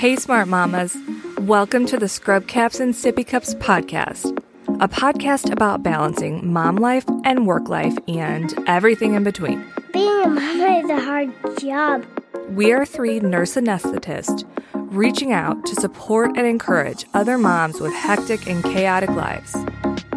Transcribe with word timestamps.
Hey, 0.00 0.16
smart 0.16 0.48
mamas. 0.48 0.96
Welcome 1.40 1.84
to 1.84 1.98
the 1.98 2.08
Scrub 2.08 2.46
Caps 2.46 2.80
and 2.80 2.94
Sippy 2.94 3.26
Cups 3.26 3.54
podcast, 3.56 4.34
a 4.80 4.88
podcast 4.88 5.52
about 5.52 5.82
balancing 5.82 6.50
mom 6.50 6.76
life 6.76 7.04
and 7.26 7.46
work 7.46 7.68
life 7.68 7.98
and 8.08 8.54
everything 8.66 9.12
in 9.12 9.24
between. 9.24 9.62
Being 9.92 10.22
a 10.22 10.28
mama 10.28 10.80
is 10.82 10.88
a 10.88 11.04
hard 11.04 11.34
job. 11.58 12.06
We 12.48 12.72
are 12.72 12.86
three 12.86 13.20
nurse 13.20 13.56
anesthetists 13.56 14.46
reaching 14.72 15.34
out 15.34 15.66
to 15.66 15.74
support 15.74 16.34
and 16.34 16.46
encourage 16.46 17.04
other 17.12 17.36
moms 17.36 17.78
with 17.78 17.92
hectic 17.92 18.46
and 18.46 18.64
chaotic 18.64 19.10
lives. 19.10 19.54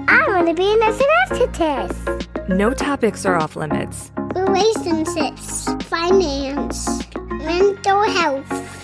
I 0.08 0.24
want 0.30 0.48
to 0.48 0.54
be 0.54 0.72
a 0.72 0.78
nurse 0.78 1.02
anesthetist. 1.02 2.48
No 2.48 2.72
topics 2.72 3.26
are 3.26 3.36
off 3.36 3.58
limits. 3.58 4.14
Relationships, 4.34 5.68
finance, 5.84 7.06
mental 7.32 8.04
health, 8.04 8.83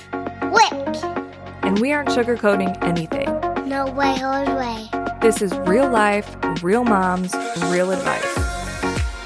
And 1.64 1.80
we 1.80 1.92
aren't 1.92 2.10
sugarcoating 2.10 2.82
anything. 2.84 3.28
No 3.70 3.86
way, 3.86 4.16
no 4.20 4.56
way. 4.56 4.88
This 5.22 5.42
is 5.42 5.54
real 5.60 5.90
life, 5.90 6.36
real 6.64 6.84
moms, 6.84 7.34
real 7.66 7.92
advice. 7.92 8.38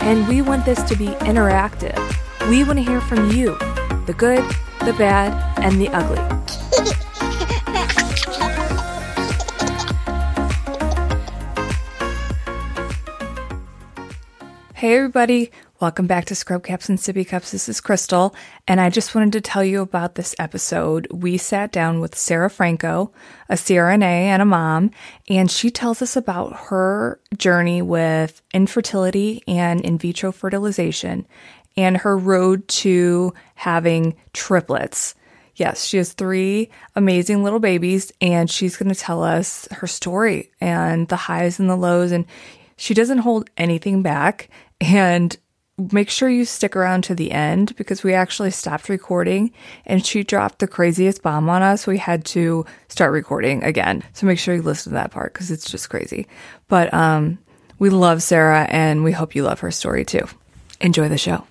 And 0.02 0.28
we 0.28 0.42
want 0.42 0.66
this 0.66 0.84
to 0.84 0.96
be 0.96 1.08
interactive. 1.08 1.98
We 2.50 2.64
want 2.64 2.80
to 2.80 2.84
hear 2.84 3.00
from 3.02 3.30
you 3.32 3.58
the 4.06 4.16
good, 4.18 4.44
the 4.82 4.94
bad, 4.98 5.32
and 5.64 5.80
the 5.80 5.90
ugly. 5.90 6.20
Hey, 14.84 14.98
everybody. 14.98 15.50
Welcome 15.84 16.08
back 16.08 16.24
to 16.28 16.36
Scrub 16.36 16.64
Caps 16.64 16.88
and 16.88 16.98
Sippy 16.98 17.28
Cups. 17.28 17.52
This 17.52 17.68
is 17.68 17.82
Crystal, 17.82 18.34
and 18.70 18.80
I 18.80 18.90
just 18.90 19.14
wanted 19.14 19.34
to 19.34 19.42
tell 19.42 19.66
you 19.66 19.82
about 19.82 20.16
this 20.16 20.34
episode. 20.40 21.10
We 21.12 21.38
sat 21.38 21.74
down 21.74 22.00
with 22.00 22.18
Sarah 22.18 22.50
Franco, 22.50 23.12
a 23.50 23.56
CRNA 23.56 24.02
and 24.02 24.42
a 24.42 24.46
mom, 24.46 24.92
and 25.28 25.52
she 25.52 25.70
tells 25.70 26.02
us 26.02 26.16
about 26.16 26.56
her 26.68 27.20
journey 27.38 27.82
with 27.82 28.42
infertility 28.54 29.44
and 29.46 29.82
in 29.82 29.98
vitro 29.98 30.32
fertilization 30.32 31.28
and 31.76 31.98
her 31.98 32.18
road 32.18 32.66
to 32.70 33.34
having 33.56 34.16
triplets. 34.32 35.16
Yes, 35.58 35.84
she 35.84 35.98
has 35.98 36.14
three 36.14 36.70
amazing 36.96 37.44
little 37.44 37.60
babies, 37.60 38.10
and 38.22 38.50
she's 38.50 38.78
going 38.78 38.88
to 38.88 38.96
tell 38.96 39.22
us 39.22 39.68
her 39.72 39.88
story 39.88 40.50
and 40.62 41.10
the 41.10 41.18
highs 41.18 41.60
and 41.60 41.70
the 41.70 41.76
lows. 41.76 42.14
And 42.14 42.26
she 42.78 42.94
doesn't 42.94 43.18
hold 43.18 43.50
anything 43.58 44.02
back. 44.02 44.48
And 44.80 45.36
make 45.78 46.10
sure 46.10 46.30
you 46.30 46.46
stick 46.46 46.76
around 46.76 47.04
to 47.04 47.16
the 47.16 47.32
end 47.32 47.76
because 47.76 48.04
we 48.04 48.14
actually 48.14 48.52
stopped 48.52 48.90
recording 48.90 49.52
and 49.86 50.06
she 50.06 50.24
dropped 50.24 50.60
the 50.60 50.68
craziest 50.68 51.24
bomb 51.24 51.50
on 51.50 51.64
us. 51.64 51.88
We 51.88 51.98
had 51.98 52.26
to 52.26 52.66
start 52.90 53.12
recording 53.12 53.64
again. 53.64 54.04
So 54.14 54.28
make 54.28 54.38
sure 54.38 54.54
you 54.54 54.62
listen 54.62 54.92
to 54.92 54.96
that 54.96 55.12
part 55.12 55.34
because 55.34 55.50
it's 55.50 55.70
just 55.70 55.90
crazy. 55.90 56.28
But 56.68 56.94
um, 56.94 57.40
we 57.80 57.90
love 57.90 58.22
Sarah 58.22 58.68
and 58.70 59.04
we 59.04 59.12
hope 59.12 59.36
you 59.36 59.44
love 59.44 59.62
her 59.62 59.72
story 59.72 60.06
too. 60.06 60.28
Enjoy 60.80 61.10
the 61.10 61.18
show. 61.18 61.46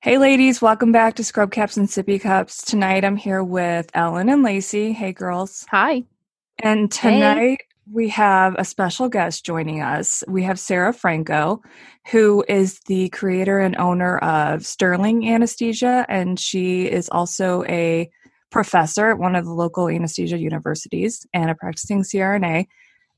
Hey, 0.00 0.18
ladies, 0.18 0.60
welcome 0.60 0.92
back 0.92 1.14
to 1.14 1.24
Scrub 1.24 1.50
Caps 1.50 1.78
and 1.78 1.88
Sippy 1.88 2.20
Cups. 2.20 2.62
Tonight 2.62 3.04
I'm 3.04 3.16
here 3.16 3.42
with 3.42 3.90
Ellen 3.94 4.28
and 4.28 4.42
Lacey. 4.42 4.92
Hey, 4.92 5.12
girls. 5.12 5.64
Hi. 5.70 6.04
And 6.58 6.92
tonight 6.92 7.62
we 7.90 8.08
have 8.08 8.54
a 8.58 8.64
special 8.64 9.08
guest 9.08 9.44
joining 9.44 9.82
us. 9.82 10.24
We 10.26 10.42
have 10.44 10.58
Sarah 10.58 10.92
Franco, 10.92 11.62
who 12.10 12.44
is 12.48 12.80
the 12.86 13.08
creator 13.10 13.58
and 13.58 13.76
owner 13.76 14.18
of 14.18 14.64
Sterling 14.64 15.28
Anesthesia, 15.28 16.06
and 16.08 16.38
she 16.38 16.84
is 16.86 17.08
also 17.10 17.64
a 17.64 18.10
professor 18.50 19.10
at 19.10 19.18
one 19.18 19.34
of 19.34 19.44
the 19.44 19.52
local 19.52 19.88
anesthesia 19.88 20.38
universities 20.38 21.26
and 21.34 21.50
a 21.50 21.54
practicing 21.54 22.02
CRNA. 22.02 22.66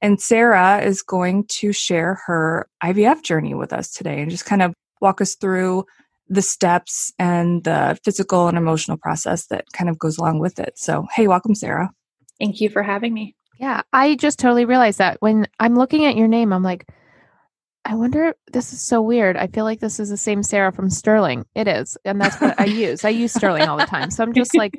And 0.03 0.21
Sarah 0.21 0.81
is 0.83 1.03
going 1.03 1.45
to 1.49 1.73
share 1.73 2.21
her 2.27 2.69
IVF 2.83 3.23
journey 3.23 3.55
with 3.55 3.73
us 3.73 3.91
today 3.91 4.21
and 4.21 4.31
just 4.31 4.47
kind 4.47 4.63
of 4.63 4.75
walk 5.01 5.21
us 5.21 5.35
through 5.35 5.85
the 6.29 6.43
steps 6.43 7.13
and 7.19 7.63
the 7.65 7.99
physical 8.05 8.49
and 8.49 8.59
emotional 8.59 8.97
process 8.97 9.47
that 9.47 9.65
kind 9.73 9.89
of 9.89 9.99
goes 9.99 10.19
along 10.19 10.41
with 10.41 10.59
it. 10.59 10.79
So, 10.79 11.07
hey, 11.15 11.29
welcome, 11.29 11.55
Sarah. 11.55 11.91
Thank 12.41 12.61
you 12.61 12.69
for 12.69 12.83
having 12.83 13.15
me. 13.15 13.37
Yeah, 13.59 13.83
I 13.93 14.17
just 14.17 14.39
totally 14.39 14.65
realized 14.65 14.99
that 14.99 15.17
when 15.21 15.47
I'm 15.59 15.75
looking 15.75 16.05
at 16.05 16.17
your 16.17 16.28
name, 16.28 16.53
I'm 16.53 16.62
like, 16.62 16.87
I 17.84 17.94
wonder, 17.94 18.34
this 18.53 18.72
is 18.72 18.83
so 18.83 19.00
weird. 19.00 19.37
I 19.37 19.47
feel 19.47 19.65
like 19.65 19.81
this 19.81 20.00
is 20.00 20.09
the 20.09 20.17
same 20.17 20.43
Sarah 20.43 20.72
from 20.72 20.91
Sterling. 20.91 21.47
It 21.55 21.69
is. 21.69 21.97
And 22.05 22.21
that's 22.21 22.41
what 22.41 22.59
I 22.61 22.65
use. 22.65 23.05
I 23.05 23.11
use 23.11 23.33
Sterling 23.33 23.62
all 23.62 23.77
the 23.77 23.87
time. 23.87 24.11
So 24.11 24.25
I'm 24.25 24.34
just 24.34 24.56
like, 24.56 24.75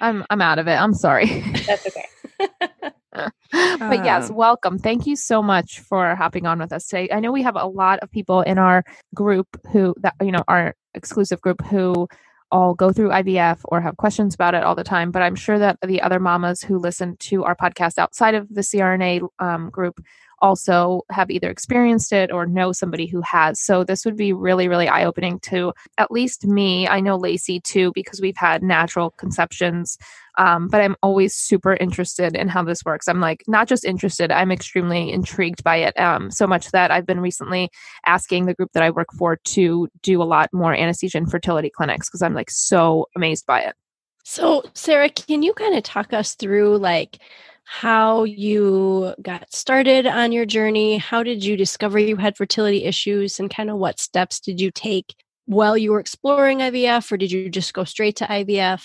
I'm, 0.00 0.24
I'm 0.30 0.40
out 0.40 0.58
of 0.58 0.68
it. 0.68 0.74
I'm 0.74 0.94
sorry. 0.94 1.40
That's 1.66 1.86
okay. 1.86 2.06
but 3.52 4.04
yes, 4.04 4.30
Um, 4.30 4.36
welcome. 4.36 4.78
Thank 4.78 5.06
you 5.06 5.16
so 5.16 5.42
much 5.42 5.80
for 5.80 6.14
hopping 6.14 6.46
on 6.46 6.58
with 6.58 6.72
us 6.72 6.86
today. 6.86 7.08
I 7.12 7.20
know 7.20 7.32
we 7.32 7.42
have 7.42 7.56
a 7.56 7.66
lot 7.66 7.98
of 8.00 8.10
people 8.10 8.42
in 8.42 8.58
our 8.58 8.84
group 9.14 9.48
who 9.72 9.94
that 10.00 10.14
you 10.20 10.32
know 10.32 10.44
our 10.48 10.74
exclusive 10.94 11.40
group 11.40 11.64
who 11.64 12.08
all 12.50 12.74
go 12.74 12.92
through 12.92 13.10
IVF 13.10 13.60
or 13.64 13.80
have 13.80 13.96
questions 13.96 14.34
about 14.34 14.54
it 14.54 14.62
all 14.62 14.74
the 14.74 14.84
time. 14.84 15.10
But 15.10 15.22
I'm 15.22 15.34
sure 15.34 15.58
that 15.58 15.78
the 15.84 16.00
other 16.02 16.20
mamas 16.20 16.62
who 16.62 16.78
listen 16.78 17.16
to 17.18 17.44
our 17.44 17.56
podcast 17.56 17.98
outside 17.98 18.34
of 18.34 18.48
the 18.48 18.60
CRNA 18.60 19.28
um, 19.38 19.70
group 19.70 20.00
also 20.40 21.02
have 21.10 21.30
either 21.30 21.50
experienced 21.50 22.12
it 22.12 22.30
or 22.30 22.46
know 22.46 22.72
somebody 22.72 23.06
who 23.06 23.20
has. 23.22 23.60
So 23.60 23.84
this 23.84 24.04
would 24.04 24.16
be 24.16 24.32
really, 24.32 24.68
really 24.68 24.88
eye 24.88 25.04
opening 25.04 25.40
to 25.40 25.72
at 25.98 26.10
least 26.10 26.46
me. 26.46 26.86
I 26.88 27.00
know 27.00 27.16
Lacey 27.16 27.60
too, 27.60 27.92
because 27.94 28.20
we've 28.20 28.36
had 28.36 28.62
natural 28.62 29.10
conceptions. 29.12 29.96
Um, 30.38 30.68
but 30.68 30.82
I'm 30.82 30.96
always 31.02 31.34
super 31.34 31.74
interested 31.74 32.36
in 32.36 32.48
how 32.48 32.62
this 32.62 32.84
works. 32.84 33.08
I'm 33.08 33.20
like, 33.20 33.42
not 33.46 33.68
just 33.68 33.84
interested, 33.84 34.30
I'm 34.30 34.52
extremely 34.52 35.10
intrigued 35.10 35.64
by 35.64 35.76
it. 35.76 35.98
Um, 35.98 36.30
so 36.30 36.46
much 36.46 36.70
that 36.72 36.90
I've 36.90 37.06
been 37.06 37.20
recently 37.20 37.70
asking 38.04 38.44
the 38.44 38.54
group 38.54 38.72
that 38.74 38.82
I 38.82 38.90
work 38.90 39.08
for 39.16 39.36
to 39.36 39.88
do 40.02 40.22
a 40.22 40.24
lot 40.24 40.50
more 40.52 40.74
anesthesia 40.74 41.16
and 41.18 41.30
fertility 41.30 41.70
clinics 41.70 42.08
because 42.08 42.20
I'm 42.20 42.34
like 42.34 42.50
so 42.50 43.08
amazed 43.16 43.46
by 43.46 43.62
it. 43.62 43.74
So, 44.24 44.64
Sarah, 44.74 45.08
can 45.08 45.42
you 45.44 45.54
kind 45.54 45.76
of 45.76 45.84
talk 45.84 46.12
us 46.12 46.34
through 46.34 46.78
like 46.78 47.18
how 47.68 48.22
you 48.22 49.12
got 49.20 49.52
started 49.52 50.06
on 50.06 50.30
your 50.30 50.46
journey? 50.46 50.98
How 50.98 51.24
did 51.24 51.44
you 51.44 51.56
discover 51.56 51.98
you 51.98 52.14
had 52.16 52.36
fertility 52.36 52.84
issues 52.84 53.40
and 53.40 53.50
kind 53.50 53.70
of 53.70 53.76
what 53.76 53.98
steps 53.98 54.38
did 54.38 54.60
you 54.60 54.70
take 54.70 55.16
while 55.46 55.76
you 55.76 55.90
were 55.90 55.98
exploring 55.98 56.58
IVF 56.58 57.10
or 57.10 57.16
did 57.16 57.32
you 57.32 57.50
just 57.50 57.74
go 57.74 57.82
straight 57.82 58.14
to 58.16 58.24
IVF? 58.26 58.82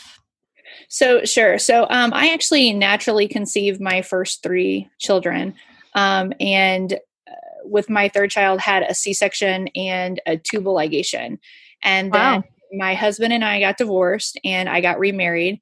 So 0.89 1.23
sure. 1.25 1.59
So 1.59 1.85
um, 1.89 2.11
I 2.13 2.33
actually 2.33 2.73
naturally 2.73 3.27
conceived 3.27 3.79
my 3.79 4.01
first 4.01 4.41
three 4.41 4.89
children, 4.99 5.53
um, 5.93 6.33
and 6.39 6.93
uh, 6.93 7.33
with 7.65 7.89
my 7.89 8.09
third 8.09 8.31
child 8.31 8.61
had 8.61 8.83
a 8.83 8.95
C-section 8.95 9.67
and 9.75 10.19
a 10.25 10.37
tubal 10.37 10.73
ligation, 10.75 11.37
and 11.83 12.11
then 12.13 12.41
Wow. 12.41 12.43
my 12.73 12.95
husband 12.95 13.31
and 13.33 13.43
I 13.43 13.59
got 13.59 13.77
divorced, 13.77 14.39
and 14.43 14.67
I 14.69 14.81
got 14.81 14.97
remarried 14.97 15.59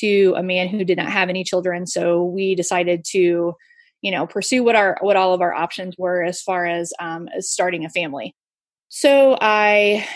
to 0.00 0.34
a 0.36 0.42
man 0.42 0.68
who 0.68 0.84
did 0.84 0.98
not 0.98 1.10
have 1.10 1.28
any 1.28 1.44
children. 1.44 1.86
So 1.86 2.24
we 2.24 2.54
decided 2.54 3.04
to, 3.10 3.54
you 4.00 4.10
know, 4.10 4.26
pursue 4.26 4.64
what 4.64 4.74
our 4.74 4.96
what 5.00 5.16
all 5.16 5.34
of 5.34 5.40
our 5.40 5.54
options 5.54 5.96
were 5.98 6.22
as 6.22 6.42
far 6.42 6.66
as, 6.66 6.92
um, 6.98 7.28
as 7.36 7.50
starting 7.50 7.84
a 7.84 7.90
family. 7.90 8.34
So 8.88 9.38
I 9.40 10.06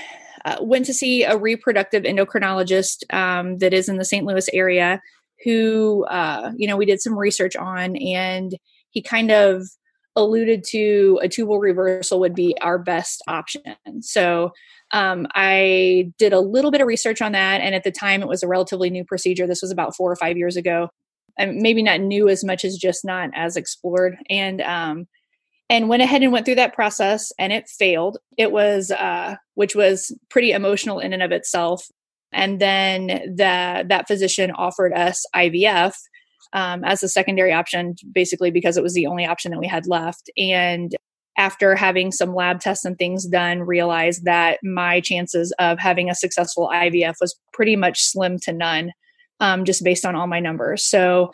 uh, 0.44 0.58
went 0.60 0.86
to 0.86 0.94
see 0.94 1.24
a 1.24 1.36
reproductive 1.36 2.04
endocrinologist 2.04 3.12
um, 3.12 3.58
that 3.58 3.72
is 3.72 3.88
in 3.88 3.96
the 3.96 4.04
St. 4.04 4.26
Louis 4.26 4.48
area 4.52 5.00
who, 5.44 6.04
uh, 6.06 6.52
you 6.56 6.66
know, 6.66 6.76
we 6.76 6.86
did 6.86 7.00
some 7.00 7.18
research 7.18 7.56
on, 7.56 7.96
and 7.96 8.56
he 8.90 9.02
kind 9.02 9.30
of 9.30 9.62
alluded 10.16 10.64
to 10.70 11.20
a 11.22 11.28
tubal 11.28 11.58
reversal 11.58 12.18
would 12.20 12.34
be 12.34 12.56
our 12.60 12.78
best 12.78 13.22
option. 13.28 13.62
So 14.00 14.52
um, 14.92 15.26
I 15.34 16.12
did 16.18 16.32
a 16.32 16.40
little 16.40 16.70
bit 16.70 16.80
of 16.80 16.86
research 16.86 17.20
on 17.20 17.32
that, 17.32 17.60
and 17.60 17.74
at 17.74 17.84
the 17.84 17.92
time 17.92 18.22
it 18.22 18.28
was 18.28 18.42
a 18.42 18.48
relatively 18.48 18.90
new 18.90 19.04
procedure. 19.04 19.46
This 19.46 19.62
was 19.62 19.70
about 19.70 19.94
four 19.94 20.10
or 20.10 20.16
five 20.16 20.36
years 20.36 20.56
ago, 20.56 20.88
and 21.38 21.56
maybe 21.56 21.82
not 21.82 22.00
new 22.00 22.28
as 22.28 22.44
much 22.44 22.64
as 22.64 22.76
just 22.76 23.04
not 23.04 23.30
as 23.34 23.56
explored. 23.56 24.16
And 24.30 24.60
um, 24.62 25.06
and 25.68 25.88
went 25.88 26.02
ahead 26.02 26.22
and 26.22 26.32
went 26.32 26.46
through 26.46 26.54
that 26.56 26.74
process 26.74 27.32
and 27.38 27.52
it 27.52 27.68
failed 27.68 28.18
it 28.36 28.52
was 28.52 28.90
uh 28.90 29.36
which 29.54 29.74
was 29.74 30.16
pretty 30.28 30.52
emotional 30.52 30.98
in 30.98 31.12
and 31.12 31.22
of 31.22 31.32
itself 31.32 31.86
and 32.32 32.60
then 32.60 33.06
the 33.06 33.84
that 33.88 34.06
physician 34.06 34.50
offered 34.52 34.92
us 34.92 35.24
ivf 35.34 35.94
um, 36.52 36.84
as 36.84 37.02
a 37.02 37.08
secondary 37.08 37.52
option 37.52 37.94
basically 38.12 38.50
because 38.50 38.76
it 38.76 38.82
was 38.82 38.94
the 38.94 39.06
only 39.06 39.26
option 39.26 39.50
that 39.50 39.60
we 39.60 39.66
had 39.66 39.86
left 39.86 40.30
and 40.36 40.94
after 41.38 41.74
having 41.74 42.10
some 42.10 42.34
lab 42.34 42.60
tests 42.60 42.84
and 42.84 42.96
things 42.96 43.26
done 43.26 43.62
realized 43.62 44.24
that 44.24 44.58
my 44.62 45.00
chances 45.00 45.52
of 45.58 45.78
having 45.78 46.08
a 46.10 46.14
successful 46.14 46.70
ivf 46.72 47.14
was 47.20 47.38
pretty 47.52 47.76
much 47.76 48.02
slim 48.02 48.38
to 48.38 48.52
none 48.52 48.92
um, 49.40 49.64
just 49.64 49.84
based 49.84 50.04
on 50.04 50.14
all 50.14 50.26
my 50.26 50.40
numbers 50.40 50.84
so 50.84 51.30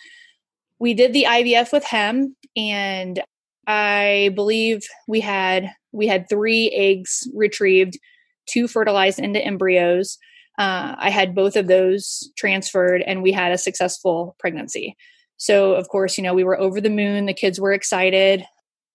we 0.78 0.94
did 0.94 1.12
the 1.12 1.26
ivf 1.28 1.72
with 1.72 1.84
him 1.84 2.36
and 2.56 3.22
I 3.66 4.30
believe 4.34 4.82
we 5.06 5.20
had 5.20 5.70
we 5.92 6.06
had 6.06 6.28
three 6.28 6.70
eggs 6.70 7.28
retrieved 7.34 7.98
two 8.46 8.66
fertilized 8.66 9.18
into 9.18 9.44
embryos. 9.44 10.18
Uh, 10.58 10.94
I 10.98 11.10
had 11.10 11.34
both 11.34 11.56
of 11.56 11.66
those 11.66 12.30
transferred, 12.36 13.02
and 13.02 13.22
we 13.22 13.32
had 13.32 13.52
a 13.52 13.58
successful 13.58 14.36
pregnancy. 14.38 14.96
So, 15.38 15.74
of 15.74 15.88
course, 15.88 16.16
you 16.18 16.22
know, 16.22 16.34
we 16.34 16.44
were 16.44 16.58
over 16.60 16.80
the 16.80 16.90
moon. 16.90 17.26
The 17.26 17.34
kids 17.34 17.58
were 17.58 17.72
excited. 17.72 18.44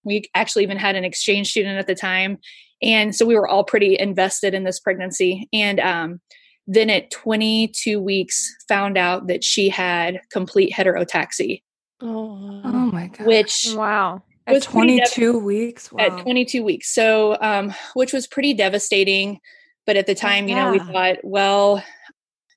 We 0.04 0.22
actually 0.34 0.62
even 0.62 0.78
had 0.78 0.96
an 0.96 1.04
exchange 1.04 1.50
student 1.50 1.78
at 1.78 1.86
the 1.86 1.94
time. 1.94 2.38
And 2.80 3.14
so 3.14 3.26
we 3.26 3.34
were 3.34 3.48
all 3.48 3.64
pretty 3.64 3.98
invested 3.98 4.54
in 4.54 4.64
this 4.64 4.78
pregnancy. 4.78 5.48
And 5.52 5.80
um, 5.80 6.20
then 6.66 6.88
at 6.90 7.10
22 7.10 8.00
weeks, 8.00 8.54
found 8.68 8.96
out 8.96 9.26
that 9.26 9.42
she 9.44 9.68
had 9.68 10.20
complete 10.30 10.72
heterotaxy. 10.72 11.62
Oh, 12.00 12.60
Oh 12.64 12.90
my 12.92 13.08
god. 13.08 13.26
Which 13.26 13.68
Wow. 13.74 14.22
at 14.46 14.54
was 14.54 14.64
pretty 14.64 14.98
22 15.00 15.38
weeks. 15.40 15.92
Wow. 15.92 16.04
at 16.18 16.22
22 16.22 16.62
weeks. 16.62 16.94
So, 16.94 17.36
um, 17.42 17.74
which 17.94 18.12
was 18.12 18.26
pretty 18.26 18.54
devastating. 18.54 19.40
But 19.88 19.96
at 19.96 20.04
the 20.04 20.12
oh, 20.12 20.16
time, 20.16 20.48
you 20.48 20.54
know, 20.54 20.70
we 20.70 20.80
thought, 20.80 21.16
well, 21.22 21.82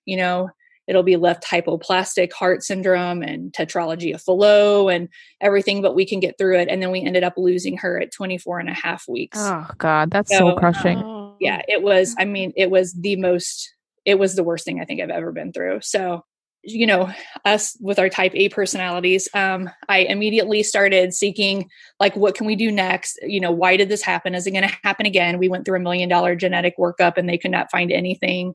you 0.03 0.17
know, 0.17 0.49
it'll 0.85 1.01
be 1.01 1.15
left 1.15 1.45
hypoplastic 1.45 2.33
heart 2.33 2.61
syndrome 2.61 3.23
and 3.23 3.53
tetralogy 3.53 4.13
of 4.13 4.21
Fallot 4.21 4.93
and 4.93 5.07
everything, 5.39 5.81
but 5.81 5.95
we 5.95 6.05
can 6.05 6.19
get 6.19 6.37
through 6.37 6.59
it. 6.59 6.67
And 6.67 6.83
then 6.83 6.91
we 6.91 7.01
ended 7.01 7.23
up 7.23 7.35
losing 7.37 7.77
her 7.77 8.01
at 8.01 8.11
24 8.11 8.59
and 8.59 8.67
a 8.67 8.73
half 8.73 9.05
weeks. 9.07 9.37
Oh 9.39 9.65
God, 9.77 10.11
that's 10.11 10.29
so, 10.29 10.39
So, 10.39 10.55
crushing. 10.57 10.97
Oh. 10.97 11.37
Yeah, 11.39 11.61
it 11.69 11.81
was, 11.81 12.13
I 12.19 12.25
mm. 12.25 12.31
mean, 12.31 12.53
it 12.57 12.69
was 12.69 12.91
the 12.95 13.15
most, 13.15 13.73
it 14.03 14.19
was 14.19 14.35
the 14.35 14.43
worst 14.43 14.65
thing 14.65 14.81
I 14.81 14.83
think 14.83 14.99
I've 14.99 15.09
ever 15.09 15.31
been 15.31 15.53
through. 15.53 15.79
So, 15.83 16.25
you 16.63 16.85
know, 16.85 17.11
us 17.43 17.75
with 17.79 17.97
our 17.97 18.09
type 18.09 18.33
A 18.35 18.49
personalities, 18.49 19.27
um, 19.33 19.69
I 19.89 19.99
immediately 19.99 20.61
started 20.63 21.13
seeking, 21.13 21.69
like, 21.99 22.15
what 22.15 22.35
can 22.35 22.45
we 22.45 22.55
do 22.55 22.71
next? 22.71 23.19
You 23.23 23.39
know, 23.39 23.51
why 23.51 23.77
did 23.77 23.89
this 23.89 24.03
happen? 24.03 24.35
Is 24.35 24.45
it 24.45 24.51
going 24.51 24.67
to 24.67 24.77
happen 24.83 25.05
again? 25.05 25.39
We 25.39 25.49
went 25.49 25.65
through 25.65 25.77
a 25.77 25.81
million 25.81 26.07
dollar 26.07 26.35
genetic 26.35 26.77
workup 26.77 27.17
and 27.17 27.27
they 27.27 27.37
could 27.37 27.51
not 27.51 27.71
find 27.71 27.91
anything 27.91 28.53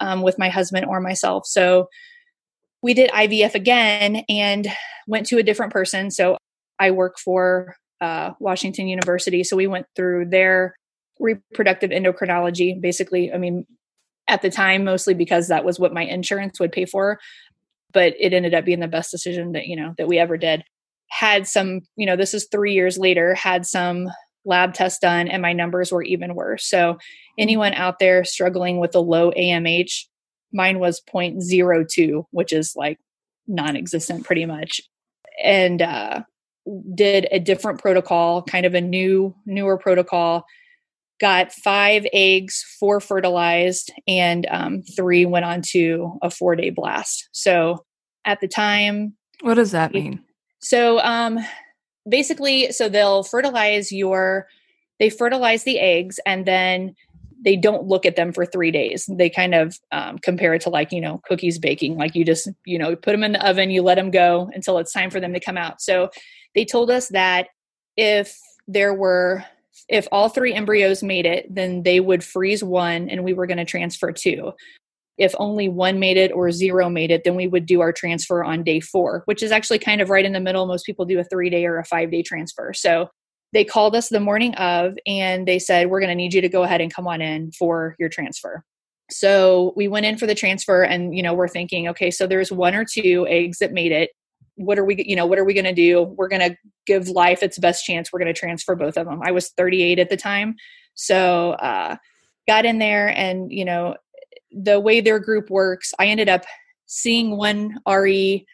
um, 0.00 0.22
with 0.22 0.38
my 0.38 0.48
husband 0.48 0.86
or 0.86 1.00
myself. 1.00 1.46
So 1.46 1.88
we 2.82 2.92
did 2.92 3.10
IVF 3.10 3.54
again 3.54 4.24
and 4.28 4.66
went 5.06 5.26
to 5.26 5.38
a 5.38 5.42
different 5.42 5.72
person. 5.72 6.10
So 6.10 6.36
I 6.78 6.90
work 6.90 7.18
for 7.18 7.76
uh, 8.00 8.32
Washington 8.40 8.88
University. 8.88 9.44
So 9.44 9.56
we 9.56 9.66
went 9.66 9.86
through 9.94 10.26
their 10.26 10.76
reproductive 11.20 11.90
endocrinology. 11.90 12.80
Basically, 12.80 13.32
I 13.32 13.38
mean, 13.38 13.66
at 14.28 14.42
the 14.42 14.50
time, 14.50 14.84
mostly 14.84 15.14
because 15.14 15.48
that 15.48 15.64
was 15.64 15.78
what 15.78 15.94
my 15.94 16.02
insurance 16.02 16.58
would 16.60 16.72
pay 16.72 16.84
for. 16.84 17.18
But 17.92 18.14
it 18.18 18.32
ended 18.32 18.54
up 18.54 18.64
being 18.64 18.80
the 18.80 18.88
best 18.88 19.10
decision 19.10 19.52
that, 19.52 19.66
you 19.66 19.76
know, 19.76 19.94
that 19.98 20.08
we 20.08 20.18
ever 20.18 20.36
did. 20.36 20.64
Had 21.10 21.46
some, 21.46 21.80
you 21.96 22.06
know, 22.06 22.16
this 22.16 22.34
is 22.34 22.48
three 22.50 22.72
years 22.72 22.98
later, 22.98 23.34
had 23.34 23.66
some 23.66 24.08
lab 24.44 24.74
tests 24.74 24.98
done 24.98 25.28
and 25.28 25.40
my 25.40 25.52
numbers 25.52 25.92
were 25.92 26.02
even 26.02 26.34
worse. 26.34 26.68
So 26.68 26.98
anyone 27.38 27.72
out 27.72 27.98
there 27.98 28.24
struggling 28.24 28.78
with 28.78 28.94
a 28.94 29.00
low 29.00 29.30
AMH, 29.32 30.06
mine 30.52 30.78
was 30.78 31.00
0.02, 31.02 32.24
which 32.30 32.52
is 32.52 32.74
like 32.76 32.98
non-existent 33.46 34.24
pretty 34.24 34.46
much. 34.46 34.80
And 35.42 35.82
uh 35.82 36.22
did 36.94 37.28
a 37.30 37.38
different 37.38 37.80
protocol, 37.80 38.42
kind 38.42 38.66
of 38.66 38.74
a 38.74 38.80
new 38.80 39.34
newer 39.46 39.76
protocol. 39.76 40.46
Got 41.20 41.52
five 41.52 42.06
eggs, 42.12 42.64
four 42.78 43.00
fertilized, 43.00 43.92
and 44.06 44.46
um, 44.50 44.82
three 44.82 45.24
went 45.26 45.44
on 45.44 45.62
to 45.70 46.18
a 46.22 46.30
four 46.30 46.56
day 46.56 46.70
blast. 46.70 47.28
So 47.32 47.84
at 48.24 48.40
the 48.40 48.48
time, 48.48 49.14
what 49.42 49.54
does 49.54 49.70
that 49.72 49.92
mean? 49.94 50.24
so 50.64 50.98
um 51.00 51.38
basically 52.08 52.72
so 52.72 52.88
they'll 52.88 53.22
fertilize 53.22 53.92
your 53.92 54.48
they 54.98 55.10
fertilize 55.10 55.64
the 55.64 55.78
eggs 55.78 56.18
and 56.26 56.46
then 56.46 56.94
they 57.44 57.56
don't 57.56 57.86
look 57.86 58.06
at 58.06 58.16
them 58.16 58.32
for 58.32 58.46
three 58.46 58.70
days 58.70 59.08
they 59.18 59.28
kind 59.28 59.54
of 59.54 59.78
um, 59.92 60.18
compare 60.18 60.54
it 60.54 60.62
to 60.62 60.70
like 60.70 60.90
you 60.90 61.00
know 61.00 61.20
cookies 61.26 61.58
baking 61.58 61.96
like 61.96 62.14
you 62.14 62.24
just 62.24 62.48
you 62.64 62.78
know 62.78 62.96
put 62.96 63.12
them 63.12 63.22
in 63.22 63.32
the 63.32 63.46
oven 63.46 63.70
you 63.70 63.82
let 63.82 63.96
them 63.96 64.10
go 64.10 64.50
until 64.54 64.78
it's 64.78 64.92
time 64.92 65.10
for 65.10 65.20
them 65.20 65.34
to 65.34 65.40
come 65.40 65.58
out 65.58 65.80
so 65.80 66.08
they 66.54 66.64
told 66.64 66.90
us 66.90 67.08
that 67.08 67.48
if 67.96 68.38
there 68.66 68.94
were 68.94 69.44
if 69.88 70.08
all 70.12 70.28
three 70.28 70.54
embryos 70.54 71.02
made 71.02 71.26
it 71.26 71.46
then 71.54 71.82
they 71.82 72.00
would 72.00 72.24
freeze 72.24 72.62
one 72.62 73.08
and 73.08 73.24
we 73.24 73.32
were 73.32 73.46
going 73.46 73.58
to 73.58 73.64
transfer 73.64 74.12
two 74.12 74.52
if 75.16 75.34
only 75.38 75.68
one 75.68 75.98
made 75.98 76.16
it 76.16 76.32
or 76.32 76.50
zero 76.50 76.88
made 76.88 77.10
it, 77.10 77.22
then 77.24 77.36
we 77.36 77.46
would 77.46 77.66
do 77.66 77.80
our 77.80 77.92
transfer 77.92 78.42
on 78.42 78.64
day 78.64 78.80
four, 78.80 79.22
which 79.26 79.42
is 79.42 79.52
actually 79.52 79.78
kind 79.78 80.00
of 80.00 80.10
right 80.10 80.24
in 80.24 80.32
the 80.32 80.40
middle. 80.40 80.66
Most 80.66 80.86
people 80.86 81.04
do 81.04 81.20
a 81.20 81.24
three 81.24 81.50
day 81.50 81.64
or 81.66 81.78
a 81.78 81.84
five 81.84 82.10
day 82.10 82.22
transfer. 82.22 82.72
So 82.74 83.08
they 83.52 83.64
called 83.64 83.94
us 83.94 84.08
the 84.08 84.20
morning 84.20 84.54
of 84.56 84.94
and 85.06 85.46
they 85.46 85.58
said, 85.58 85.88
We're 85.88 86.00
going 86.00 86.10
to 86.10 86.16
need 86.16 86.34
you 86.34 86.40
to 86.40 86.48
go 86.48 86.64
ahead 86.64 86.80
and 86.80 86.92
come 86.92 87.06
on 87.06 87.22
in 87.22 87.52
for 87.52 87.94
your 87.98 88.08
transfer. 88.08 88.64
So 89.10 89.72
we 89.76 89.86
went 89.86 90.06
in 90.06 90.18
for 90.18 90.26
the 90.26 90.34
transfer 90.34 90.82
and, 90.82 91.16
you 91.16 91.22
know, 91.22 91.34
we're 91.34 91.46
thinking, 91.46 91.88
okay, 91.88 92.10
so 92.10 92.26
there's 92.26 92.50
one 92.50 92.74
or 92.74 92.84
two 92.84 93.26
eggs 93.28 93.58
that 93.58 93.72
made 93.72 93.92
it. 93.92 94.10
What 94.56 94.78
are 94.78 94.84
we, 94.84 95.02
you 95.06 95.16
know, 95.16 95.26
what 95.26 95.38
are 95.38 95.44
we 95.44 95.54
going 95.54 95.64
to 95.64 95.72
do? 95.72 96.02
We're 96.02 96.28
going 96.28 96.48
to 96.48 96.56
give 96.86 97.08
life 97.08 97.42
its 97.42 97.58
best 97.58 97.84
chance. 97.84 98.12
We're 98.12 98.20
going 98.20 98.32
to 98.32 98.38
transfer 98.38 98.74
both 98.74 98.96
of 98.96 99.06
them. 99.06 99.20
I 99.22 99.32
was 99.32 99.50
38 99.50 99.98
at 99.98 100.10
the 100.10 100.16
time. 100.16 100.54
So, 100.94 101.52
uh, 101.52 101.96
got 102.46 102.64
in 102.64 102.78
there 102.78 103.08
and, 103.08 103.50
you 103.50 103.64
know, 103.64 103.96
the 104.52 104.78
way 104.78 105.00
their 105.00 105.18
group 105.18 105.50
works, 105.50 105.92
I 105.98 106.06
ended 106.06 106.28
up 106.28 106.44
seeing 106.86 107.36
one 107.36 107.78
RE, 107.88 108.46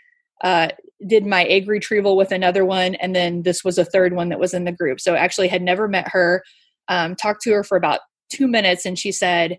uh, 0.43 0.69
did 1.06 1.26
my 1.26 1.44
egg 1.44 1.69
retrieval 1.69 2.17
with 2.17 2.32
another 2.32 2.64
one, 2.64 2.94
and 2.97 3.14
then 3.14 3.43
this 3.43 3.64
was 3.64 3.79
a 3.79 3.85
third 3.85 4.14
one 4.14 4.29
that 4.31 4.41
was 4.41 4.55
in 4.55 4.64
the 4.64 4.73
group. 4.73 5.00
So 5.00 5.14
actually 5.14 5.49
had 5.49 5.62
never 5.62 5.88
met 5.88 6.08
her, 6.08 6.43
um, 6.88 7.17
talked 7.17 7.43
to 7.43 7.52
her 7.52 7.64
for 7.64 7.76
about 7.76 8.00
two 8.31 8.47
minutes, 8.47 8.87
and 8.87 8.99
she 8.99 9.12
said 9.12 9.58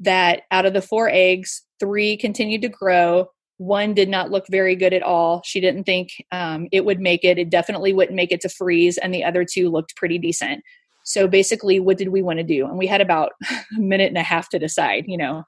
that 0.00 0.42
out 0.50 0.66
of 0.66 0.72
the 0.72 0.82
four 0.82 1.08
eggs, 1.10 1.62
three 1.78 2.16
continued 2.16 2.62
to 2.62 2.68
grow. 2.68 3.28
One 3.60 3.92
did 3.92 4.08
not 4.08 4.30
look 4.30 4.46
very 4.48 4.74
good 4.74 4.94
at 4.94 5.02
all. 5.02 5.42
She 5.44 5.60
didn't 5.60 5.84
think 5.84 6.24
um, 6.32 6.66
it 6.72 6.86
would 6.86 6.98
make 6.98 7.24
it. 7.24 7.36
It 7.36 7.50
definitely 7.50 7.92
wouldn't 7.92 8.16
make 8.16 8.32
it 8.32 8.40
to 8.40 8.48
freeze, 8.48 8.96
and 8.96 9.12
the 9.12 9.22
other 9.22 9.44
two 9.44 9.68
looked 9.68 9.96
pretty 9.96 10.16
decent. 10.16 10.64
So 11.04 11.28
basically, 11.28 11.78
what 11.78 11.98
did 11.98 12.08
we 12.08 12.22
want 12.22 12.38
to 12.38 12.42
do? 12.42 12.64
And 12.64 12.78
we 12.78 12.86
had 12.86 13.02
about 13.02 13.32
a 13.76 13.78
minute 13.78 14.08
and 14.08 14.16
a 14.16 14.22
half 14.22 14.48
to 14.48 14.58
decide. 14.58 15.04
You 15.06 15.18
know, 15.18 15.44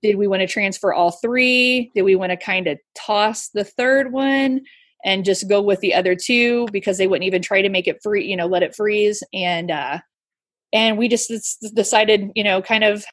did 0.00 0.14
we 0.14 0.28
want 0.28 0.42
to 0.42 0.46
transfer 0.46 0.94
all 0.94 1.10
three? 1.10 1.90
Did 1.92 2.02
we 2.02 2.14
want 2.14 2.30
to 2.30 2.36
kind 2.36 2.68
of 2.68 2.78
toss 2.94 3.48
the 3.48 3.64
third 3.64 4.12
one 4.12 4.60
and 5.04 5.24
just 5.24 5.48
go 5.48 5.60
with 5.60 5.80
the 5.80 5.92
other 5.92 6.14
two 6.14 6.68
because 6.70 6.98
they 6.98 7.08
wouldn't 7.08 7.26
even 7.26 7.42
try 7.42 7.62
to 7.62 7.68
make 7.68 7.88
it 7.88 7.98
free, 8.00 8.24
you 8.24 8.36
know, 8.36 8.46
let 8.46 8.62
it 8.62 8.76
freeze? 8.76 9.24
And 9.34 9.72
uh, 9.72 9.98
and 10.72 10.98
we 10.98 11.08
just 11.08 11.32
decided, 11.74 12.30
you 12.36 12.44
know, 12.44 12.62
kind 12.62 12.84
of 12.84 13.04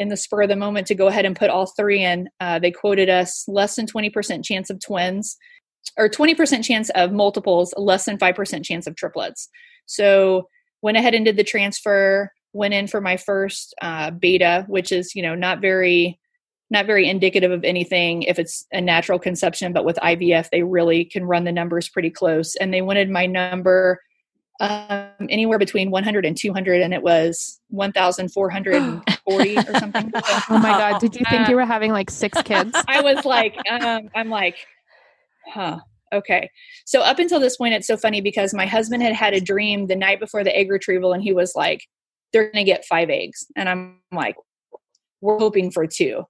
in 0.00 0.08
the 0.08 0.16
spur 0.16 0.42
of 0.42 0.48
the 0.48 0.56
moment 0.56 0.86
to 0.86 0.94
go 0.94 1.06
ahead 1.06 1.26
and 1.26 1.36
put 1.36 1.50
all 1.50 1.66
three 1.66 2.02
in. 2.02 2.28
Uh, 2.40 2.58
they 2.58 2.72
quoted 2.72 3.10
us 3.10 3.44
less 3.46 3.76
than 3.76 3.86
twenty 3.86 4.10
percent 4.10 4.44
chance 4.44 4.70
of 4.70 4.80
twins, 4.80 5.36
or 5.96 6.08
twenty 6.08 6.34
percent 6.34 6.64
chance 6.64 6.90
of 6.90 7.12
multiples, 7.12 7.72
less 7.76 8.06
than 8.06 8.18
five 8.18 8.34
percent 8.34 8.64
chance 8.64 8.86
of 8.86 8.96
triplets. 8.96 9.48
So 9.86 10.48
went 10.82 10.96
ahead 10.96 11.14
and 11.14 11.24
did 11.24 11.36
the 11.36 11.44
transfer. 11.44 12.32
Went 12.52 12.74
in 12.74 12.88
for 12.88 13.00
my 13.00 13.16
first 13.16 13.74
uh, 13.82 14.10
beta, 14.10 14.64
which 14.66 14.90
is 14.90 15.14
you 15.14 15.22
know 15.22 15.34
not 15.34 15.60
very 15.60 16.18
not 16.70 16.86
very 16.86 17.08
indicative 17.08 17.50
of 17.50 17.64
anything 17.64 18.22
if 18.22 18.38
it's 18.38 18.64
a 18.72 18.80
natural 18.80 19.18
conception, 19.18 19.72
but 19.72 19.84
with 19.84 19.96
IVF, 19.96 20.48
they 20.50 20.62
really 20.62 21.04
can 21.04 21.24
run 21.24 21.44
the 21.44 21.52
numbers 21.52 21.88
pretty 21.88 22.10
close. 22.10 22.54
And 22.56 22.72
they 22.72 22.80
wanted 22.80 23.10
my 23.10 23.26
number 23.26 24.00
um, 24.60 25.26
anywhere 25.30 25.58
between 25.58 25.90
100 25.90 26.24
and 26.26 26.36
200, 26.36 26.82
and 26.82 26.92
it 26.92 27.02
was 27.02 27.60
1,440 27.68 29.56
or 29.56 29.78
something. 29.78 30.12
So 30.20 30.22
Oh 30.50 30.58
my 30.58 30.70
God. 30.70 31.00
Did 31.00 31.16
you 31.16 31.24
think 31.30 31.48
you 31.48 31.56
were 31.56 31.64
having 31.64 31.92
like 31.92 32.10
six 32.10 32.40
kids? 32.42 32.72
I 32.88 33.00
was 33.00 33.24
like, 33.24 33.56
um, 33.70 34.10
I'm 34.14 34.28
like, 34.28 34.56
huh. 35.48 35.80
Okay. 36.12 36.50
So 36.84 37.00
up 37.00 37.18
until 37.18 37.40
this 37.40 37.56
point, 37.56 37.74
it's 37.74 37.86
so 37.86 37.96
funny 37.96 38.20
because 38.20 38.52
my 38.52 38.66
husband 38.66 39.02
had 39.02 39.14
had 39.14 39.32
a 39.32 39.40
dream 39.40 39.86
the 39.86 39.96
night 39.96 40.20
before 40.20 40.44
the 40.44 40.54
egg 40.56 40.70
retrieval, 40.70 41.12
and 41.12 41.22
he 41.22 41.32
was 41.32 41.54
like, 41.54 41.84
they're 42.32 42.50
going 42.50 42.64
to 42.64 42.70
get 42.70 42.84
five 42.84 43.10
eggs. 43.10 43.46
And 43.56 43.68
I'm 43.68 44.00
like, 44.12 44.36
we're 45.20 45.38
hoping 45.38 45.70
for 45.70 45.86
two 45.86 46.24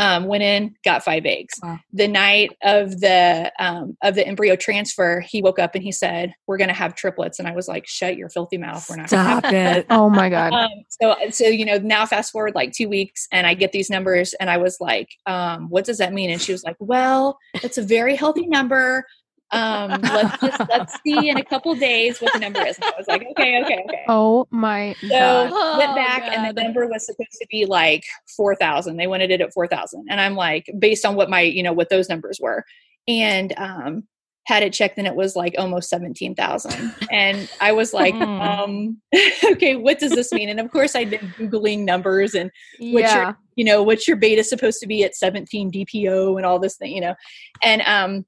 um, 0.00 0.24
went 0.24 0.42
in, 0.42 0.74
got 0.84 1.04
five 1.04 1.26
eggs. 1.26 1.54
Wow. 1.62 1.78
The 1.92 2.08
night 2.08 2.56
of 2.62 3.00
the 3.00 3.52
um, 3.58 3.96
of 4.02 4.14
the 4.14 4.26
embryo 4.26 4.56
transfer, 4.56 5.20
he 5.20 5.42
woke 5.42 5.58
up 5.58 5.74
and 5.74 5.84
he 5.84 5.92
said, 5.92 6.32
"We're 6.46 6.56
going 6.56 6.68
to 6.68 6.74
have 6.74 6.94
triplets." 6.94 7.38
And 7.38 7.46
I 7.46 7.52
was 7.52 7.68
like, 7.68 7.86
"Shut 7.86 8.16
your 8.16 8.30
filthy 8.30 8.56
mouth! 8.56 8.88
We're 8.88 8.96
not." 8.96 9.10
gonna 9.10 9.28
have 9.28 9.38
Stop 9.40 9.52
it. 9.52 9.86
Oh 9.90 10.08
my 10.08 10.30
God. 10.30 10.52
um, 10.52 10.70
so 10.88 11.14
so 11.30 11.44
you 11.46 11.64
know 11.64 11.78
now 11.78 12.06
fast 12.06 12.32
forward 12.32 12.54
like 12.54 12.72
two 12.72 12.88
weeks 12.88 13.26
and 13.32 13.46
i 13.46 13.54
get 13.54 13.72
these 13.72 13.90
numbers 13.90 14.34
and 14.40 14.50
i 14.50 14.56
was 14.56 14.78
like 14.80 15.08
um, 15.26 15.68
what 15.68 15.84
does 15.84 15.98
that 15.98 16.12
mean 16.12 16.30
and 16.30 16.40
she 16.40 16.52
was 16.52 16.62
like 16.64 16.76
well 16.78 17.38
it's 17.54 17.78
a 17.78 17.82
very 17.82 18.16
healthy 18.16 18.46
number 18.46 19.04
um, 19.52 20.00
let's 20.02 20.40
just 20.40 20.60
let's 20.68 20.98
see 21.04 21.28
in 21.28 21.36
a 21.38 21.44
couple 21.44 21.74
days 21.74 22.20
what 22.20 22.32
the 22.32 22.38
number 22.38 22.60
is 22.66 22.76
and 22.76 22.84
i 22.84 22.92
was 22.96 23.06
like 23.08 23.26
okay 23.32 23.62
okay 23.62 23.82
okay 23.84 24.04
Oh 24.08 24.46
my 24.50 24.94
so 25.02 25.08
God. 25.08 25.78
went 25.78 25.90
Oh, 25.92 25.94
back 25.96 26.22
and 26.22 26.56
the 26.56 26.62
number 26.62 26.86
was 26.86 27.06
supposed 27.06 27.32
to 27.40 27.46
be 27.50 27.66
like 27.66 28.04
4000 28.36 28.96
they 28.96 29.06
wanted 29.06 29.30
it 29.30 29.40
at 29.40 29.52
4000 29.52 30.06
and 30.08 30.20
i'm 30.20 30.34
like 30.34 30.70
based 30.78 31.04
on 31.04 31.16
what 31.16 31.28
my 31.30 31.40
you 31.40 31.62
know 31.62 31.72
what 31.72 31.88
those 31.90 32.08
numbers 32.08 32.38
were 32.40 32.64
and 33.08 33.52
um 33.56 34.04
had 34.46 34.62
it 34.64 34.72
checked 34.72 34.98
and 34.98 35.06
it 35.06 35.14
was 35.14 35.36
like 35.36 35.54
almost 35.58 35.88
17,000. 35.90 36.92
And 37.12 37.48
I 37.60 37.70
was 37.70 37.92
like, 37.92 38.14
Mm. 38.14 38.58
um, 38.58 39.00
okay, 39.52 39.76
what 39.76 40.00
does 40.00 40.10
this 40.12 40.32
mean? 40.32 40.48
And 40.48 40.58
of 40.58 40.72
course 40.72 40.96
I'd 40.96 41.10
been 41.10 41.32
Googling 41.38 41.84
numbers 41.84 42.34
and 42.34 42.50
What's 42.80 43.12
yeah. 43.12 43.22
your, 43.26 43.38
you 43.54 43.64
know, 43.64 43.82
what's 43.84 44.08
your 44.08 44.16
beta 44.16 44.42
supposed 44.42 44.80
to 44.80 44.88
be 44.88 45.04
at 45.04 45.14
17 45.14 45.70
DPO 45.70 46.36
and 46.36 46.44
all 46.46 46.58
this 46.58 46.76
thing, 46.76 46.90
you 46.92 47.00
know? 47.02 47.14
And, 47.62 47.82
um, 47.82 48.24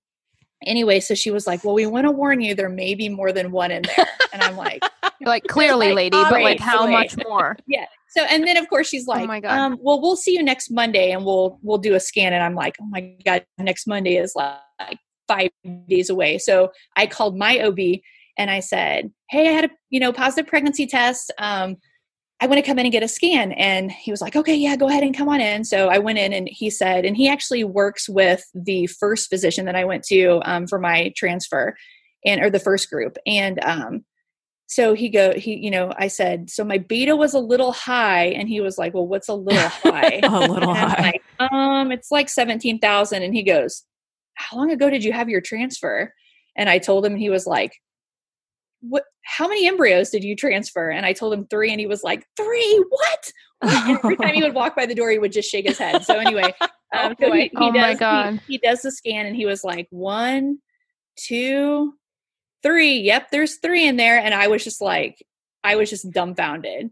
anyway, 0.66 1.00
so 1.00 1.14
she 1.14 1.30
was 1.30 1.46
like, 1.46 1.64
well, 1.64 1.74
we 1.74 1.86
want 1.86 2.06
to 2.06 2.10
warn 2.10 2.40
you, 2.40 2.54
there 2.54 2.68
may 2.68 2.94
be 2.94 3.08
more 3.08 3.32
than 3.32 3.50
one 3.50 3.70
in 3.70 3.82
there. 3.82 4.06
And 4.32 4.42
I'm 4.42 4.56
like, 4.56 4.82
You're 5.20 5.28
like 5.28 5.44
clearly, 5.48 5.88
like, 5.88 5.96
lady, 5.96 6.22
but 6.30 6.42
like 6.42 6.60
how 6.60 6.86
wait. 6.86 6.92
much 6.92 7.16
more? 7.26 7.56
Yeah. 7.66 7.86
So, 8.08 8.22
and 8.24 8.46
then 8.46 8.56
of 8.58 8.68
course 8.68 8.88
she's 8.88 9.06
like, 9.06 9.22
Oh 9.22 9.26
my 9.26 9.40
God. 9.40 9.58
um, 9.58 9.78
well, 9.80 10.00
we'll 10.00 10.16
see 10.16 10.32
you 10.32 10.42
next 10.42 10.70
Monday 10.70 11.12
and 11.12 11.24
we'll, 11.24 11.58
we'll 11.62 11.78
do 11.78 11.94
a 11.94 12.00
scan. 12.00 12.32
And 12.32 12.42
I'm 12.42 12.54
like, 12.54 12.76
oh 12.80 12.86
my 12.86 13.14
God, 13.24 13.44
next 13.58 13.86
Monday 13.86 14.16
is 14.16 14.34
like 14.34 14.98
five 15.28 15.50
days 15.88 16.10
away. 16.10 16.38
So 16.38 16.72
I 16.96 17.06
called 17.06 17.38
my 17.38 17.60
OB 17.60 17.78
and 18.36 18.50
I 18.50 18.60
said, 18.60 19.10
Hey, 19.30 19.48
I 19.48 19.52
had 19.52 19.64
a, 19.66 19.70
you 19.90 20.00
know, 20.00 20.12
positive 20.12 20.48
pregnancy 20.48 20.86
test. 20.86 21.32
Um, 21.38 21.76
I 22.42 22.46
want 22.46 22.58
to 22.58 22.68
come 22.68 22.76
in 22.80 22.86
and 22.86 22.92
get 22.92 23.04
a 23.04 23.08
scan. 23.08 23.52
And 23.52 23.92
he 23.92 24.10
was 24.10 24.20
like, 24.20 24.34
okay, 24.34 24.56
yeah, 24.56 24.74
go 24.74 24.88
ahead 24.88 25.04
and 25.04 25.16
come 25.16 25.28
on 25.28 25.40
in. 25.40 25.64
So 25.64 25.86
I 25.86 25.98
went 25.98 26.18
in 26.18 26.32
and 26.32 26.48
he 26.50 26.70
said, 26.70 27.04
and 27.04 27.16
he 27.16 27.28
actually 27.28 27.62
works 27.62 28.08
with 28.08 28.44
the 28.52 28.88
first 28.88 29.30
physician 29.30 29.64
that 29.66 29.76
I 29.76 29.84
went 29.84 30.02
to 30.06 30.40
um, 30.44 30.66
for 30.66 30.80
my 30.80 31.12
transfer 31.16 31.76
and, 32.26 32.42
or 32.42 32.50
the 32.50 32.58
first 32.58 32.90
group. 32.90 33.16
And, 33.28 33.62
um, 33.64 34.04
so 34.66 34.92
he 34.92 35.08
go, 35.08 35.34
he, 35.34 35.54
you 35.54 35.70
know, 35.70 35.92
I 35.96 36.08
said, 36.08 36.50
so 36.50 36.64
my 36.64 36.78
beta 36.78 37.14
was 37.14 37.32
a 37.32 37.38
little 37.38 37.70
high. 37.70 38.24
And 38.24 38.48
he 38.48 38.60
was 38.60 38.76
like, 38.76 38.92
well, 38.92 39.06
what's 39.06 39.28
a 39.28 39.34
little 39.34 39.68
high? 39.68 40.18
A 40.24 40.40
little 40.40 40.74
high. 40.74 41.20
like, 41.38 41.52
um, 41.52 41.92
it's 41.92 42.10
like 42.10 42.28
17,000. 42.28 43.22
And 43.22 43.32
he 43.32 43.44
goes, 43.44 43.84
how 44.34 44.56
long 44.56 44.72
ago 44.72 44.90
did 44.90 45.04
you 45.04 45.12
have 45.12 45.28
your 45.28 45.42
transfer? 45.42 46.12
And 46.56 46.68
I 46.68 46.78
told 46.78 47.06
him, 47.06 47.14
he 47.14 47.30
was 47.30 47.46
like, 47.46 47.76
what, 48.82 49.04
how 49.24 49.48
many 49.48 49.66
embryos 49.66 50.10
did 50.10 50.22
you 50.24 50.36
transfer? 50.36 50.90
And 50.90 51.06
I 51.06 51.12
told 51.12 51.32
him 51.32 51.46
three. 51.46 51.70
And 51.70 51.80
he 51.80 51.86
was 51.86 52.02
like, 52.02 52.26
three, 52.36 52.84
what? 52.88 53.32
And 53.62 53.98
every 53.98 54.16
time 54.16 54.34
he 54.34 54.42
would 54.42 54.54
walk 54.54 54.76
by 54.76 54.86
the 54.86 54.94
door, 54.94 55.10
he 55.10 55.18
would 55.18 55.32
just 55.32 55.48
shake 55.48 55.66
his 55.66 55.78
head. 55.78 56.04
So 56.04 56.18
anyway, 56.18 56.52
um, 56.94 57.14
so 57.20 57.32
he, 57.32 57.42
he 57.42 57.50
Oh 57.56 57.70
my 57.72 57.90
does, 57.92 57.98
God. 57.98 58.40
He, 58.46 58.54
he 58.54 58.58
does 58.58 58.82
the 58.82 58.90
scan 58.90 59.26
and 59.26 59.36
he 59.36 59.46
was 59.46 59.64
like, 59.64 59.86
one, 59.90 60.58
two, 61.16 61.94
three. 62.62 62.98
Yep, 62.98 63.30
there's 63.30 63.58
three 63.58 63.86
in 63.86 63.96
there. 63.96 64.18
And 64.18 64.34
I 64.34 64.48
was 64.48 64.64
just 64.64 64.80
like, 64.80 65.24
I 65.64 65.76
was 65.76 65.90
just 65.90 66.10
dumbfounded. 66.10 66.90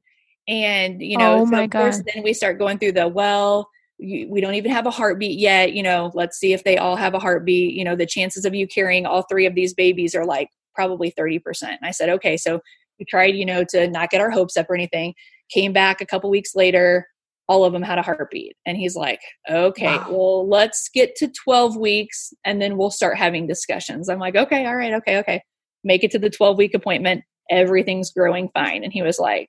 And, 0.48 1.02
you 1.02 1.16
know, 1.18 1.40
Oh 1.40 1.44
so 1.44 1.50
my 1.50 1.62
of 1.64 1.70
course, 1.70 1.96
God. 1.98 2.06
then 2.14 2.22
we 2.22 2.32
start 2.34 2.58
going 2.58 2.78
through 2.78 2.92
the, 2.92 3.08
well, 3.08 3.68
we 3.98 4.40
don't 4.40 4.54
even 4.54 4.70
have 4.70 4.86
a 4.86 4.90
heartbeat 4.90 5.38
yet. 5.38 5.72
You 5.74 5.82
know, 5.82 6.10
let's 6.14 6.38
see 6.38 6.52
if 6.52 6.64
they 6.64 6.78
all 6.78 6.96
have 6.96 7.14
a 7.14 7.18
heartbeat. 7.18 7.74
You 7.74 7.84
know, 7.84 7.96
the 7.96 8.06
chances 8.06 8.44
of 8.44 8.54
you 8.54 8.66
carrying 8.66 9.06
all 9.06 9.22
three 9.22 9.44
of 9.46 9.54
these 9.54 9.74
babies 9.74 10.14
are 10.14 10.24
like 10.24 10.48
probably 10.80 11.12
30%. 11.12 11.62
And 11.64 11.78
I 11.82 11.90
said, 11.90 12.08
okay, 12.08 12.36
so 12.38 12.60
we 12.98 13.04
tried, 13.04 13.34
you 13.36 13.44
know, 13.44 13.64
to 13.68 13.86
not 13.88 14.08
get 14.10 14.22
our 14.22 14.30
hopes 14.30 14.56
up 14.56 14.70
or 14.70 14.74
anything. 14.74 15.12
Came 15.50 15.72
back 15.74 16.00
a 16.00 16.06
couple 16.06 16.30
weeks 16.30 16.54
later, 16.54 17.06
all 17.48 17.64
of 17.66 17.72
them 17.74 17.82
had 17.82 17.98
a 17.98 18.02
heartbeat. 18.02 18.56
And 18.64 18.78
he's 18.78 18.96
like, 18.96 19.20
okay, 19.50 19.96
Wow. 19.98 20.06
well, 20.10 20.48
let's 20.48 20.88
get 20.94 21.16
to 21.16 21.28
12 21.44 21.76
weeks 21.76 22.32
and 22.46 22.62
then 22.62 22.78
we'll 22.78 22.90
start 22.90 23.18
having 23.18 23.46
discussions. 23.46 24.08
I'm 24.08 24.18
like, 24.20 24.36
okay, 24.36 24.64
all 24.66 24.76
right, 24.76 24.94
okay, 24.94 25.18
okay. 25.18 25.42
Make 25.84 26.02
it 26.04 26.10
to 26.12 26.18
the 26.18 26.30
12 26.30 26.56
week 26.56 26.72
appointment. 26.74 27.24
Everything's 27.50 28.10
growing 28.10 28.48
fine. 28.54 28.84
And 28.84 28.92
he 28.92 29.02
was 29.02 29.18
like, 29.18 29.48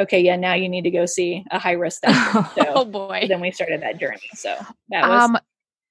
okay, 0.00 0.20
yeah, 0.20 0.36
now 0.36 0.54
you 0.54 0.68
need 0.68 0.82
to 0.82 0.90
go 0.92 1.06
see 1.06 1.42
a 1.50 1.58
high 1.58 1.72
risk 1.72 2.02
doctor. 2.06 2.64
Oh 2.68 2.84
boy. 2.84 3.24
then 3.28 3.40
we 3.40 3.50
started 3.50 3.82
that 3.82 3.98
journey. 3.98 4.28
So 4.34 4.54
that 4.90 5.08
was, 5.08 5.22
Um, 5.24 5.38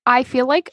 I 0.06 0.24
feel 0.24 0.46
like 0.48 0.70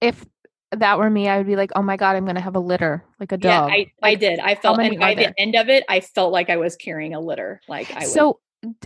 if 0.00 0.24
that 0.72 0.98
were 0.98 1.10
me, 1.10 1.28
I 1.28 1.38
would 1.38 1.46
be 1.46 1.56
like, 1.56 1.70
oh 1.76 1.82
my 1.82 1.96
god, 1.96 2.16
I'm 2.16 2.24
gonna 2.26 2.40
have 2.40 2.56
a 2.56 2.60
litter, 2.60 3.04
like 3.20 3.32
a 3.32 3.36
dog. 3.36 3.70
I, 3.70 3.74
I 4.02 4.10
Like, 4.10 4.20
did. 4.20 4.38
I 4.40 4.54
felt, 4.54 4.76
many 4.78 4.90
and 4.96 5.00
by 5.00 5.14
the 5.14 5.38
end 5.40 5.54
of 5.54 5.68
it, 5.68 5.84
I 5.88 6.00
felt 6.00 6.32
like 6.32 6.50
I 6.50 6.56
was 6.56 6.76
carrying 6.76 7.14
a 7.14 7.20
litter. 7.20 7.60
Like 7.68 7.90
I 7.94 8.00
was 8.00 8.12
so 8.12 8.40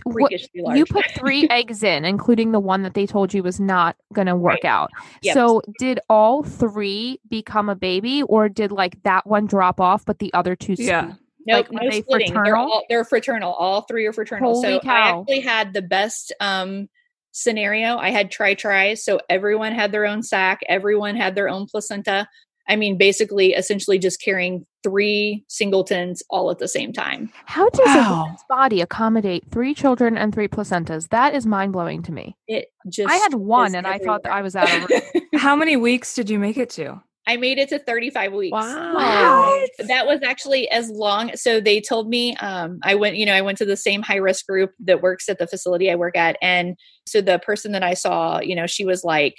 what, 0.05 0.31
large. 0.55 0.77
you 0.77 0.85
put 0.85 1.05
three 1.11 1.47
eggs 1.51 1.83
in, 1.83 2.03
including 2.03 2.51
the 2.51 2.59
one 2.59 2.81
that 2.83 2.93
they 2.95 3.05
told 3.05 3.33
you 3.33 3.43
was 3.43 3.59
not 3.59 3.95
gonna 4.13 4.35
work 4.35 4.65
out. 4.65 4.89
Yep. 5.21 5.33
So 5.33 5.61
did 5.79 5.99
all 6.09 6.43
three 6.43 7.19
become 7.29 7.69
a 7.69 7.75
baby, 7.75 8.23
or 8.23 8.49
did 8.49 8.71
like 8.71 9.01
that 9.03 9.25
one 9.27 9.45
drop 9.45 9.79
off, 9.79 10.03
but 10.05 10.19
the 10.19 10.33
other 10.33 10.55
two? 10.55 10.75
Yeah. 10.77 11.11
split? 11.11 11.19
Nope, 11.49 11.67
Like, 11.71 11.71
no 11.83 11.89
they 11.89 12.01
splitting. 12.01 12.33
They're 12.33 12.43
fraternal? 12.43 12.71
all 12.71 12.83
they're 12.89 13.05
fraternal. 13.05 13.53
All 13.53 13.81
three 13.83 14.05
are 14.05 14.13
fraternal. 14.13 14.55
Holy 14.55 14.63
so 14.67 14.75
I 14.77 14.79
cow. 14.79 15.19
actually 15.21 15.39
had 15.41 15.73
the 15.73 15.81
best 15.81 16.33
um 16.41 16.89
scenario. 17.37 17.97
I 17.97 18.09
had 18.09 18.31
tri-tri, 18.31 18.95
so 18.95 19.19
everyone 19.29 19.71
had 19.71 19.91
their 19.91 20.05
own 20.05 20.23
sac, 20.23 20.61
everyone 20.67 21.15
had 21.15 21.35
their 21.35 21.47
own 21.47 21.67
placenta. 21.67 22.27
I 22.69 22.75
mean, 22.75 22.97
basically, 22.97 23.53
essentially, 23.53 23.97
just 23.97 24.21
carrying 24.21 24.65
three 24.83 25.45
singletons 25.47 26.21
all 26.29 26.51
at 26.51 26.59
the 26.59 26.67
same 26.67 26.91
time. 26.91 27.31
How 27.45 27.69
does 27.69 27.95
a 27.95 28.09
woman's 28.09 28.43
body 28.49 28.81
accommodate 28.81 29.45
three 29.51 29.73
children 29.73 30.17
and 30.17 30.33
three 30.33 30.49
placentas? 30.49 31.07
That 31.09 31.33
is 31.33 31.45
mind 31.45 31.71
blowing 31.71 32.03
to 32.03 32.11
me. 32.11 32.35
It 32.47 32.67
just 32.89 33.09
I 33.09 33.15
had 33.15 33.35
one, 33.35 33.67
is 33.67 33.73
and 33.75 33.87
I 33.87 33.99
thought 33.99 34.23
that 34.23 34.33
I 34.33 34.41
was 34.41 34.55
out 34.55 34.69
of 34.69 34.89
room. 34.89 35.23
How 35.35 35.55
many 35.55 35.77
weeks 35.77 36.13
did 36.13 36.29
you 36.29 36.39
make 36.39 36.57
it 36.57 36.69
to? 36.71 37.01
I 37.27 37.35
made 37.35 37.57
it 37.57 37.67
to 37.69 37.79
35 37.79 38.31
weeks. 38.31 38.53
Wow. 38.53 39.61
That 39.79 40.07
was 40.07 40.21
actually 40.23 40.69
as 40.69 40.89
long. 40.89 41.35
So 41.35 41.59
they 41.59 41.81
told 41.81 42.07
me, 42.07 42.37
um, 42.37 42.79
I 42.83 42.95
went, 42.95 43.17
you 43.17 43.25
know, 43.25 43.33
I 43.33 43.41
went 43.41 43.57
to 43.57 43.65
the 43.65 43.75
same 43.75 44.01
high 44.01 44.15
risk 44.15 44.47
group 44.47 44.71
that 44.79 45.01
works 45.01 45.27
at 45.27 45.37
the 45.37 45.45
facility 45.45 45.91
I 45.91 45.95
work 45.95 46.15
at. 46.15 46.37
And 46.41 46.77
so 47.05 47.19
the 47.19 47.39
person 47.39 47.73
that 47.73 47.83
I 47.83 47.95
saw, 47.95 48.39
you 48.39 48.55
know, 48.55 48.65
she 48.65 48.85
was 48.85 49.03
like, 49.03 49.35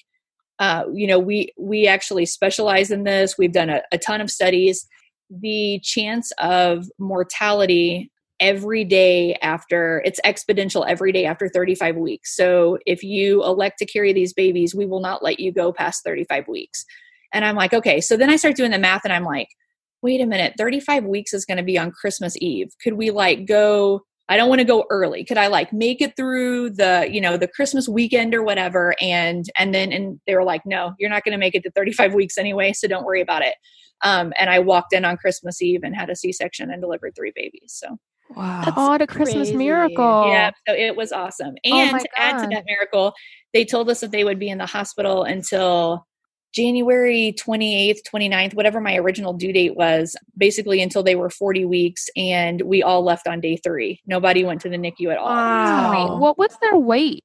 uh, 0.59 0.85
you 0.93 1.07
know, 1.07 1.19
we, 1.19 1.53
we 1.59 1.87
actually 1.87 2.27
specialize 2.27 2.91
in 2.91 3.05
this. 3.05 3.39
We've 3.39 3.53
done 3.53 3.71
a, 3.71 3.81
a 3.91 3.97
ton 3.97 4.21
of 4.21 4.31
studies. 4.31 4.87
The 5.31 5.81
chance 5.83 6.31
of 6.39 6.87
mortality 6.99 8.11
every 8.41 8.85
day 8.85 9.35
after 9.37 10.03
it's 10.05 10.21
exponential 10.25 10.85
every 10.87 11.11
day 11.11 11.25
after 11.25 11.49
35 11.49 11.97
weeks. 11.97 12.37
So 12.37 12.79
if 12.87 13.03
you 13.03 13.43
elect 13.45 13.79
to 13.79 13.87
carry 13.87 14.13
these 14.13 14.33
babies, 14.33 14.75
we 14.75 14.87
will 14.87 15.01
not 15.01 15.23
let 15.23 15.41
you 15.41 15.53
go 15.53 15.73
past 15.73 16.05
35 16.05 16.49
weeks. 16.49 16.85
And 17.33 17.45
I'm 17.45 17.57
like, 17.57 17.73
okay. 17.73 18.01
So 18.01 18.17
then 18.17 18.31
I 18.31 18.37
start 18.37 18.57
doing 18.57 18.71
the 18.71 18.79
math 18.79 19.03
and 19.05 19.13
I'm 19.13 19.25
like, 19.25 19.49
wait 20.03 20.21
a 20.21 20.27
minute, 20.27 20.55
35 20.57 21.05
weeks 21.05 21.35
is 21.35 21.45
going 21.45 21.57
to 21.57 21.63
be 21.63 21.79
on 21.79 21.91
Christmas 21.91 22.37
Eve. 22.41 22.69
Could 22.83 22.95
we 22.95 23.11
like 23.11 23.47
go? 23.47 24.03
I 24.29 24.37
don't 24.37 24.49
want 24.49 24.61
to 24.61 24.65
go 24.67 24.85
early. 24.91 25.25
Could 25.25 25.39
I 25.39 25.47
like 25.47 25.73
make 25.73 26.03
it 26.03 26.15
through 26.15 26.71
the, 26.71 27.09
you 27.11 27.21
know, 27.21 27.37
the 27.37 27.49
Christmas 27.49 27.89
weekend 27.89 28.35
or 28.35 28.43
whatever? 28.43 28.95
And, 29.01 29.47
and 29.59 29.75
then, 29.75 29.91
and 29.91 30.21
they 30.27 30.35
were 30.35 30.45
like, 30.45 30.63
no, 30.67 30.93
you're 30.99 31.11
not 31.11 31.25
going 31.25 31.33
to 31.33 31.39
make 31.39 31.55
it 31.55 31.63
to 31.63 31.71
35 31.71 32.15
weeks 32.15 32.37
anyway. 32.37 32.73
So 32.75 32.87
don't 32.87 33.07
worry 33.07 33.23
about 33.23 33.43
it. 33.43 33.55
Um, 34.03 34.33
and 34.39 34.51
I 34.51 34.59
walked 34.59 34.93
in 34.93 35.05
on 35.05 35.17
Christmas 35.17 35.61
Eve 35.63 35.81
and 35.83 35.97
had 35.97 36.11
a 36.11 36.17
C 36.17 36.33
section 36.33 36.71
and 36.71 36.81
delivered 36.81 37.15
three 37.17 37.33
babies. 37.35 37.73
So 37.75 37.97
Wow. 38.37 38.63
That's 38.65 38.77
oh, 38.77 38.99
the 38.99 39.07
Christmas 39.07 39.49
crazy. 39.49 39.57
miracle. 39.57 40.29
yeah, 40.29 40.51
so 40.67 40.75
it 40.75 40.97
was 40.97 41.13
awesome. 41.13 41.55
Oh 41.67 41.79
And 41.79 41.93
my 41.93 41.99
to 41.99 42.09
add 42.17 42.43
to 42.43 42.49
that 42.55 42.65
miracle, 42.67 43.15
they 43.55 43.65
told 43.65 43.89
us 43.89 44.01
that 44.01 44.11
they 44.11 44.25
would 44.25 44.39
be 44.39 44.49
in 44.49 44.59
the 44.59 44.67
hospital 44.67 45.25
until 45.25 46.07
January 46.59 47.33
28th, 47.39 48.01
29th, 48.13 48.55
whatever 48.55 48.81
my 48.81 48.97
original 48.97 49.33
due 49.33 49.53
date 49.53 49.77
was, 49.77 50.17
basically 50.37 50.83
until 50.83 51.05
they 51.05 51.15
were 51.15 51.31
40 51.31 51.65
weeks. 51.67 52.09
And 52.17 52.61
we 52.63 52.83
all 52.83 53.05
left 53.05 53.29
on 53.29 53.41
day 53.41 53.57
three. 53.57 54.01
Nobody 54.07 54.43
went 54.45 54.61
to 54.63 54.69
the 54.69 54.77
NICU 54.77 55.13
at 55.13 55.19
all. 55.19 55.29
Tell 55.29 55.93
me, 55.93 56.11
Wow. 56.11 56.19
what 56.19 56.37
was 56.37 56.57
their 56.61 56.77
weight? 56.77 57.23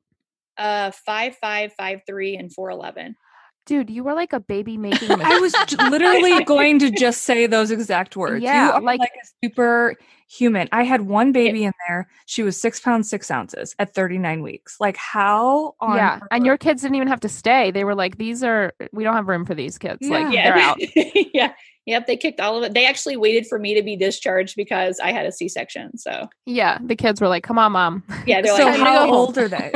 Uh, 0.56 0.92
five, 0.92 1.36
five, 1.38 1.74
five, 1.74 2.02
three, 2.06 2.38
and 2.38 2.54
411. 2.54 3.16
Dude, 3.65 3.89
you 3.89 4.03
were 4.03 4.13
like 4.13 4.34
a 4.34 4.39
baby 4.39 4.77
making 4.77 5.10
I 5.22 5.39
was 5.39 5.53
literally 5.89 6.43
going 6.46 6.79
to 6.79 6.91
just 6.91 7.24
say 7.24 7.48
those 7.48 7.72
exact 7.72 8.15
words. 8.17 8.43
Yeah, 8.43 8.65
you 8.67 8.72
are 8.74 8.82
like- 8.82 9.00
like, 9.00 9.12
a 9.22 9.27
super 9.46 9.96
human. 10.29 10.67
I 10.72 10.84
had 10.84 11.01
one 11.03 11.32
baby 11.32 11.63
in 11.63 11.72
there. 11.88 12.10
She 12.25 12.43
was 12.43 12.60
six 12.60 12.79
pounds 12.79 13.10
six 13.10 13.29
ounces 13.32 13.75
at 13.79 13.93
39 13.93 14.41
weeks. 14.41 14.77
Like 14.79 14.98
how 14.98 15.75
on 15.79 15.96
yeah, 15.96 16.20
and 16.32 16.46
your 16.46 16.58
kids 16.58 16.82
didn't 16.82 16.96
even 16.96 17.08
have 17.08 17.20
to 17.22 17.29
stay. 17.29 17.72
They 17.72 17.84
were 17.84 17.96
like, 17.96 18.17
"These 18.17 18.43
are 18.43 18.74
we 18.91 19.03
don't 19.03 19.13
have 19.15 19.27
room 19.27 19.46
for 19.46 19.53
these 19.55 19.77
kids. 19.77 20.00
Like 20.08 20.34
Yeah. 20.34 20.43
they're 20.55 20.63
out." 20.63 20.77
yeah. 21.34 21.53
Yep. 21.86 22.08
They 22.08 22.17
kicked 22.17 22.39
all 22.39 22.58
of 22.58 22.63
it. 22.63 22.74
They 22.74 22.86
actually 22.86 23.17
waited 23.17 23.46
for 23.46 23.60
me 23.60 23.74
to 23.75 23.84
be 23.84 23.96
discharged 23.96 24.55
because 24.55 25.00
I 25.00 25.12
had 25.12 25.25
a 25.25 25.32
C 25.32 25.48
section. 25.50 25.98
So 25.98 26.27
Yeah, 26.46 26.79
the 26.84 26.96
kids 26.96 27.22
were 27.22 27.27
like, 27.27 27.43
"Come 27.43 27.60
on, 27.60 27.72
mom." 27.74 28.03
yeah, 28.25 28.41
they're 28.41 28.55
so 28.58 28.65
like, 28.65 28.75
"I'm 28.75 28.86
how 28.86 29.12
old 29.13 29.38
are 29.38 29.48
they? 29.48 29.72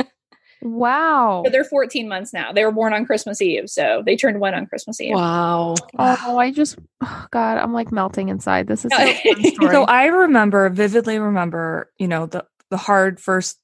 Wow. 0.62 1.44
So 1.46 1.52
they're 1.52 1.64
14 1.64 2.08
months 2.08 2.34
now. 2.34 2.52
They 2.52 2.66
were 2.66 2.72
born 2.72 2.94
on 2.94 3.06
Christmas 3.06 3.42
Eve. 3.42 3.70
So 3.70 4.02
they 4.06 4.16
turned 4.16 4.40
one 4.40 4.54
on 4.54 4.66
Christmas 4.66 5.00
Eve. 5.00 5.16
Wow. 5.16 5.76
Oh, 5.98 6.38
I 6.38 6.52
just, 6.52 6.78
oh, 7.04 7.28
God, 7.32 7.58
I'm 7.58 7.74
like 7.74 7.92
melting 7.92 8.30
inside. 8.30 8.68
This 8.68 8.86
is 8.86 8.92
such 8.92 9.26
a 9.26 9.34
fun 9.34 9.44
story. 9.54 9.72
so 9.72 9.84
I 9.84 10.06
remember 10.06 10.70
vividly 10.70 11.20
remember, 11.20 11.92
you 11.98 12.08
know, 12.08 12.26
the 12.26 12.46
the 12.70 12.78
hard 12.78 13.20
first 13.20 13.60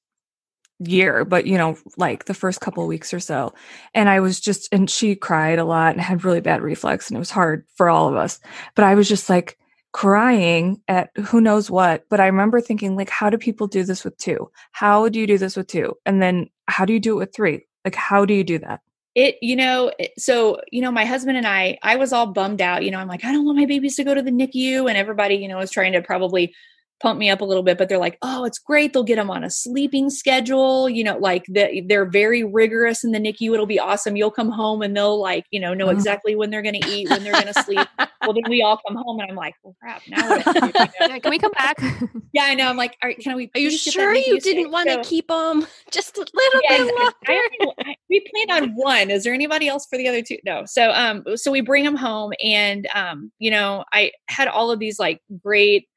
year, 0.79 1.25
but 1.25 1.45
you 1.45 1.57
know, 1.57 1.77
like 1.97 2.25
the 2.25 2.33
first 2.33 2.61
couple 2.61 2.83
of 2.83 2.89
weeks 2.89 3.13
or 3.13 3.19
so. 3.19 3.53
And 3.93 4.09
I 4.09 4.19
was 4.19 4.39
just 4.39 4.69
and 4.71 4.89
she 4.89 5.15
cried 5.15 5.59
a 5.59 5.65
lot 5.65 5.93
and 5.93 6.01
had 6.01 6.23
really 6.23 6.41
bad 6.41 6.61
reflux 6.61 7.07
and 7.07 7.15
it 7.15 7.19
was 7.19 7.29
hard 7.29 7.65
for 7.75 7.89
all 7.89 8.09
of 8.09 8.15
us. 8.15 8.39
But 8.75 8.85
I 8.85 8.95
was 8.95 9.07
just 9.07 9.29
like 9.29 9.57
crying 9.91 10.81
at 10.87 11.11
who 11.15 11.39
knows 11.39 11.69
what, 11.69 12.05
but 12.09 12.19
I 12.19 12.25
remember 12.25 12.59
thinking 12.61 12.95
like 12.95 13.09
how 13.09 13.29
do 13.29 13.37
people 13.37 13.67
do 13.67 13.83
this 13.83 14.03
with 14.03 14.17
two? 14.17 14.49
How 14.71 15.09
do 15.09 15.19
you 15.19 15.27
do 15.27 15.37
this 15.37 15.55
with 15.55 15.67
two? 15.67 15.95
And 16.05 16.21
then 16.21 16.49
how 16.67 16.85
do 16.85 16.93
you 16.93 16.99
do 16.99 17.13
it 17.13 17.19
with 17.19 17.35
three? 17.35 17.65
Like 17.85 17.95
how 17.95 18.25
do 18.25 18.33
you 18.33 18.43
do 18.43 18.59
that? 18.59 18.81
it 19.15 19.35
you 19.41 19.55
know 19.55 19.91
so 20.17 20.59
you 20.71 20.81
know 20.81 20.91
my 20.91 21.05
husband 21.05 21.37
and 21.37 21.45
i 21.45 21.77
i 21.83 21.95
was 21.95 22.11
all 22.11 22.27
bummed 22.27 22.61
out 22.61 22.83
you 22.83 22.91
know 22.91 22.97
i'm 22.97 23.07
like 23.07 23.23
i 23.23 23.31
don't 23.31 23.45
want 23.45 23.57
my 23.57 23.65
babies 23.65 23.95
to 23.95 24.03
go 24.03 24.13
to 24.13 24.21
the 24.21 24.31
nicu 24.31 24.87
and 24.87 24.97
everybody 24.97 25.35
you 25.35 25.47
know 25.47 25.57
was 25.57 25.71
trying 25.71 25.93
to 25.93 26.01
probably 26.01 26.53
pump 27.01 27.19
me 27.19 27.29
up 27.29 27.41
a 27.41 27.45
little 27.45 27.63
bit 27.63 27.77
but 27.77 27.89
they're 27.89 27.97
like 27.97 28.17
oh 28.21 28.45
it's 28.45 28.59
great 28.59 28.93
they'll 28.93 29.03
get 29.03 29.17
them 29.17 29.29
on 29.29 29.43
a 29.43 29.49
sleeping 29.49 30.09
schedule 30.09 30.87
you 30.87 31.03
know 31.03 31.17
like 31.17 31.43
the, 31.49 31.83
they're 31.87 32.05
very 32.05 32.43
rigorous 32.45 33.03
in 33.03 33.11
the 33.11 33.19
nicu 33.19 33.53
it'll 33.53 33.65
be 33.65 33.79
awesome 33.79 34.15
you'll 34.15 34.31
come 34.31 34.49
home 34.49 34.81
and 34.81 34.95
they'll 34.95 35.19
like 35.19 35.45
you 35.51 35.59
know 35.59 35.73
know 35.73 35.87
Mhm. 35.87 35.93
exactly 35.93 36.35
when 36.35 36.49
they're 36.49 36.61
going 36.61 36.79
to 36.79 36.87
eat 36.89 37.09
when 37.09 37.23
they're 37.23 37.33
going 37.33 37.51
to 37.51 37.63
sleep 37.63 37.87
well 38.21 38.33
then 38.33 38.43
we 38.49 38.61
all 38.61 38.79
come 38.87 38.95
home 38.95 39.19
and 39.19 39.29
i'm 39.31 39.35
like 39.35 39.53
well 39.63 39.75
crap 39.81 40.01
now 40.07 40.37
do 40.37 40.51
You 40.55 40.61
know? 40.61 40.85
Yeah, 41.01 41.19
Can 41.19 41.31
we 41.31 41.39
come 41.39 41.51
back? 41.51 41.75
yeah 42.33 42.43
i 42.43 42.53
know 42.53 42.67
i'm 42.67 42.77
like 42.77 42.95
all 43.03 43.09
right 43.09 43.19
can 43.19 43.35
we 43.35 43.51
Are 43.53 43.59
you 43.59 43.69
please 43.69 43.83
get 43.83 43.93
that 43.95 43.99
sure 43.99 44.13
you 44.13 44.39
didn't 44.39 44.71
want 44.71 44.87
to 44.87 44.95
So- 44.95 45.03
keep 45.03 45.27
them 45.27 45.67
just 45.91 46.15
a 46.17 46.21
little 46.21 46.61
yeah, 46.63 46.77
bit 46.77 46.87
exactly. 46.89 47.35
I 47.35 47.65
longer? 47.65 47.73
I- 47.89 47.95
we 48.09 48.23
planned 48.31 48.63
on 48.63 48.69
one. 48.75 49.09
Is 49.09 49.23
there 49.23 49.33
anybody 49.33 49.67
else 49.67 49.87
for 49.89 49.97
the 49.97 50.07
other 50.07 50.21
two? 50.21 50.37
No. 50.45 50.65
So 50.67 50.91
um 50.91 51.23
so 51.35 51.51
we 51.51 51.61
bring 51.61 51.83
them 51.83 51.95
home 51.95 52.31
and 52.43 52.87
um 52.93 53.31
you 53.39 53.49
know 53.49 53.83
I 53.91 54.11
had 54.27 54.47
all 54.47 54.69
of 54.69 54.77
these 54.79 54.99
like 54.99 55.19
great 55.41 55.87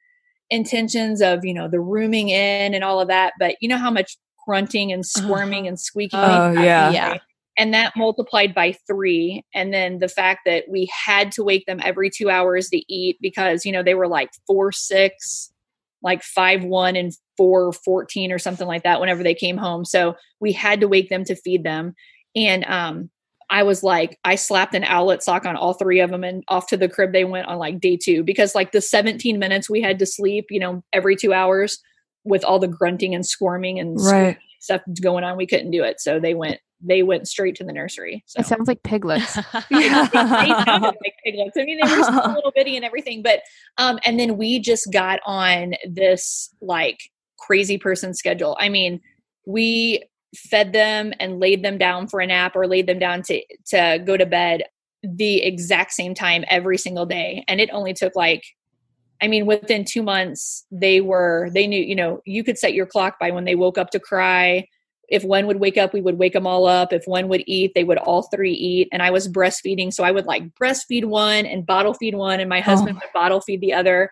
intentions 0.51 1.21
of 1.21 1.45
you 1.45 1.53
know 1.55 1.69
the 1.69 1.81
rooming 1.81 2.29
in 2.29 2.73
and 2.75 2.85
all 2.85 3.01
of 3.01 3.09
that 3.09 3.33
but 3.39 3.57
you 3.61 3.69
know 3.69 3.77
how 3.79 3.91
much 3.91 4.17
grunting 4.47 4.93
and 4.93 5.05
squirming 5.05 5.67
and 5.67 5.79
squeaking 5.81 6.21
Oh, 6.21 6.53
yeah. 6.53 6.91
Yeah. 6.93 7.17
and 7.59 7.75
that 7.75 7.95
multiplied 7.97 8.55
by 8.55 8.73
three 8.87 9.45
and 9.55 9.75
then 9.75 9.99
the 9.99 10.07
fact 10.09 10.41
that 10.47 10.65
we 10.71 10.89
had 11.07 11.33
to 11.33 11.43
wake 11.43 11.67
them 11.67 11.81
every 11.83 12.11
two 12.11 12.31
hours 12.31 12.69
to 12.69 12.81
eat 12.93 13.17
because 13.21 13.65
you 13.65 13.73
know 13.73 13.83
they 13.83 13.95
were 13.95 14.07
like 14.07 14.31
four 14.47 14.71
six 14.71 15.53
like 16.03 16.23
five 16.23 16.63
one 16.63 16.95
and 16.95 17.13
four 17.37 17.73
fourteen 17.73 18.31
or 18.31 18.39
something 18.39 18.69
like 18.69 18.85
that 18.85 19.01
whenever 19.01 19.25
they 19.25 19.35
came 19.35 19.57
home 19.57 19.85
so 19.85 20.15
we 20.39 20.53
had 20.53 20.81
to 20.81 20.87
wake 20.87 21.09
them 21.09 21.25
to 21.25 21.35
feed 21.35 21.65
them 21.65 21.93
and 22.37 22.65
um 22.67 23.11
i 23.51 23.63
was 23.63 23.83
like 23.83 24.19
i 24.25 24.35
slapped 24.35 24.75
an 24.75 24.85
owlet 24.85 25.23
sock 25.23 25.45
on 25.47 25.57
all 25.57 25.73
three 25.75 26.01
of 26.01 26.11
them 26.11 26.25
and 26.25 26.43
off 26.49 26.67
to 26.67 26.77
the 26.77 26.89
crib 26.89 27.13
they 27.13 27.25
went 27.25 27.47
on 27.49 27.59
like 27.59 27.81
day 27.81 27.97
two 27.97 28.23
because 28.23 28.55
like 28.55 28.73
the 28.73 28.81
17 28.81 29.39
minutes 29.39 29.69
we 29.71 29.81
had 29.81 29.99
to 29.99 30.07
sleep 30.07 30.47
you 30.51 30.61
know 30.61 30.83
every 30.93 31.17
two 31.17 31.33
hours 31.33 31.79
with 32.25 32.45
all 32.45 32.59
the 32.59 32.69
grunting 32.69 33.15
and 33.15 33.25
squirming 33.27 33.79
and 33.79 33.97
Right. 34.01 34.37
stuff 34.61 34.81
going 35.01 35.25
on 35.25 35.37
we 35.37 35.47
couldn't 35.47 35.71
do 35.71 35.85
it 35.85 36.01
so 36.01 36.19
they 36.19 36.35
went 36.35 36.59
they 36.83 37.03
went 37.03 37.27
straight 37.27 37.55
to 37.55 37.65
the 37.65 37.73
nursery 37.73 38.23
so 38.27 38.39
It 38.39 38.45
sounds 38.47 38.69
like 38.69 38.83
piglets. 38.83 39.35
they 39.71 39.89
sounded 39.89 40.95
like 41.03 41.15
piglets. 41.25 41.57
I 41.57 41.65
mean, 41.65 41.79
they 41.83 41.89
were 41.91 41.97
just 41.97 42.11
a 42.13 42.33
little 42.35 42.53
bitty 42.55 42.77
and 42.77 42.85
everything, 42.85 43.23
but 43.23 43.41
um, 43.79 43.99
and 44.05 44.21
then 44.21 44.37
we 44.37 44.59
just 44.59 44.93
got 44.93 45.21
on 45.25 45.73
this 45.89 46.51
like 46.61 46.99
crazy 47.39 47.79
person 47.79 48.13
schedule. 48.13 48.59
I 48.61 48.69
mean, 48.69 49.01
we 49.47 50.03
fed 50.35 50.73
them 50.73 51.13
and 51.21 51.41
laid 51.41 51.63
them 51.63 51.79
down 51.79 52.09
for 52.09 52.21
a 52.21 52.27
nap 52.27 52.57
or 52.57 52.67
laid 52.67 52.87
them 52.87 52.99
down 52.99 53.23
to 53.23 53.43
to 53.67 54.03
go 54.05 54.17
to 54.17 54.27
bed 54.27 54.65
the 55.03 55.43
exact 55.43 55.93
same 55.93 56.15
time 56.15 56.45
every 56.49 56.79
single 56.79 57.07
day, 57.07 57.45
and 57.49 57.61
it 57.61 57.71
only 57.73 57.95
took 57.95 58.15
like. 58.17 58.45
I 59.19 59.29
mean, 59.29 59.47
within 59.47 59.87
two 59.87 60.03
months, 60.03 60.67
they 60.71 61.01
were, 61.01 61.49
they 61.55 61.67
knew, 61.67 61.81
you 61.81 61.95
know, 61.95 62.21
you 62.27 62.45
could 62.45 62.59
set 62.59 62.75
your 62.75 62.85
clock 62.85 63.19
by 63.19 63.31
when 63.31 63.47
they 63.47 63.55
woke 63.55 63.79
up 63.79 63.89
to 63.93 63.99
cry, 63.99 64.69
if 65.09 65.23
one 65.25 65.47
would 65.47 65.61
wake 65.61 65.79
up, 65.79 65.93
we 65.93 66.01
would 66.01 66.19
wake 66.19 66.33
them 66.33 66.47
all 66.47 66.67
up. 66.67 66.93
If 66.93 67.05
one 67.07 67.29
would 67.29 67.45
eat, 67.47 67.73
they 67.75 67.85
would 67.85 67.99
all 67.99 68.23
three 68.23 68.53
eat. 68.53 68.89
And 68.93 69.03
I 69.03 69.11
was 69.11 69.29
breastfeeding. 69.29 69.93
So 69.93 70.05
I 70.05 70.11
would 70.11 70.27
like 70.27 70.55
breastfeed 70.55 71.05
one 71.05 71.47
and 71.47 71.65
bottle 71.65 71.95
feed 71.95 72.15
one, 72.15 72.41
and 72.41 72.49
my 72.49 72.61
husband 72.61 72.97
would 72.97 73.13
bottle 73.15 73.41
feed 73.41 73.61
the 73.61 73.73
other. 73.73 74.11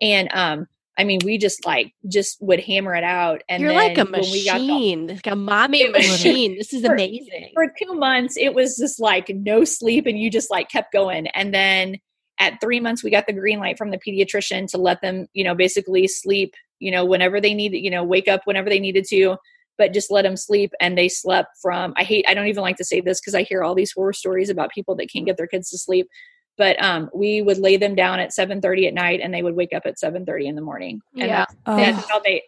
And 0.00 0.28
um, 0.34 0.66
I 0.98 1.04
mean, 1.04 1.20
we 1.24 1.38
just 1.38 1.64
like 1.64 1.94
just 2.08 2.36
would 2.42 2.60
hammer 2.60 2.94
it 2.94 3.04
out. 3.04 3.42
And 3.48 3.62
You're 3.62 3.72
then 3.72 3.78
like 3.78 3.92
a 3.98 4.04
got 4.04 4.12
the- 4.12 4.18
machine, 4.18 5.06
like 5.08 5.26
a 5.26 5.36
mommy 5.36 5.88
machine. 5.88 6.56
This 6.58 6.72
is 6.74 6.82
For- 6.86 6.92
amazing. 6.92 7.50
for 7.54 7.72
two 7.82 7.94
months, 7.94 8.36
it 8.36 8.54
was 8.54 8.76
just 8.76 9.00
like 9.00 9.28
no 9.30 9.64
sleep, 9.64 10.06
and 10.06 10.18
you 10.18 10.30
just 10.30 10.50
like 10.50 10.68
kept 10.68 10.92
going. 10.92 11.28
And 11.28 11.54
then 11.54 11.96
at 12.38 12.60
three 12.60 12.80
months, 12.80 13.02
we 13.02 13.10
got 13.10 13.26
the 13.26 13.32
green 13.32 13.58
light 13.58 13.78
from 13.78 13.90
the 13.90 13.98
pediatrician 13.98 14.66
to 14.72 14.78
let 14.78 15.00
them, 15.00 15.26
you 15.32 15.44
know, 15.44 15.54
basically 15.54 16.06
sleep, 16.08 16.54
you 16.78 16.90
know, 16.90 17.04
whenever 17.04 17.40
they 17.40 17.54
needed, 17.54 17.78
you 17.78 17.90
know, 17.90 18.02
wake 18.04 18.28
up 18.28 18.42
whenever 18.44 18.68
they 18.68 18.80
needed 18.80 19.04
to, 19.08 19.36
but 19.78 19.92
just 19.92 20.10
let 20.10 20.22
them 20.22 20.36
sleep. 20.36 20.72
And 20.80 20.98
they 20.98 21.08
slept 21.08 21.50
from, 21.62 21.94
I 21.96 22.02
hate, 22.04 22.24
I 22.28 22.34
don't 22.34 22.48
even 22.48 22.62
like 22.62 22.76
to 22.78 22.84
say 22.84 23.00
this 23.00 23.20
because 23.20 23.34
I 23.34 23.42
hear 23.42 23.62
all 23.62 23.74
these 23.74 23.92
horror 23.92 24.12
stories 24.12 24.50
about 24.50 24.72
people 24.72 24.94
that 24.96 25.06
can't 25.12 25.24
get 25.26 25.36
their 25.36 25.46
kids 25.46 25.70
to 25.70 25.78
sleep. 25.78 26.08
But 26.58 26.82
um, 26.82 27.08
we 27.14 27.40
would 27.42 27.58
lay 27.58 27.76
them 27.76 27.94
down 27.94 28.20
at 28.20 28.30
7:30 28.30 28.86
at 28.86 28.94
night, 28.94 29.20
and 29.22 29.32
they 29.32 29.42
would 29.42 29.56
wake 29.56 29.72
up 29.74 29.84
at 29.86 29.98
7:30 29.98 30.46
in 30.48 30.54
the 30.54 30.62
morning. 30.62 31.00
And 31.18 31.28
Yeah. 31.28 31.38
that's, 31.40 31.54
Oh. 31.66 31.76
that's 31.76 32.10
how 32.10 32.20
they, 32.20 32.42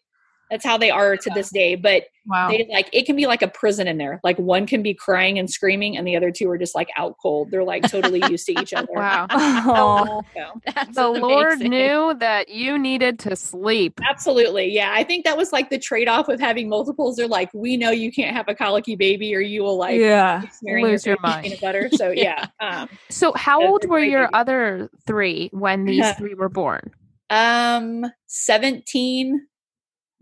that's 0.51 0.65
how 0.65 0.77
they 0.79 0.91
are 0.91 1.17
to 1.17 1.31
this 1.35 1.51
day. 1.51 1.75
But 1.77 2.05
Wow. 2.27 2.49
they 2.49 2.67
like 2.73 2.89
it 2.91 3.05
can 3.05 3.17
be 3.17 3.27
like 3.27 3.43
a 3.43 3.49
prison 3.49 3.87
in 3.87 3.99
there. 3.99 4.19
Like 4.25 4.39
one 4.39 4.67
can 4.67 4.83
be 4.83 4.95
crying 4.95 5.39
and 5.39 5.51
screaming, 5.51 5.99
and 5.99 6.07
the 6.07 6.17
other 6.17 6.31
two 6.31 6.49
are 6.51 6.57
just 6.57 6.75
like 6.75 6.89
out 6.97 7.17
cold. 7.23 7.51
They're 7.51 7.65
like 7.65 7.83
totally 7.91 8.23
used 8.31 8.47
to 8.47 8.59
each 8.59 8.73
other. 8.73 8.89
Wow. 8.95 9.27
Oh. 9.31 10.23
So, 10.35 10.61
That's 10.75 10.95
The 10.97 11.09
Lord 11.09 11.59
knew 11.61 12.15
that 12.19 12.49
you 12.49 12.79
needed 12.79 13.19
to 13.21 13.37
sleep. 13.37 14.01
absolutely, 14.09 14.73
yeah. 14.73 14.93
I 14.95 15.05
think 15.05 15.27
that 15.27 15.37
was 15.37 15.53
like 15.53 15.69
the 15.69 15.79
trade 15.79 16.09
off 16.09 16.29
of 16.31 16.41
having 16.41 16.69
multiples. 16.71 17.17
They're 17.17 17.29
like, 17.29 17.51
we 17.53 17.77
know 17.77 17.91
you 17.91 18.11
can't 18.11 18.35
have 18.35 18.49
a 18.49 18.55
colicky 18.55 18.97
baby, 18.97 19.35
or 19.37 19.41
you 19.41 19.63
will 19.63 19.77
like 19.77 20.01
yeah. 20.01 20.41
Lose 20.63 20.63
your 20.63 20.81
face 20.83 21.07
with 21.07 21.23
mind. 21.23 21.45
peanut 21.45 21.61
butter. 21.61 21.91
So 21.93 22.11
yeah, 22.11 22.47
um, 22.61 22.89
So, 23.11 23.35
how 23.35 23.63
old 23.67 23.87
were 23.87 23.99
your 23.99 24.23
babies. 24.29 24.31
other 24.33 24.91
three 25.07 25.51
when 25.53 25.85
these 25.85 26.11
three 26.15 26.33
were 26.35 26.49
born? 26.49 26.91
um, 27.31 28.07
17, 28.27 29.47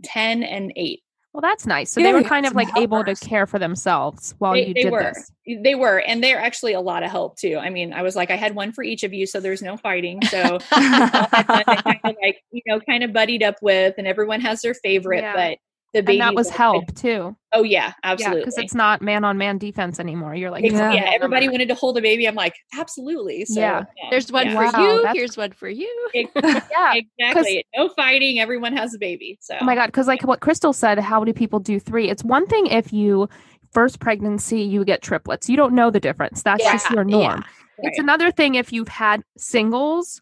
10, 0.03 0.43
and 0.43 0.73
eight. 0.77 1.01
Well, 1.33 1.41
that's 1.41 1.67
nice. 1.67 1.91
So 1.91 2.01
Yeah, 2.01 2.09
they 2.09 2.13
were 2.13 2.23
kind 2.29 2.45
of 2.45 2.55
like 2.55 2.69
able 2.77 3.03
to 3.05 3.15
care 3.15 3.47
for 3.47 3.59
themselves 3.59 4.35
while 4.37 4.53
They, 4.53 4.67
you 4.67 4.75
they 4.75 4.83
did 4.83 4.93
were. 4.93 5.03
this. 5.15 5.31
They 5.63 5.75
were, 5.75 6.01
and 6.01 6.23
they're 6.23 6.39
actually 6.39 6.75
a 6.75 6.81
lot 6.81 7.03
of 7.03 7.11
help 7.11 7.37
too. 7.39 7.57
I 7.59 7.71
mean, 7.71 7.95
I 7.95 8.03
was 8.03 8.15
like, 8.15 8.31
I 8.31 8.37
had 8.37 8.55
one 8.55 8.71
for 8.71 8.85
each 8.85 9.03
of 9.03 9.15
you, 9.15 9.27
so 9.27 9.41
there's 9.41 9.63
no 9.63 9.79
fighting. 9.79 10.21
So 10.27 10.43
all 10.73 10.79
had 10.81 11.47
one 11.49 11.65
kind 11.65 12.01
of 12.05 12.17
like 12.23 12.43
you 12.51 12.61
know 12.67 12.81
kind 12.81 13.03
of 13.03 13.15
buddied 13.15 13.43
up 13.43 13.57
with 13.63 13.95
and 13.97 14.07
everyone 14.07 14.43
has 14.43 14.61
their 14.61 14.75
favorite 14.75 15.23
Yeah. 15.23 15.35
but 15.35 15.59
the 15.93 16.03
baby 16.03 16.21
And 16.21 16.29
that 16.29 16.35
was 16.35 16.49
help 16.49 16.95
too. 16.95 17.37
oh 17.53 17.63
yeah 17.63 17.89
Yeah, 17.89 17.93
absolutely 18.03 18.41
because 18.41 18.59
it's 18.59 18.75
not 18.75 19.03
man 19.03 19.25
on 19.25 19.37
man 19.39 19.59
defense 19.59 20.01
anymore. 20.01 20.35
You're 20.35 20.51
like, 20.51 20.65
Yeah. 20.65 20.93
yeah, 20.93 21.11
everybody 21.15 21.49
wanted 21.49 21.69
to 21.69 21.75
hold 21.75 21.99
a 21.99 22.01
baby 22.01 22.27
i'm 22.27 22.35
like 22.35 22.55
absolutely 22.79 23.45
so 23.45 23.61
Yeah. 23.61 23.85
There's 24.11 24.33
one 24.33 24.47
yeah. 24.47 24.71
for 24.71 24.77
Wow, 24.79 24.85
you. 24.95 25.07
Here's 25.13 25.37
one 25.37 25.53
for 25.53 25.69
you. 25.69 26.09
Ex- 26.15 26.31
yeah. 26.71 26.95
exactly 26.95 27.65
no 27.77 27.89
fighting 27.91 28.41
everyone 28.41 28.75
has 28.77 28.95
a 28.95 28.99
baby 28.99 29.39
so 29.41 29.57
Oh 29.61 29.65
my 29.65 29.75
god, 29.75 29.87
because 29.87 30.07
like 30.07 30.23
what 30.23 30.41
Crystal 30.41 30.73
said, 30.73 30.99
how 30.99 31.25
do 31.25 31.33
people 31.33 31.59
do 31.61 31.79
three? 31.79 32.09
It's 32.11 32.25
one 32.25 32.47
thing 32.47 32.67
if 32.67 32.93
you 32.93 33.29
first 33.73 34.01
pregnancy 34.01 34.61
you 34.63 34.85
get 34.85 35.03
triplets. 35.03 35.49
You 35.49 35.57
don't 35.57 35.75
know 35.75 35.91
the 35.91 36.01
difference. 36.01 36.43
That's 36.43 36.63
just 36.65 36.91
your 36.91 37.05
norm. 37.05 37.43
yeah, 37.83 37.89
It's 37.89 37.99
another 37.99 38.31
thing 38.31 38.55
if 38.55 38.73
you've 38.73 38.89
had 38.89 39.23
singles 39.37 40.21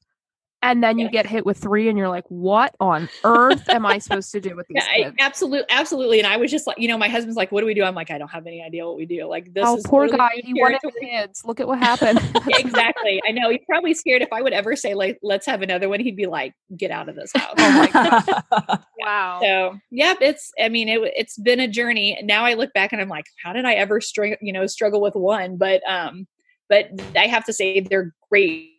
and 0.62 0.82
then 0.82 0.98
you 0.98 1.04
Yes. 1.04 1.12
get 1.12 1.26
hit 1.26 1.46
with 1.46 1.58
three 1.58 1.88
and 1.88 1.96
you're 1.96 2.08
like, 2.08 2.24
what 2.28 2.74
on 2.80 3.08
earth 3.24 3.68
am 3.68 3.86
I 3.86 3.98
supposed 3.98 4.32
to 4.32 4.40
do 4.40 4.54
with 4.56 4.66
these 4.68 4.82
yeah, 4.96 5.10
absolutely 5.18 5.66
absolutely 5.70 6.18
and 6.18 6.26
i 6.26 6.36
was 6.36 6.50
just 6.50 6.66
like 6.66 6.78
you 6.78 6.88
know 6.88 6.98
my 6.98 7.08
husband's 7.08 7.36
like 7.36 7.50
what 7.52 7.60
do 7.60 7.66
we 7.66 7.74
do 7.74 7.82
i'm 7.82 7.94
like 7.94 8.10
i 8.10 8.18
don't 8.18 8.30
have 8.30 8.46
any 8.46 8.62
idea 8.62 8.86
what 8.86 8.96
we 8.96 9.06
do 9.06 9.24
like 9.26 9.52
this 9.54 9.64
oh, 9.66 9.80
poor 9.84 10.08
guy. 10.08 10.30
He 10.42 10.54
wanted 10.54 10.80
kids. 11.00 11.42
Look 11.44 11.60
at 11.60 11.68
what 11.68 11.78
happened. 11.78 12.20
Exactly 12.58 13.20
i 13.26 13.32
know 13.32 13.50
he's 13.50 13.60
probably 13.68 13.94
scared 13.94 14.22
if 14.22 14.32
i 14.32 14.42
would 14.42 14.52
ever 14.52 14.76
say 14.76 14.94
like 14.94 15.18
let's 15.22 15.46
have 15.46 15.62
another 15.62 15.88
one 15.88 16.00
he'd 16.00 16.16
be 16.16 16.26
like 16.26 16.54
get 16.76 16.90
out 16.90 17.08
of 17.08 17.16
this 17.16 17.30
house 17.34 17.54
oh 17.58 18.78
wow. 19.00 19.40
So, 19.42 19.78
yep, 19.90 20.18
it's. 20.20 20.52
I 20.60 20.68
mean, 20.68 20.88
it, 20.88 21.00
it's 21.16 21.38
been 21.38 21.60
a 21.60 21.68
journey. 21.68 22.18
Now 22.22 22.44
I 22.44 22.54
look 22.54 22.72
back 22.72 22.92
and 22.92 23.00
I'm 23.00 23.08
like, 23.08 23.26
how 23.42 23.52
did 23.52 23.64
I 23.64 23.74
ever 23.74 24.00
struggle? 24.00 24.36
You 24.40 24.52
know, 24.52 24.66
struggle 24.66 25.00
with 25.00 25.14
one? 25.14 25.56
But, 25.56 25.82
um, 25.88 26.26
but 26.68 26.88
I 27.16 27.26
have 27.26 27.44
to 27.46 27.52
say 27.52 27.80
they're 27.80 28.14
great, 28.28 28.70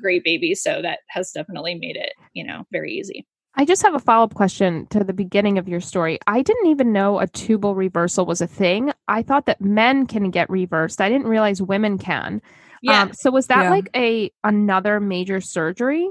great 0.00 0.24
babies. 0.24 0.62
So 0.62 0.82
that 0.82 1.00
has 1.08 1.30
definitely 1.32 1.74
made 1.74 1.96
it, 1.96 2.12
you 2.32 2.44
know, 2.44 2.64
very 2.72 2.92
easy. 2.92 3.26
I 3.54 3.66
just 3.66 3.82
have 3.82 3.94
a 3.94 3.98
follow 3.98 4.24
up 4.24 4.34
question 4.34 4.86
to 4.88 5.04
the 5.04 5.12
beginning 5.12 5.58
of 5.58 5.68
your 5.68 5.80
story. 5.80 6.18
I 6.26 6.40
didn't 6.40 6.68
even 6.68 6.92
know 6.92 7.20
a 7.20 7.26
tubal 7.26 7.74
reversal 7.74 8.24
was 8.24 8.40
a 8.40 8.46
thing. 8.46 8.92
I 9.08 9.22
thought 9.22 9.44
that 9.46 9.60
men 9.60 10.06
can 10.06 10.30
get 10.30 10.48
reversed. 10.48 11.02
I 11.02 11.10
didn't 11.10 11.26
realize 11.26 11.60
women 11.60 11.98
can. 11.98 12.40
Yeah, 12.80 13.02
Um, 13.02 13.12
so 13.12 13.30
was 13.30 13.48
that 13.48 13.64
Yeah. 13.64 13.70
like 13.70 13.90
a 13.94 14.30
another 14.42 15.00
major 15.00 15.40
surgery? 15.40 16.08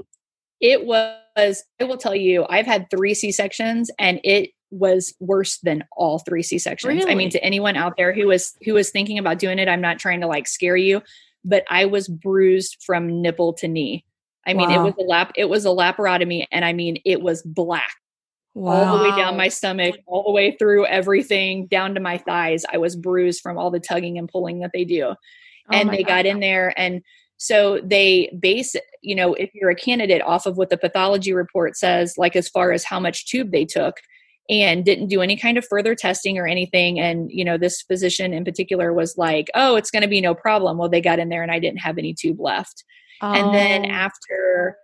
it 0.60 0.86
was. 0.86 1.64
I 1.80 1.84
will 1.84 1.96
tell 1.96 2.14
you, 2.14 2.46
I've 2.48 2.66
had 2.66 2.88
three 2.88 3.14
C 3.14 3.32
sections, 3.32 3.90
and 3.98 4.20
it 4.22 4.50
was 4.70 5.12
worse 5.18 5.58
than 5.58 5.84
all 5.96 6.20
three 6.20 6.44
C 6.44 6.56
sections. 6.58 7.04
I 7.06 7.16
mean, 7.16 7.30
to 7.30 7.42
anyone 7.42 7.74
out 7.76 7.96
there 7.96 8.12
who 8.12 8.28
was 8.28 8.54
who 8.64 8.74
was 8.74 8.90
thinking 8.90 9.18
about 9.18 9.40
doing 9.40 9.58
it, 9.58 9.68
I'm 9.68 9.80
not 9.80 9.98
trying 9.98 10.20
to 10.20 10.28
like 10.28 10.46
scare 10.46 10.76
you, 10.76 11.02
but 11.44 11.64
I 11.68 11.86
was 11.86 12.08
bruised 12.08 12.82
from 12.84 13.22
nipple 13.22 13.52
to 13.54 13.68
knee. 13.68 14.04
I 14.46 14.54
mean, 14.54 14.70
it 14.72 14.78
was 14.78 14.94
a 14.98 15.02
lap. 15.02 15.32
It 15.36 15.48
was 15.48 15.64
a 15.64 15.68
laparotomy, 15.68 16.46
and 16.50 16.64
I 16.64 16.72
mean, 16.72 16.98
it 17.04 17.22
was 17.22 17.42
black. 17.42 17.94
all 18.56 18.98
the 18.98 19.04
way 19.04 19.16
down 19.16 19.36
my 19.36 19.48
stomach, 19.48 19.96
all 20.06 20.24
the 20.24 20.32
way 20.32 20.56
through 20.58 20.84
everything 20.86 21.66
down 21.66 21.94
to 21.94 22.00
my 22.00 22.18
thighs. 22.18 22.64
I 22.70 22.78
was 22.78 22.96
bruised 22.96 23.40
from 23.40 23.56
all 23.56 23.70
the 23.70 23.80
tugging 23.80 24.18
and 24.18 24.28
pulling 24.28 24.60
that 24.60 24.72
they 24.74 24.84
do. 24.84 25.14
Oh 25.70 25.76
and 25.76 25.90
they 25.90 26.02
God. 26.02 26.08
got 26.08 26.26
in 26.26 26.40
there 26.40 26.74
and 26.76 27.02
so 27.36 27.80
they 27.84 28.36
base 28.40 28.74
you 29.00 29.14
know 29.14 29.34
if 29.34 29.50
you're 29.54 29.70
a 29.70 29.76
candidate 29.76 30.22
off 30.22 30.46
of 30.46 30.56
what 30.56 30.70
the 30.70 30.76
pathology 30.76 31.32
report 31.32 31.76
says 31.76 32.18
like 32.18 32.36
as 32.36 32.48
far 32.48 32.72
as 32.72 32.84
how 32.84 32.98
much 32.98 33.26
tube 33.26 33.52
they 33.52 33.64
took 33.64 33.96
and 34.48 34.84
didn't 34.84 35.08
do 35.08 35.20
any 35.20 35.36
kind 35.36 35.56
of 35.56 35.64
further 35.64 35.94
testing 35.94 36.38
or 36.38 36.46
anything 36.46 36.98
and 36.98 37.30
you 37.30 37.44
know 37.44 37.56
this 37.56 37.82
physician 37.82 38.32
in 38.32 38.44
particular 38.44 38.92
was 38.92 39.16
like 39.16 39.46
oh 39.54 39.76
it's 39.76 39.90
going 39.90 40.02
to 40.02 40.08
be 40.08 40.20
no 40.20 40.34
problem 40.34 40.78
well 40.78 40.88
they 40.88 41.00
got 41.00 41.18
in 41.18 41.28
there 41.28 41.42
and 41.42 41.52
i 41.52 41.58
didn't 41.58 41.78
have 41.78 41.98
any 41.98 42.12
tube 42.12 42.40
left 42.40 42.84
oh. 43.20 43.32
and 43.32 43.54
then 43.54 43.86
oh. 43.86 43.94
after 43.94 44.76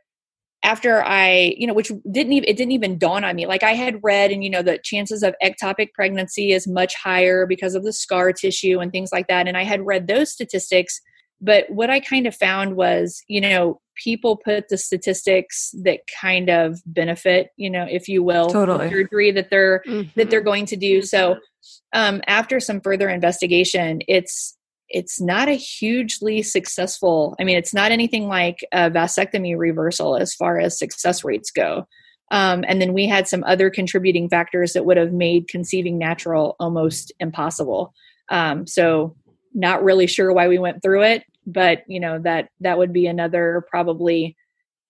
after 0.62 1.04
i 1.04 1.54
you 1.56 1.66
know 1.66 1.74
which 1.74 1.90
didn't 2.10 2.32
even 2.32 2.48
it 2.48 2.56
didn't 2.56 2.72
even 2.72 2.98
dawn 2.98 3.24
on 3.24 3.34
me 3.34 3.46
like 3.46 3.62
i 3.62 3.72
had 3.72 3.98
read 4.02 4.30
and 4.30 4.44
you 4.44 4.50
know 4.50 4.62
the 4.62 4.78
chances 4.84 5.22
of 5.22 5.34
ectopic 5.42 5.92
pregnancy 5.92 6.52
is 6.52 6.68
much 6.68 6.94
higher 6.94 7.46
because 7.46 7.74
of 7.74 7.84
the 7.84 7.92
scar 7.92 8.32
tissue 8.32 8.78
and 8.78 8.92
things 8.92 9.10
like 9.12 9.26
that 9.28 9.48
and 9.48 9.56
i 9.56 9.64
had 9.64 9.84
read 9.84 10.06
those 10.06 10.30
statistics 10.30 11.00
but 11.40 11.64
what 11.68 11.90
i 11.90 12.00
kind 12.00 12.26
of 12.26 12.34
found 12.34 12.76
was 12.76 13.22
you 13.28 13.40
know 13.40 13.80
people 14.02 14.36
put 14.36 14.68
the 14.68 14.78
statistics 14.78 15.70
that 15.82 16.00
kind 16.20 16.48
of 16.48 16.80
benefit 16.86 17.48
you 17.56 17.70
know 17.70 17.86
if 17.90 18.08
you 18.08 18.22
will 18.22 18.48
totally. 18.48 18.88
surgery 18.88 19.30
that 19.30 19.50
they're 19.50 19.82
mm-hmm. 19.86 20.08
that 20.16 20.30
they're 20.30 20.40
going 20.40 20.66
to 20.66 20.76
do 20.76 21.02
so 21.02 21.36
um, 21.92 22.22
after 22.26 22.60
some 22.60 22.80
further 22.80 23.08
investigation 23.08 24.00
it's 24.08 24.56
it's 24.88 25.20
not 25.20 25.48
a 25.48 25.52
hugely 25.54 26.42
successful 26.42 27.34
i 27.40 27.44
mean 27.44 27.56
it's 27.56 27.74
not 27.74 27.92
anything 27.92 28.28
like 28.28 28.58
a 28.72 28.90
vasectomy 28.90 29.56
reversal 29.56 30.16
as 30.16 30.34
far 30.34 30.58
as 30.58 30.78
success 30.78 31.24
rates 31.24 31.50
go 31.50 31.86
um, 32.30 32.62
and 32.68 32.82
then 32.82 32.92
we 32.92 33.06
had 33.06 33.26
some 33.26 33.42
other 33.44 33.70
contributing 33.70 34.28
factors 34.28 34.74
that 34.74 34.84
would 34.84 34.98
have 34.98 35.12
made 35.12 35.48
conceiving 35.48 35.98
natural 35.98 36.56
almost 36.60 37.12
impossible 37.20 37.92
um, 38.30 38.66
so 38.66 39.16
not 39.58 39.82
really 39.82 40.06
sure 40.06 40.32
why 40.32 40.48
we 40.48 40.58
went 40.58 40.82
through 40.82 41.02
it 41.02 41.24
but 41.46 41.82
you 41.88 41.98
know 41.98 42.18
that 42.18 42.50
that 42.60 42.78
would 42.78 42.92
be 42.92 43.06
another 43.06 43.66
probably 43.68 44.36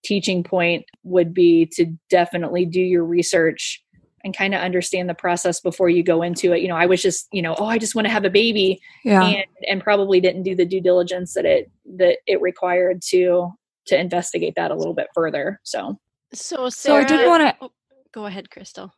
teaching 0.03 0.43
point 0.43 0.85
would 1.03 1.33
be 1.33 1.65
to 1.65 1.85
definitely 2.09 2.65
do 2.65 2.81
your 2.81 3.03
research 3.03 3.83
and 4.23 4.35
kind 4.35 4.53
of 4.53 4.61
understand 4.61 5.09
the 5.09 5.13
process 5.13 5.61
before 5.61 5.89
you 5.89 6.03
go 6.03 6.21
into 6.21 6.53
it. 6.53 6.61
You 6.61 6.67
know 6.67 6.75
i 6.75 6.85
was 6.85 7.01
just 7.01 7.27
you 7.31 7.41
know 7.41 7.55
oh 7.57 7.65
i 7.65 7.77
just 7.77 7.95
want 7.95 8.05
to 8.05 8.11
have 8.11 8.25
a 8.25 8.29
baby 8.29 8.79
yeah. 9.03 9.23
and 9.23 9.45
and 9.67 9.83
probably 9.83 10.19
didn't 10.19 10.43
do 10.43 10.55
the 10.55 10.65
due 10.65 10.81
diligence 10.81 11.33
that 11.33 11.45
it 11.45 11.71
that 11.97 12.17
it 12.27 12.41
required 12.41 13.01
to 13.07 13.51
to 13.87 13.99
investigate 13.99 14.53
that 14.55 14.71
a 14.71 14.75
little 14.75 14.93
bit 14.93 15.07
further 15.15 15.59
so. 15.63 15.97
So 16.31 16.69
Sarah, 16.69 17.07
so 17.07 17.15
i 17.15 17.17
did 17.17 17.27
want 17.27 17.41
to 17.41 17.55
oh, 17.65 17.71
go 18.11 18.27
ahead 18.27 18.51
crystal. 18.51 18.93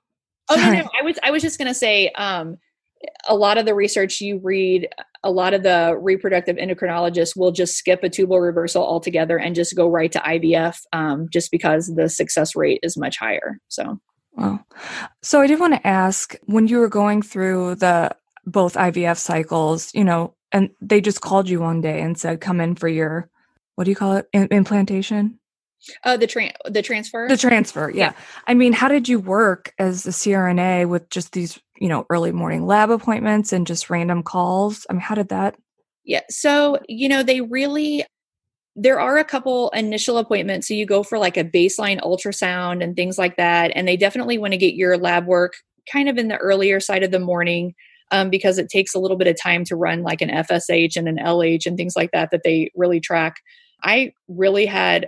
Oh 0.50 0.56
no, 0.56 0.72
no 0.74 0.90
i 1.00 1.02
was 1.04 1.18
i 1.24 1.32
was 1.32 1.42
just 1.42 1.58
going 1.58 1.70
to 1.70 1.74
say 1.74 2.10
um 2.10 2.58
a 3.28 3.36
lot 3.36 3.58
of 3.58 3.66
the 3.66 3.76
research 3.76 4.22
you 4.22 4.40
read, 4.44 4.88
a 5.24 5.32
lot 5.32 5.54
of 5.54 5.64
the 5.64 5.98
reproductive 6.00 6.58
endocrinologists 6.58 7.36
will 7.36 7.52
just 7.52 7.76
skip 7.76 8.04
a 8.04 8.10
tubal 8.10 8.40
reversal 8.40 8.84
altogether 8.84 9.38
and 9.38 9.56
just 9.56 9.76
go 9.76 9.88
right 9.88 10.12
to 10.12 10.20
IVF 10.20 10.78
um, 10.94 11.28
just 11.32 11.52
because 11.52 11.94
the 11.96 12.10
success 12.10 12.56
rate 12.56 12.80
is 12.84 12.98
much 12.98 13.18
higher. 13.18 13.60
So, 13.68 14.00
wow. 14.34 14.60
So 15.22 15.42
I 15.42 15.48
did 15.48 15.60
want 15.60 15.74
to 15.74 15.88
ask 15.88 16.36
when 16.46 16.68
you 16.68 16.80
were 16.80 16.90
going 16.90 17.22
through 17.22 17.76
the 17.76 18.16
both 18.46 18.74
IVF 18.74 19.18
cycles, 19.18 19.94
you 19.94 20.04
know, 20.04 20.36
and 20.52 20.72
they 20.82 21.02
just 21.02 21.22
called 21.22 21.50
you 21.50 21.60
one 21.60 21.82
day 21.82 22.02
and 22.02 22.18
said, 22.18 22.42
come 22.42 22.60
in 22.60 22.76
for 22.76 22.88
your, 22.88 23.30
what 23.76 23.84
do 23.86 23.92
you 23.92 23.96
call 23.96 24.14
it? 24.14 24.28
I- 24.34 24.48
implantation? 24.52 25.40
Oh, 26.06 26.18
the 26.18 26.28
tra- 26.28 26.54
the 26.66 26.82
transfer. 26.82 27.28
The 27.28 27.38
transfer, 27.38 27.90
yeah. 27.90 28.06
yeah. 28.06 28.14
I 28.48 28.54
mean, 28.54 28.74
how 28.74 28.88
did 28.88 29.10
you 29.10 29.20
work 29.20 29.74
as 29.80 30.06
a 30.06 30.12
CRNA 30.12 30.88
with 30.88 31.10
just 31.10 31.34
these, 31.34 31.60
you 31.80 31.88
know, 31.88 32.06
early 32.10 32.32
morning 32.32 32.66
lab 32.66 32.92
appointments 32.92 33.52
and 33.54 33.66
just 33.66 33.90
random 33.90 34.24
calls? 34.24 34.86
I 34.90 34.94
mean, 34.94 35.02
how 35.02 35.16
did 35.16 35.30
that? 35.30 35.56
Yeah. 36.04 36.22
So, 36.30 36.80
you 36.88 37.10
know, 37.10 37.24
they 37.24 37.42
really 37.42 38.06
there 38.76 39.02
are 39.02 39.18
a 39.18 39.26
couple 39.26 39.70
initial 39.72 40.18
appointments. 40.18 40.68
So 40.68 40.74
you 40.74 40.86
go 40.86 41.04
for 41.04 41.18
like 41.20 41.36
a 41.36 41.44
baseline 41.44 42.00
ultrasound 42.00 42.82
and 42.82 42.96
things 42.96 43.18
like 43.18 43.36
that, 43.38 43.72
and 43.76 43.88
they 43.88 43.98
definitely 43.98 44.38
want 44.38 44.54
to 44.54 44.58
get 44.58 44.76
your 44.76 44.98
lab 44.98 45.26
work 45.26 45.54
kind 45.92 46.08
of 46.08 46.18
in 46.18 46.30
the 46.30 46.38
earlier 46.38 46.80
side 46.80 47.04
of 47.04 47.12
the 47.12 47.20
morning. 47.20 47.74
Um, 48.14 48.30
because 48.30 48.58
it 48.58 48.68
takes 48.68 48.94
a 48.94 49.00
little 49.00 49.16
bit 49.16 49.30
of 49.30 49.42
time 49.42 49.64
to 49.64 49.76
run 49.78 50.02
like 50.02 50.22
an 50.22 50.28
FSH 50.28 50.98
and 50.98 51.08
an 51.08 51.16
LH 51.16 51.66
and 51.66 51.78
things 51.78 51.96
like 51.96 52.12
that 52.12 52.30
that 52.32 52.42
they 52.44 52.70
really 52.76 53.00
track. 53.00 53.36
I 53.86 54.12
really 54.28 54.66
had 54.66 55.08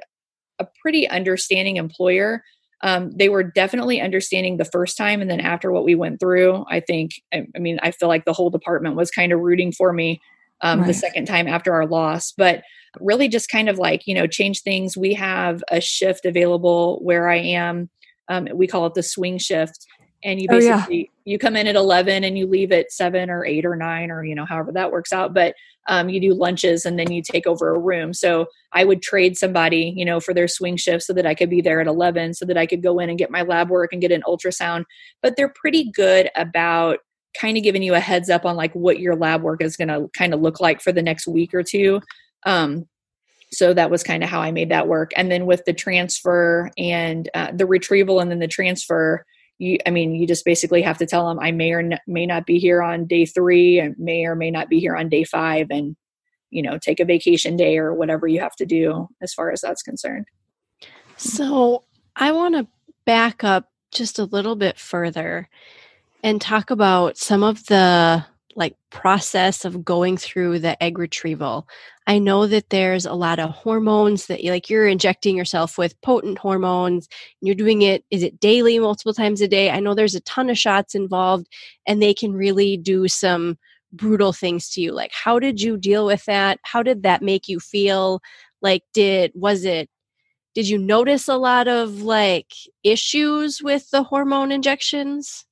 a 0.59 0.67
pretty 0.81 1.07
understanding 1.09 1.77
employer. 1.77 2.43
Um, 2.81 3.11
they 3.15 3.29
were 3.29 3.43
definitely 3.43 4.01
understanding 4.01 4.57
the 4.57 4.65
first 4.65 4.97
time, 4.97 5.21
and 5.21 5.31
then 5.31 5.39
after 5.39 5.71
what 5.71 5.85
we 5.85 5.95
went 5.95 6.19
through, 6.19 6.65
I 6.69 6.81
think, 6.81 7.11
I, 7.33 7.47
I 7.55 7.59
mean, 7.59 7.79
I 7.81 7.91
feel 7.91 8.09
like 8.09 8.25
the 8.25 8.33
whole 8.33 8.49
department 8.49 8.95
was 8.95 9.09
kind 9.09 9.31
of 9.31 9.39
rooting 9.39 9.71
for 9.71 9.93
me 9.93 10.19
um, 10.61 10.79
right. 10.79 10.87
the 10.87 10.93
second 10.93 11.25
time 11.25 11.47
after 11.47 11.73
our 11.73 11.85
loss. 11.85 12.33
But 12.33 12.63
really, 12.99 13.27
just 13.29 13.49
kind 13.49 13.69
of 13.69 13.77
like 13.77 14.05
you 14.05 14.13
know, 14.13 14.27
change 14.27 14.61
things. 14.61 14.97
We 14.97 15.13
have 15.13 15.63
a 15.71 15.79
shift 15.79 16.25
available 16.25 16.99
where 17.01 17.29
I 17.29 17.37
am. 17.37 17.89
Um, 18.29 18.47
we 18.53 18.67
call 18.67 18.85
it 18.85 18.93
the 18.93 19.03
swing 19.03 19.37
shift, 19.37 19.85
and 20.23 20.41
you 20.41 20.47
basically 20.47 21.09
oh, 21.09 21.11
yeah. 21.25 21.31
you 21.31 21.37
come 21.37 21.55
in 21.55 21.67
at 21.67 21.75
11 21.75 22.23
and 22.23 22.37
you 22.37 22.47
leave 22.47 22.71
at 22.71 22.91
7 22.91 23.29
or 23.29 23.45
8 23.45 23.65
or 23.65 23.75
9 23.75 24.11
or 24.11 24.23
you 24.23 24.35
know 24.35 24.45
however 24.45 24.71
that 24.71 24.91
works 24.91 25.13
out 25.13 25.33
but 25.33 25.55
um, 25.89 26.07
you 26.07 26.21
do 26.21 26.33
lunches 26.33 26.85
and 26.85 26.97
then 26.97 27.11
you 27.11 27.21
take 27.21 27.45
over 27.45 27.75
a 27.75 27.79
room. 27.79 28.13
So 28.13 28.47
i 28.71 28.83
would 28.83 29.01
trade 29.01 29.37
somebody 29.37 29.93
you 29.95 30.05
know 30.05 30.19
for 30.19 30.33
their 30.33 30.47
swing 30.47 30.77
shift 30.77 31.03
so 31.03 31.13
that 31.13 31.25
i 31.25 31.35
could 31.35 31.49
be 31.49 31.61
there 31.61 31.81
at 31.81 31.87
11 31.87 32.33
so 32.33 32.45
that 32.45 32.57
i 32.57 32.65
could 32.65 32.81
go 32.81 32.99
in 32.99 33.09
and 33.09 33.19
get 33.19 33.31
my 33.31 33.41
lab 33.41 33.69
work 33.69 33.91
and 33.93 34.01
get 34.01 34.11
an 34.11 34.23
ultrasound. 34.27 34.85
But 35.21 35.35
they're 35.35 35.53
pretty 35.55 35.91
good 35.91 36.29
about 36.35 36.99
kind 37.39 37.57
of 37.57 37.63
giving 37.63 37.83
you 37.83 37.95
a 37.95 37.99
heads 37.99 38.29
up 38.29 38.45
on 38.45 38.55
like 38.55 38.73
what 38.73 38.99
your 38.99 39.15
lab 39.15 39.41
work 39.41 39.61
is 39.61 39.75
going 39.75 39.87
to 39.87 40.09
kind 40.15 40.33
of 40.33 40.41
look 40.41 40.59
like 40.59 40.81
for 40.81 40.91
the 40.91 41.01
next 41.01 41.27
week 41.27 41.53
or 41.53 41.63
two. 41.63 41.99
Um, 42.45 42.87
so 43.51 43.73
that 43.73 43.91
was 43.91 44.03
kind 44.03 44.23
of 44.23 44.29
how 44.29 44.41
i 44.41 44.51
made 44.51 44.69
that 44.69 44.87
work. 44.87 45.11
And 45.15 45.31
then 45.31 45.45
with 45.45 45.63
the 45.65 45.73
transfer 45.73 46.71
and 46.77 47.29
uh, 47.33 47.51
the 47.53 47.65
retrieval 47.65 48.19
and 48.19 48.29
then 48.31 48.39
the 48.39 48.47
transfer 48.47 49.25
you 49.63 49.77
i 49.85 49.89
mean 49.89 50.13
you 50.13 50.27
just 50.27 50.45
basically 50.45 50.81
have 50.81 50.97
to 50.97 51.05
tell 51.05 51.27
them 51.27 51.39
i 51.39 51.51
may 51.51 51.71
or 51.71 51.79
n- 51.79 51.99
may 52.07 52.25
not 52.25 52.45
be 52.45 52.59
here 52.59 52.81
on 52.81 53.05
day 53.05 53.25
three 53.25 53.79
and 53.79 53.95
may 53.97 54.25
or 54.25 54.35
may 54.35 54.51
not 54.51 54.69
be 54.69 54.79
here 54.79 54.95
on 54.95 55.09
day 55.09 55.23
five 55.23 55.67
and 55.69 55.95
you 56.51 56.61
know 56.61 56.77
take 56.77 56.99
a 56.99 57.05
vacation 57.05 57.55
day 57.55 57.77
or 57.77 57.93
whatever 57.93 58.27
you 58.27 58.39
have 58.39 58.55
to 58.55 58.65
do 58.65 59.07
as 59.21 59.33
far 59.33 59.51
as 59.51 59.61
that's 59.61 59.81
concerned. 59.81 60.25
So 61.17 61.85
i 62.15 62.31
want 62.31 62.55
to 62.55 62.67
back 63.05 63.43
up 63.43 63.71
just 63.91 64.19
a 64.19 64.25
little 64.25 64.55
bit 64.55 64.77
further 64.77 65.49
and 66.23 66.41
talk 66.41 66.69
about 66.69 67.17
some 67.17 67.43
of 67.43 67.65
the 67.65 68.25
like 68.55 68.75
process 68.91 69.65
of 69.65 69.83
going 69.83 70.17
through 70.17 70.59
the 70.59 70.81
egg 70.81 70.97
retrieval. 70.97 71.67
I 72.07 72.19
know 72.19 72.47
that 72.47 72.69
there's 72.69 73.05
a 73.05 73.13
lot 73.13 73.39
of 73.39 73.49
hormones 73.51 74.27
that 74.27 74.43
you 74.43 74.51
like 74.51 74.69
you're 74.69 74.87
injecting 74.87 75.37
yourself 75.37 75.77
with 75.77 75.99
potent 76.01 76.37
hormones 76.37 77.07
you're 77.41 77.55
doing 77.55 77.81
it 77.81 78.03
is 78.11 78.23
it 78.23 78.39
daily 78.39 78.79
multiple 78.79 79.13
times 79.13 79.41
a 79.41 79.47
day? 79.47 79.69
I 79.69 79.79
know 79.79 79.93
there's 79.93 80.15
a 80.15 80.21
ton 80.21 80.49
of 80.49 80.57
shots 80.57 80.95
involved 80.95 81.47
and 81.87 82.01
they 82.01 82.13
can 82.13 82.33
really 82.33 82.77
do 82.77 83.07
some 83.07 83.57
brutal 83.93 84.33
things 84.33 84.69
to 84.71 84.81
you 84.81 84.91
like 84.91 85.11
how 85.13 85.39
did 85.39 85.61
you 85.61 85.77
deal 85.77 86.05
with 86.05 86.25
that? 86.25 86.59
How 86.63 86.83
did 86.83 87.03
that 87.03 87.21
make 87.21 87.47
you 87.47 87.59
feel? 87.59 88.21
Like 88.61 88.83
did 88.93 89.31
was 89.35 89.65
it 89.65 89.89
did 90.55 90.67
you 90.67 90.77
notice 90.77 91.27
a 91.27 91.37
lot 91.37 91.67
of 91.67 92.01
like 92.01 92.51
issues 92.83 93.61
with 93.61 93.89
the 93.91 94.03
hormone 94.03 94.51
injections 94.51 95.45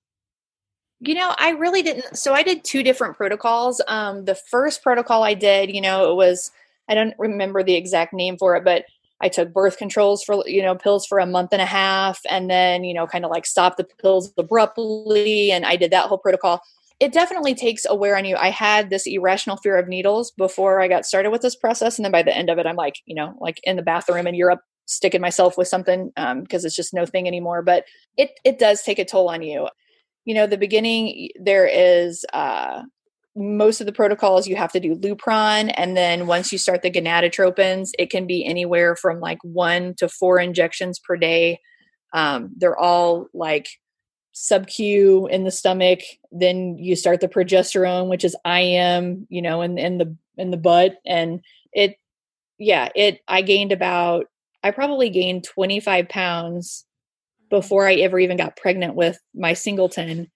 you 1.02 1.16
know, 1.16 1.34
I 1.40 1.50
really 1.50 1.82
didn't. 1.82 2.16
So 2.16 2.34
I 2.34 2.44
did 2.44 2.64
two 2.64 2.84
different 2.84 3.18
protocols. 3.18 3.82
Um, 3.88 4.26
the 4.26 4.36
first 4.36 4.84
protocol 4.84 5.24
I 5.24 5.34
did, 5.34 5.74
you 5.74 5.82
know, 5.82 6.12
it 6.12 6.16
was, 6.16 6.52
I 6.88 6.94
don't 6.94 7.16
remember 7.18 7.64
the 7.64 7.76
exact 7.76 8.14
name 8.14 8.38
for 8.38 8.56
it, 8.56 8.64
but 8.64 8.86
I 9.20 9.28
took 9.28 9.52
birth 9.52 9.78
controls 9.78 10.24
for, 10.24 10.48
you 10.48 10.62
know, 10.62 10.76
pills 10.76 11.08
for 11.08 11.18
a 11.18 11.26
month 11.26 11.54
and 11.54 11.62
a 11.62 11.66
half 11.66 12.20
and 12.30 12.50
then, 12.50 12.84
you 12.84 12.94
know, 12.94 13.08
kind 13.08 13.26
of 13.26 13.32
like 13.32 13.48
stopped 13.48 13.78
the 13.78 13.84
pills 13.84 14.32
abruptly. 14.38 15.52
And 15.52 15.66
I 15.66 15.76
did 15.76 15.92
that 15.92 16.06
whole 16.06 16.20
protocol. 16.20 16.62
It 17.00 17.12
definitely 17.12 17.56
takes 17.56 17.84
a 17.90 17.96
wear 17.96 18.16
on 18.16 18.26
you. 18.26 18.36
I 18.36 18.52
had 18.52 18.92
this 18.92 19.08
irrational 19.08 19.58
fear 19.58 19.78
of 19.78 19.88
needles 19.88 20.32
before 20.32 20.82
I 20.82 20.88
got 20.88 21.08
started 21.08 21.32
with 21.32 21.42
this 21.42 21.56
process. 21.56 21.98
And 21.98 22.06
then 22.06 22.12
by 22.12 22.22
the 22.22 22.36
end 22.36 22.52
of 22.52 22.60
it, 22.60 22.68
I'm 22.68 22.76
like, 22.76 22.98
you 23.06 23.16
know, 23.16 23.36
like 23.40 23.60
in 23.64 23.76
the 23.76 23.82
bathroom 23.82 24.28
in 24.28 24.36
Europe, 24.36 24.62
sticking 24.86 25.22
myself 25.22 25.58
with 25.58 25.68
something 25.68 26.10
because 26.16 26.64
um, 26.64 26.66
it's 26.66 26.76
just 26.76 26.94
no 26.94 27.08
thing 27.08 27.28
anymore. 27.28 27.64
But 27.64 27.86
it, 28.18 28.40
it 28.44 28.60
does 28.60 28.84
take 28.84 29.00
a 29.00 29.06
toll 29.06 29.30
on 29.30 29.42
you 29.42 29.68
you 30.26 30.34
know 30.34 30.48
the 30.48 30.58
beginning 30.58 31.30
there 31.40 31.66
is 31.66 32.26
uh 32.34 32.82
most 33.36 33.80
of 33.80 33.86
the 33.86 33.94
protocols 33.94 34.48
you 34.48 34.56
have 34.56 34.72
to 34.72 34.80
do 34.80 34.96
lupron 34.96 35.74
and 35.78 35.96
then 35.96 36.28
once 36.28 36.52
you 36.52 36.58
start 36.58 36.82
the 36.82 36.92
gonadotropins 36.92 37.90
it 37.98 38.10
can 38.10 38.28
be 38.28 38.46
anywhere 38.46 38.96
from 38.96 39.20
like 39.20 39.40
one 39.44 39.94
to 39.98 40.10
four 40.10 40.40
injections 40.40 41.00
per 41.00 41.16
day. 41.16 41.60
Um, 42.14 42.52
they're 42.58 42.78
all 42.78 43.28
like 43.34 43.68
sub 44.34 44.68
q 44.68 45.28
in 45.28 45.46
the 45.46 45.52
stomach. 45.52 46.00
Then 46.32 46.78
you 46.78 46.96
start 46.98 47.22
the 47.22 47.30
progesterone 47.30 48.10
which 48.10 48.26
is 48.26 48.36
im 48.46 49.28
you 49.30 49.42
know 49.42 49.62
in, 49.62 49.78
in 49.78 49.98
the 49.98 50.16
in 50.38 50.52
the 50.52 50.58
butt 50.58 50.98
and 51.06 51.42
it 51.72 51.96
yeah 52.58 52.90
it 52.96 53.20
i 53.28 53.42
gained 53.42 53.72
about 53.72 54.26
i 54.64 54.72
probably 54.72 55.10
gained 55.10 55.44
25 55.44 56.10
pounds 56.10 56.86
before 57.52 57.88
I 57.88 57.96
ever 57.96 58.18
even 58.18 58.38
got 58.38 58.58
pregnant 58.58 58.96
with 58.96 59.20
my 59.36 59.54
singleton. 59.54 60.32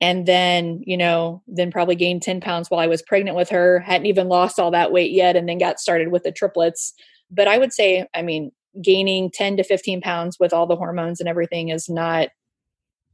And 0.00 0.26
then, 0.26 0.82
you 0.86 0.96
know, 0.96 1.42
then 1.48 1.72
probably 1.72 1.96
gained 1.96 2.22
10 2.22 2.40
pounds 2.40 2.70
while 2.70 2.78
I 2.78 2.86
was 2.86 3.02
pregnant 3.02 3.36
with 3.36 3.48
her, 3.48 3.80
hadn't 3.80 4.06
even 4.06 4.28
lost 4.28 4.60
all 4.60 4.70
that 4.70 4.92
weight 4.92 5.10
yet, 5.10 5.34
and 5.34 5.48
then 5.48 5.58
got 5.58 5.80
started 5.80 6.12
with 6.12 6.22
the 6.22 6.30
triplets. 6.30 6.92
But 7.32 7.48
I 7.48 7.58
would 7.58 7.72
say, 7.72 8.06
I 8.14 8.22
mean, 8.22 8.52
gaining 8.82 9.30
10 9.30 9.56
to 9.56 9.64
15 9.64 10.00
pounds 10.00 10.36
with 10.38 10.52
all 10.52 10.66
the 10.66 10.76
hormones 10.76 11.20
and 11.20 11.28
everything 11.28 11.70
is 11.70 11.88
not 11.88 12.28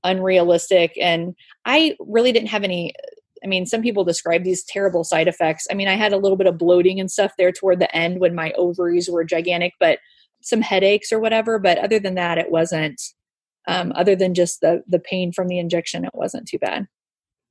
unrealistic 0.02 0.92
and 1.00 1.34
i 1.64 1.96
really 1.98 2.30
didn't 2.30 2.48
have 2.48 2.64
any 2.64 2.92
i 3.42 3.46
mean 3.46 3.64
some 3.64 3.80
people 3.80 4.04
describe 4.04 4.44
these 4.44 4.64
terrible 4.64 5.02
side 5.02 5.28
effects 5.28 5.66
i 5.70 5.74
mean 5.74 5.88
i 5.88 5.94
had 5.94 6.12
a 6.12 6.18
little 6.18 6.36
bit 6.36 6.46
of 6.46 6.58
bloating 6.58 7.00
and 7.00 7.10
stuff 7.10 7.32
there 7.38 7.52
toward 7.52 7.80
the 7.80 7.96
end 7.96 8.20
when 8.20 8.34
my 8.34 8.52
ovaries 8.52 9.08
were 9.08 9.24
gigantic 9.24 9.72
but 9.80 9.98
some 10.42 10.60
headaches 10.60 11.10
or 11.10 11.18
whatever 11.18 11.58
but 11.58 11.78
other 11.78 11.98
than 11.98 12.16
that 12.16 12.36
it 12.36 12.50
wasn't 12.50 13.00
um, 13.66 13.92
other 13.94 14.14
than 14.16 14.34
just 14.34 14.60
the 14.60 14.82
the 14.86 14.98
pain 14.98 15.32
from 15.32 15.48
the 15.48 15.58
injection 15.58 16.04
it 16.04 16.14
wasn't 16.14 16.46
too 16.46 16.58
bad 16.58 16.86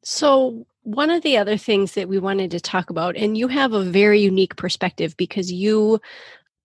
so 0.04 0.66
one 0.84 1.10
of 1.10 1.24
the 1.24 1.38
other 1.38 1.56
things 1.58 1.94
that 1.94 2.10
we 2.10 2.20
wanted 2.20 2.52
to 2.52 2.60
talk 2.60 2.90
about 2.90 3.16
and 3.16 3.38
you 3.38 3.48
have 3.48 3.74
a 3.74 3.84
very 3.84 4.20
unique 4.20 4.56
perspective 4.56 5.16
because 5.18 5.52
you 5.52 6.00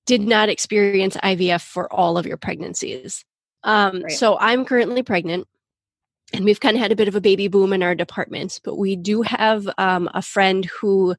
did 0.07 0.23
not 0.23 0.49
experience 0.49 1.17
ivf 1.19 1.63
for 1.63 1.93
all 1.93 2.19
of 2.19 2.27
your 2.27 2.37
pregnancies 2.37 3.25
um, 3.65 4.03
Right. 4.03 4.13
so 4.13 4.37
i'm 4.41 4.65
currently 4.65 5.03
pregnant 5.03 5.47
and 6.33 6.45
we've 6.45 6.61
kind 6.61 6.77
of 6.77 6.83
had 6.83 6.93
a 6.93 6.97
bit 6.97 7.09
of 7.09 7.15
a 7.15 7.21
baby 7.21 7.49
boom 7.49 7.73
in 7.73 7.83
our 7.83 7.95
departments 7.95 8.59
but 8.63 8.77
we 8.77 8.97
do 8.97 9.23
have 9.23 9.69
um, 9.79 10.11
a 10.15 10.23
friend 10.23 10.67
who 10.67 11.15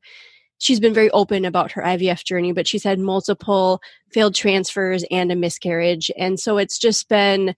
she's 0.58 0.80
been 0.80 0.94
very 0.94 1.10
open 1.12 1.46
about 1.46 1.72
her 1.72 1.82
ivf 1.82 2.24
journey 2.26 2.52
but 2.52 2.68
she's 2.68 2.84
had 2.84 3.00
multiple 3.00 3.82
failed 4.12 4.36
transfers 4.36 5.06
and 5.10 5.32
a 5.32 5.36
miscarriage 5.36 6.12
and 6.18 6.40
so 6.40 6.58
it's 6.58 6.78
just 6.78 7.08
been 7.10 7.56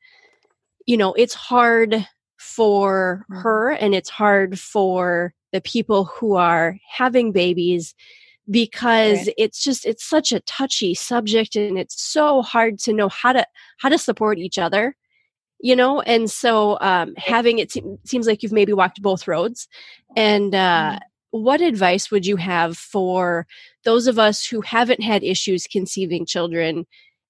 you 0.86 0.98
know 0.98 1.14
it's 1.14 1.34
hard 1.34 2.08
for 2.38 3.26
Mhm. 3.30 3.42
her 3.44 3.72
and 3.72 3.94
it's 3.96 4.10
hard 4.10 4.60
for 4.60 5.34
the 5.52 5.62
people 5.62 6.06
who 6.06 6.36
are 6.36 6.78
having 6.90 7.32
babies 7.32 7.94
because 8.50 9.28
Right. 9.28 9.36
it's 9.38 9.64
just 9.64 9.86
it's 9.86 10.04
such 10.04 10.32
a 10.32 10.40
touchy 10.42 10.94
subject 10.94 11.56
and 11.56 11.78
it's 11.78 12.02
so 12.02 12.42
hard 12.42 12.80
to 12.80 12.94
know 12.94 13.10
how 13.10 13.34
to 13.34 13.46
how 13.80 13.90
to 13.90 13.98
support 13.98 14.38
each 14.40 14.58
other 14.58 14.96
you 15.60 15.76
know 15.76 16.02
and 16.02 16.32
so 16.32 16.78
um 16.82 17.14
having 17.18 17.60
it 17.60 17.72
seem, 17.72 17.98
seems 18.04 18.26
like 18.28 18.42
you've 18.42 18.52
maybe 18.52 18.74
walked 18.74 19.02
both 19.02 19.28
roads 19.28 19.68
and 20.16 20.56
uh 20.56 20.98
what 21.30 21.62
advice 21.62 22.12
would 22.12 22.26
you 22.26 22.36
have 22.36 22.78
for 22.78 23.46
those 23.86 24.08
of 24.08 24.20
us 24.20 24.46
who 24.46 24.62
haven't 24.62 25.02
had 25.02 25.24
issues 25.24 25.68
conceiving 25.68 26.26
children 26.26 26.86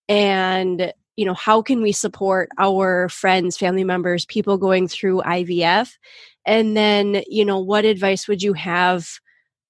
and 0.09 0.93
you 1.15 1.25
know 1.25 1.33
how 1.33 1.61
can 1.61 1.81
we 1.81 1.91
support 1.91 2.49
our 2.57 3.09
friends 3.09 3.57
family 3.57 3.83
members 3.83 4.25
people 4.25 4.57
going 4.57 4.87
through 4.87 5.21
ivf 5.21 5.91
and 6.45 6.75
then 6.75 7.23
you 7.27 7.45
know 7.45 7.59
what 7.59 7.85
advice 7.85 8.27
would 8.27 8.41
you 8.41 8.53
have 8.53 9.07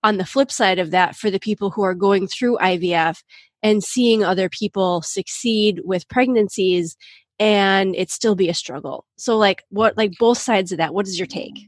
on 0.03 0.17
the 0.17 0.25
flip 0.25 0.51
side 0.51 0.79
of 0.79 0.91
that 0.91 1.15
for 1.15 1.29
the 1.29 1.39
people 1.39 1.69
who 1.69 1.83
are 1.83 1.95
going 1.95 2.27
through 2.27 2.57
ivf 2.57 3.21
and 3.63 3.83
seeing 3.83 4.23
other 4.23 4.49
people 4.49 5.01
succeed 5.01 5.81
with 5.83 6.07
pregnancies 6.07 6.95
and 7.39 7.95
it 7.95 8.11
still 8.11 8.35
be 8.35 8.49
a 8.49 8.53
struggle? 8.53 9.05
So 9.17 9.37
like 9.37 9.63
what 9.69 9.97
like 9.97 10.11
both 10.19 10.37
sides 10.37 10.71
of 10.71 10.77
that 10.77 10.93
what 10.93 11.07
is 11.07 11.19
your 11.19 11.27
take 11.27 11.67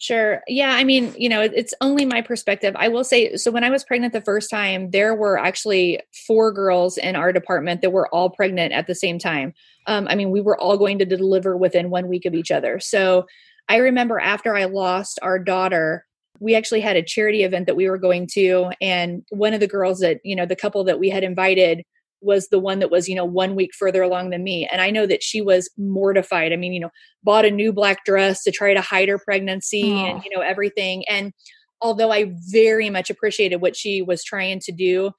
Sure. 0.00 0.42
Yeah. 0.46 0.74
I 0.74 0.84
mean, 0.84 1.12
you 1.18 1.28
know, 1.28 1.40
it's 1.40 1.74
only 1.80 2.04
my 2.06 2.22
perspective. 2.22 2.74
I 2.78 2.86
will 2.86 3.02
say 3.02 3.34
so 3.34 3.50
when 3.50 3.64
I 3.64 3.70
was 3.70 3.82
pregnant 3.82 4.12
the 4.12 4.20
first 4.20 4.48
time, 4.48 4.92
there 4.92 5.12
were 5.12 5.36
actually 5.36 6.00
four 6.26 6.52
girls 6.52 6.98
in 6.98 7.16
our 7.16 7.32
department 7.32 7.82
that 7.82 7.90
were 7.90 8.08
all 8.14 8.30
pregnant 8.30 8.72
at 8.72 8.86
the 8.86 8.94
same 8.94 9.18
time. 9.18 9.54
Um, 9.86 10.06
I 10.08 10.14
mean, 10.14 10.30
we 10.30 10.40
were 10.40 10.56
all 10.56 10.78
going 10.78 11.00
to 11.00 11.04
deliver 11.04 11.56
within 11.56 11.90
one 11.90 12.06
week 12.06 12.26
of 12.26 12.34
each 12.34 12.52
other. 12.52 12.78
So 12.78 13.26
I 13.68 13.76
remember 13.78 14.20
after 14.20 14.54
I 14.54 14.66
lost 14.66 15.18
our 15.20 15.38
daughter, 15.38 16.04
we 16.38 16.54
actually 16.54 16.80
had 16.80 16.96
a 16.96 17.02
charity 17.02 17.42
event 17.42 17.66
that 17.66 17.74
we 17.76 17.90
were 17.90 17.98
going 17.98 18.28
to. 18.34 18.70
And 18.80 19.24
one 19.30 19.52
of 19.52 19.58
the 19.58 19.66
girls 19.66 19.98
that, 19.98 20.20
you 20.22 20.36
know, 20.36 20.46
the 20.46 20.54
couple 20.54 20.84
that 20.84 21.00
we 21.00 21.08
had 21.08 21.24
invited 21.24 21.82
was 22.20 22.48
the 22.48 22.58
one 22.58 22.80
that 22.80 22.90
was, 22.90 23.08
you 23.08 23.14
know, 23.14 23.24
one 23.24 23.54
week 23.54 23.70
further 23.74 24.02
along 24.02 24.30
than 24.30 24.42
me. 24.42 24.68
And 24.70 24.80
I 24.80 24.90
know 24.90 25.06
that 25.06 25.22
she 25.22 25.40
was 25.40 25.70
mortified. 25.76 26.52
I 26.52 26.56
mean, 26.56 26.72
you 26.72 26.80
know, 26.80 26.90
bought 27.22 27.44
a 27.44 27.50
new 27.50 27.72
black 27.72 28.04
dress 28.04 28.42
to 28.44 28.50
try 28.50 28.74
to 28.74 28.80
hide 28.80 29.08
her 29.08 29.18
pregnancy 29.18 29.92
Aw. 29.92 30.06
and, 30.06 30.24
you 30.24 30.30
know, 30.34 30.42
everything. 30.42 31.04
And 31.08 31.32
although 31.80 32.10
I 32.10 32.32
very 32.50 32.90
much 32.90 33.10
appreciated 33.10 33.56
what 33.56 33.76
she 33.76 34.02
was 34.02 34.24
trying 34.24 34.60
to 34.60 34.72
do, 34.72 35.12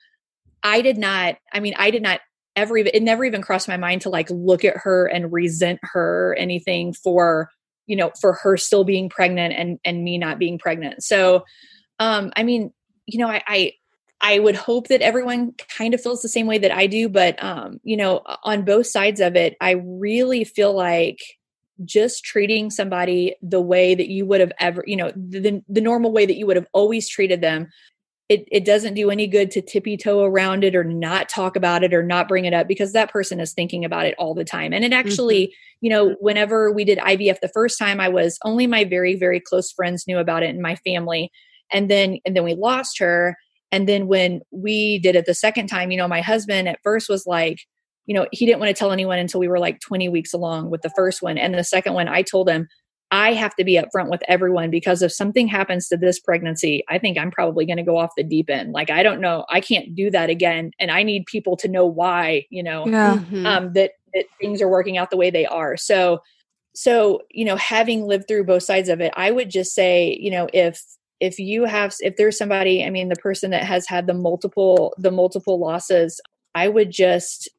I 0.63 0.81
did 0.81 0.97
not, 0.97 1.37
I 1.53 1.59
mean, 1.61 1.73
I 1.77 1.89
did 1.89 2.01
not 2.01 2.19
ever 2.55 2.77
even, 2.77 2.91
it 2.93 3.03
never 3.03 3.23
even 3.23 3.41
crossed 3.41 3.69
my 3.69 3.77
mind 3.77 4.01
to 4.01 4.09
like 4.09 4.29
look 4.29 4.65
at 4.65 4.75
her 4.77 5.05
and 5.05 5.31
resent 5.31 5.79
her 5.81 6.31
or 6.31 6.35
anything 6.35 6.93
for, 6.93 7.49
you 7.87 7.95
know, 7.95 8.11
for 8.19 8.33
her 8.33 8.57
still 8.57 8.83
being 8.83 9.07
pregnant 9.07 9.53
and, 9.53 9.79
and 9.85 10.03
me 10.03 10.17
not 10.17 10.37
being 10.37 10.59
pregnant. 10.59 11.01
So, 11.01 11.45
um, 11.99 12.31
I 12.35 12.43
mean, 12.43 12.73
you 13.05 13.19
know, 13.19 13.29
I, 13.29 13.41
I, 13.47 13.71
I 14.21 14.39
would 14.39 14.55
hope 14.55 14.87
that 14.89 15.01
everyone 15.01 15.53
kind 15.77 15.93
of 15.93 16.01
feels 16.01 16.21
the 16.21 16.29
same 16.29 16.45
way 16.45 16.57
that 16.57 16.75
I 16.75 16.87
do, 16.87 17.07
but 17.07 17.41
um, 17.43 17.79
you 17.83 17.95
know, 17.95 18.21
on 18.43 18.65
both 18.65 18.87
sides 18.87 19.19
of 19.21 19.35
it, 19.35 19.55
I 19.61 19.81
really 19.85 20.43
feel 20.43 20.73
like 20.73 21.19
just 21.85 22.25
treating 22.25 22.69
somebody 22.69 23.35
the 23.41 23.61
way 23.61 23.95
that 23.95 24.09
you 24.09 24.25
would 24.25 24.41
have 24.41 24.51
ever, 24.59 24.83
you 24.85 24.97
know, 24.97 25.11
the 25.15 25.63
the 25.69 25.81
normal 25.81 26.11
way 26.11 26.25
that 26.25 26.35
you 26.35 26.45
would 26.45 26.57
have 26.57 26.67
always 26.73 27.07
treated 27.07 27.39
them. 27.39 27.69
It 28.27 28.45
it 28.51 28.65
doesn't 28.65 28.95
do 28.95 29.09
any 29.09 29.25
good 29.25 29.51
to 29.51 29.61
tippy 29.61 29.95
toe 29.95 30.23
around 30.23 30.65
it 30.65 30.75
or 30.75 30.83
not 30.83 31.29
talk 31.29 31.55
about 31.55 31.83
it 31.83 31.93
or 31.93 32.03
not 32.03 32.27
bring 32.27 32.43
it 32.43 32.53
up 32.53 32.67
because 32.67 32.91
that 32.93 33.11
person 33.11 33.39
is 33.39 33.53
thinking 33.53 33.85
about 33.85 34.05
it 34.05 34.15
all 34.19 34.35
the 34.35 34.43
time. 34.43 34.73
And 34.73 34.83
it 34.83 34.91
actually, 34.91 35.55
you 35.79 35.89
know, 35.89 36.15
whenever 36.19 36.71
we 36.71 36.83
did 36.83 36.99
IVF 36.99 37.39
the 37.39 37.47
first 37.53 37.79
time, 37.79 38.01
I 38.01 38.09
was 38.09 38.37
only 38.43 38.67
my 38.67 38.83
very 38.83 39.15
very 39.15 39.39
close 39.39 39.71
friends 39.71 40.05
knew 40.07 40.19
about 40.19 40.43
it 40.43 40.49
in 40.49 40.61
my 40.61 40.75
family, 40.75 41.31
and 41.71 41.89
then 41.89 42.19
and 42.25 42.35
then 42.35 42.43
we 42.43 42.53
lost 42.53 42.99
her 42.99 43.37
and 43.71 43.87
then 43.87 44.07
when 44.07 44.41
we 44.51 44.99
did 44.99 45.15
it 45.15 45.25
the 45.25 45.33
second 45.33 45.67
time, 45.67 45.91
you 45.91 45.97
know, 45.97 46.07
my 46.07 46.21
husband 46.21 46.67
at 46.67 46.79
first 46.83 47.09
was 47.09 47.25
like, 47.27 47.59
you 48.05 48.15
know, 48.15 48.27
he 48.31 48.45
didn't 48.45 48.59
want 48.59 48.69
to 48.69 48.73
tell 48.73 48.91
anyone 48.91 49.19
until 49.19 49.39
we 49.39 49.47
were 49.47 49.59
like 49.59 49.79
20 49.81 50.09
weeks 50.09 50.33
along 50.33 50.71
with 50.71 50.81
the 50.81 50.89
first 50.95 51.21
one. 51.21 51.37
And 51.37 51.53
the 51.53 51.63
second 51.63 51.93
one, 51.93 52.07
I 52.07 52.23
told 52.23 52.49
him, 52.49 52.67
I 53.11 53.33
have 53.33 53.55
to 53.55 53.63
be 53.63 53.73
upfront 53.79 54.09
with 54.09 54.21
everyone 54.27 54.69
because 54.69 55.01
if 55.01 55.11
something 55.11 55.47
happens 55.47 55.87
to 55.87 55.97
this 55.97 56.19
pregnancy, 56.19 56.83
I 56.89 56.97
think 56.99 57.17
I'm 57.17 57.31
probably 57.31 57.65
going 57.65 57.77
to 57.77 57.83
go 57.83 57.97
off 57.97 58.11
the 58.15 58.23
deep 58.23 58.49
end. 58.49 58.71
Like, 58.71 58.89
I 58.91 59.01
don't 59.03 59.19
know. 59.21 59.45
I 59.49 59.61
can't 59.61 59.95
do 59.95 60.11
that 60.11 60.29
again. 60.29 60.71
And 60.79 60.91
I 60.91 61.01
need 61.03 61.25
people 61.25 61.55
to 61.57 61.67
know 61.67 61.85
why, 61.87 62.45
you 62.49 62.61
know, 62.63 62.87
Yeah. 62.87 63.17
Mhm. 63.31 63.45
um, 63.45 63.73
that, 63.73 63.91
that 64.13 64.25
things 64.39 64.61
are 64.61 64.69
working 64.69 64.97
out 64.97 65.09
the 65.09 65.17
way 65.17 65.29
they 65.31 65.45
are. 65.47 65.75
So, 65.77 66.21
so, 66.75 67.21
you 67.31 67.45
know, 67.45 67.55
having 67.55 68.05
lived 68.05 68.27
through 68.27 68.43
both 68.45 68.63
sides 68.63 68.89
of 68.89 69.01
it, 69.01 69.11
I 69.15 69.31
would 69.31 69.49
just 69.49 69.73
say, 69.73 70.15
you 70.19 70.29
know, 70.31 70.47
if, 70.53 70.81
if 71.19 71.39
you 71.39 71.65
have 71.65 71.93
if 71.99 72.15
there's 72.15 72.37
somebody 72.37 72.83
i 72.85 72.89
mean 72.89 73.09
the 73.09 73.15
person 73.15 73.51
that 73.51 73.63
has 73.63 73.87
had 73.87 74.07
the 74.07 74.13
multiple 74.13 74.93
the 74.97 75.11
multiple 75.11 75.59
losses 75.59 76.21
i 76.55 76.67
would 76.67 76.91
just 76.91 77.49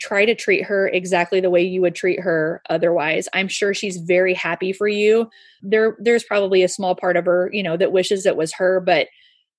try 0.00 0.24
to 0.24 0.34
treat 0.34 0.64
her 0.64 0.88
exactly 0.88 1.40
the 1.40 1.50
way 1.50 1.62
you 1.62 1.80
would 1.80 1.94
treat 1.94 2.20
her 2.20 2.62
otherwise. 2.70 3.28
I'm 3.32 3.48
sure 3.48 3.74
she's 3.74 3.96
very 3.96 4.34
happy 4.34 4.72
for 4.72 4.88
you. 4.88 5.30
There 5.62 5.96
there's 6.00 6.24
probably 6.24 6.62
a 6.62 6.68
small 6.68 6.94
part 6.94 7.16
of 7.16 7.24
her 7.24 7.50
you 7.52 7.62
know 7.62 7.76
that 7.76 7.92
wishes 7.92 8.26
it 8.26 8.36
was 8.36 8.52
her 8.54 8.80
but 8.80 9.08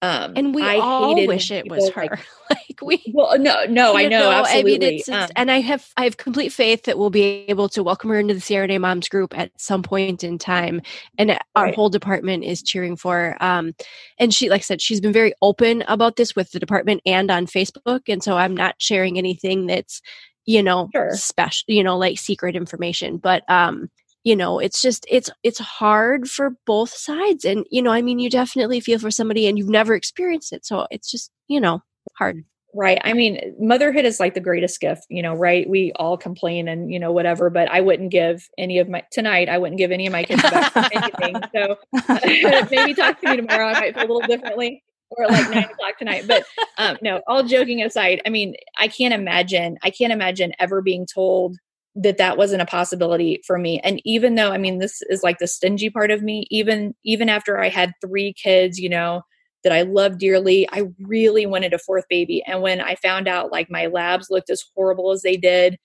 um 0.03 0.33
and 0.35 0.53
we 0.53 0.61
I 0.61 0.77
all 0.77 1.25
wish 1.25 1.49
it 1.49 1.67
was 1.69 1.89
her 1.91 2.01
like- 2.03 2.19
like 2.51 2.79
we 2.83 3.03
well 3.13 3.37
no 3.39 3.65
no 3.65 3.95
i 3.95 4.01
you 4.01 4.09
know, 4.09 4.29
absolutely 4.31 4.75
I 4.75 4.77
mean, 4.79 4.83
it's, 4.99 5.07
it's 5.09 5.17
Um, 5.17 5.29
and 5.35 5.51
I 5.51 5.59
have 5.61 5.87
I 5.97 6.03
have 6.03 6.17
complete 6.17 6.49
faith 6.53 6.83
that 6.83 6.97
we'll 6.97 7.09
be 7.09 7.45
able 7.49 7.67
to 7.69 7.81
welcome 7.83 8.11
her 8.11 8.19
into 8.19 8.35
the 8.35 8.39
CRNA 8.39 8.79
Moms 8.79 9.09
group 9.09 9.37
at 9.37 9.51
some 9.59 9.81
point 9.83 10.23
in 10.23 10.37
time, 10.37 10.81
and 11.17 11.31
our 11.55 11.65
Right. 11.65 11.75
whole 11.75 11.89
department 11.89 12.43
is 12.43 12.61
cheering 12.61 12.95
for. 12.95 13.35
Um, 13.41 13.73
and 14.19 14.33
she, 14.33 14.49
like 14.49 14.61
I 14.61 14.63
said, 14.63 14.81
she's 14.81 15.01
been 15.01 15.11
very 15.13 15.33
open 15.41 15.83
about 15.87 16.15
this 16.15 16.35
with 16.35 16.51
the 16.51 16.59
department 16.59 17.01
and 17.05 17.31
on 17.31 17.47
Facebook, 17.47 18.01
and 18.07 18.21
so 18.23 18.37
I'm 18.37 18.55
not 18.55 18.75
sharing 18.77 19.17
anything 19.17 19.65
that's 19.65 20.01
you 20.45 20.61
know 20.61 20.89
Sure. 20.95 21.15
special, 21.15 21.65
you 21.67 21.83
know, 21.83 21.97
like 21.97 22.19
secret 22.19 22.55
information, 22.55 23.17
but 23.17 23.43
um. 23.49 23.89
You 24.27 24.35
know, 24.35 24.59
it's 24.59 24.81
just 24.81 25.05
it's 25.09 25.29
it's 25.41 25.59
hard 25.59 26.29
for 26.29 26.57
both 26.65 26.89
sides, 26.89 27.45
and 27.45 27.65
you 27.71 27.81
know, 27.81 27.91
I 27.91 28.01
mean, 28.01 28.19
you 28.19 28.29
definitely 28.29 28.81
feel 28.81 28.99
for 28.99 29.09
somebody, 29.09 29.47
and 29.47 29.57
you've 29.57 29.69
never 29.69 29.95
experienced 29.95 30.51
it, 30.51 30.65
so 30.65 30.85
it's 30.91 31.09
just 31.09 31.31
you 31.47 31.61
know 31.61 31.81
hard. 32.17 32.43
Right. 32.73 32.99
I 33.05 33.13
mean, 33.13 33.55
motherhood 33.57 34.03
is 34.03 34.19
like 34.19 34.33
the 34.33 34.41
greatest 34.41 34.81
gift, 34.81 35.05
you 35.09 35.23
know, 35.23 35.33
right? 35.33 35.67
We 35.69 35.93
all 35.95 36.17
complain 36.17 36.67
and, 36.67 36.91
you 36.91 36.99
know, 36.99 37.13
whatever, 37.13 37.49
but 37.49 37.71
I 37.71 37.79
wouldn't 37.79 38.11
give 38.11 38.47
any 38.57 38.79
of 38.79 38.89
my, 38.89 39.03
tonight, 39.11 39.47
I 39.47 39.57
wouldn't 39.57 39.79
give 39.79 39.91
any 39.91 40.05
of 40.05 40.11
my 40.11 40.23
kids 40.23 40.43
back 40.43 40.75
anything. 40.93 41.41
So 41.55 41.77
maybe 42.69 42.93
talk 42.93 43.21
to 43.21 43.29
me 43.29 43.37
tomorrow. 43.37 43.67
I 43.67 43.79
might 43.79 43.95
feel 43.95 44.03
a 44.03 44.13
little 44.13 44.27
differently 44.27 44.83
or 45.09 45.25
like 45.27 45.49
nine 45.49 45.63
o'clock 45.63 45.97
tonight. 45.97 46.25
But 46.27 46.43
um, 46.77 46.97
no, 47.01 47.21
all 47.25 47.43
joking 47.43 47.81
aside, 47.81 48.21
I 48.25 48.29
mean, 48.29 48.55
I 48.77 48.89
can't 48.89 49.13
imagine, 49.13 49.77
I 49.81 49.89
can't 49.89 50.13
imagine 50.13 50.51
ever 50.59 50.81
being 50.81 51.07
told 51.11 51.57
that 51.99 52.17
that 52.17 52.37
wasn't 52.37 52.61
a 52.61 52.65
possibility 52.65 53.41
for 53.45 53.57
me. 53.57 53.79
And 53.83 53.99
even 54.05 54.35
though, 54.35 54.51
I 54.51 54.57
mean, 54.57 54.77
this 54.77 55.01
is 55.09 55.23
like 55.23 55.39
the 55.39 55.47
stingy 55.47 55.89
part 55.89 56.11
of 56.11 56.21
me, 56.21 56.45
even, 56.51 56.93
even 57.03 57.27
after 57.27 57.59
I 57.59 57.69
had 57.69 57.93
three 58.01 58.33
kids, 58.33 58.79
you 58.79 58.87
know, 58.87 59.23
that 59.63 59.73
I 59.73 59.81
love 59.81 60.19
dearly. 60.19 60.69
I 60.71 60.83
really 60.99 61.45
wanted 61.45 61.73
a 61.73 61.79
fourth 61.79 62.05
baby. 62.09 62.43
And 62.45 62.61
when 62.61 62.79
I 62.79 62.95
found 62.95 63.27
out 63.27 63.51
like 63.51 63.69
my 63.69 63.87
labs 63.87 64.29
looked 64.29 64.49
as 64.49 64.63
horrible 64.75 65.11
as 65.11 65.23
they 65.23 65.37
did, 65.37 65.77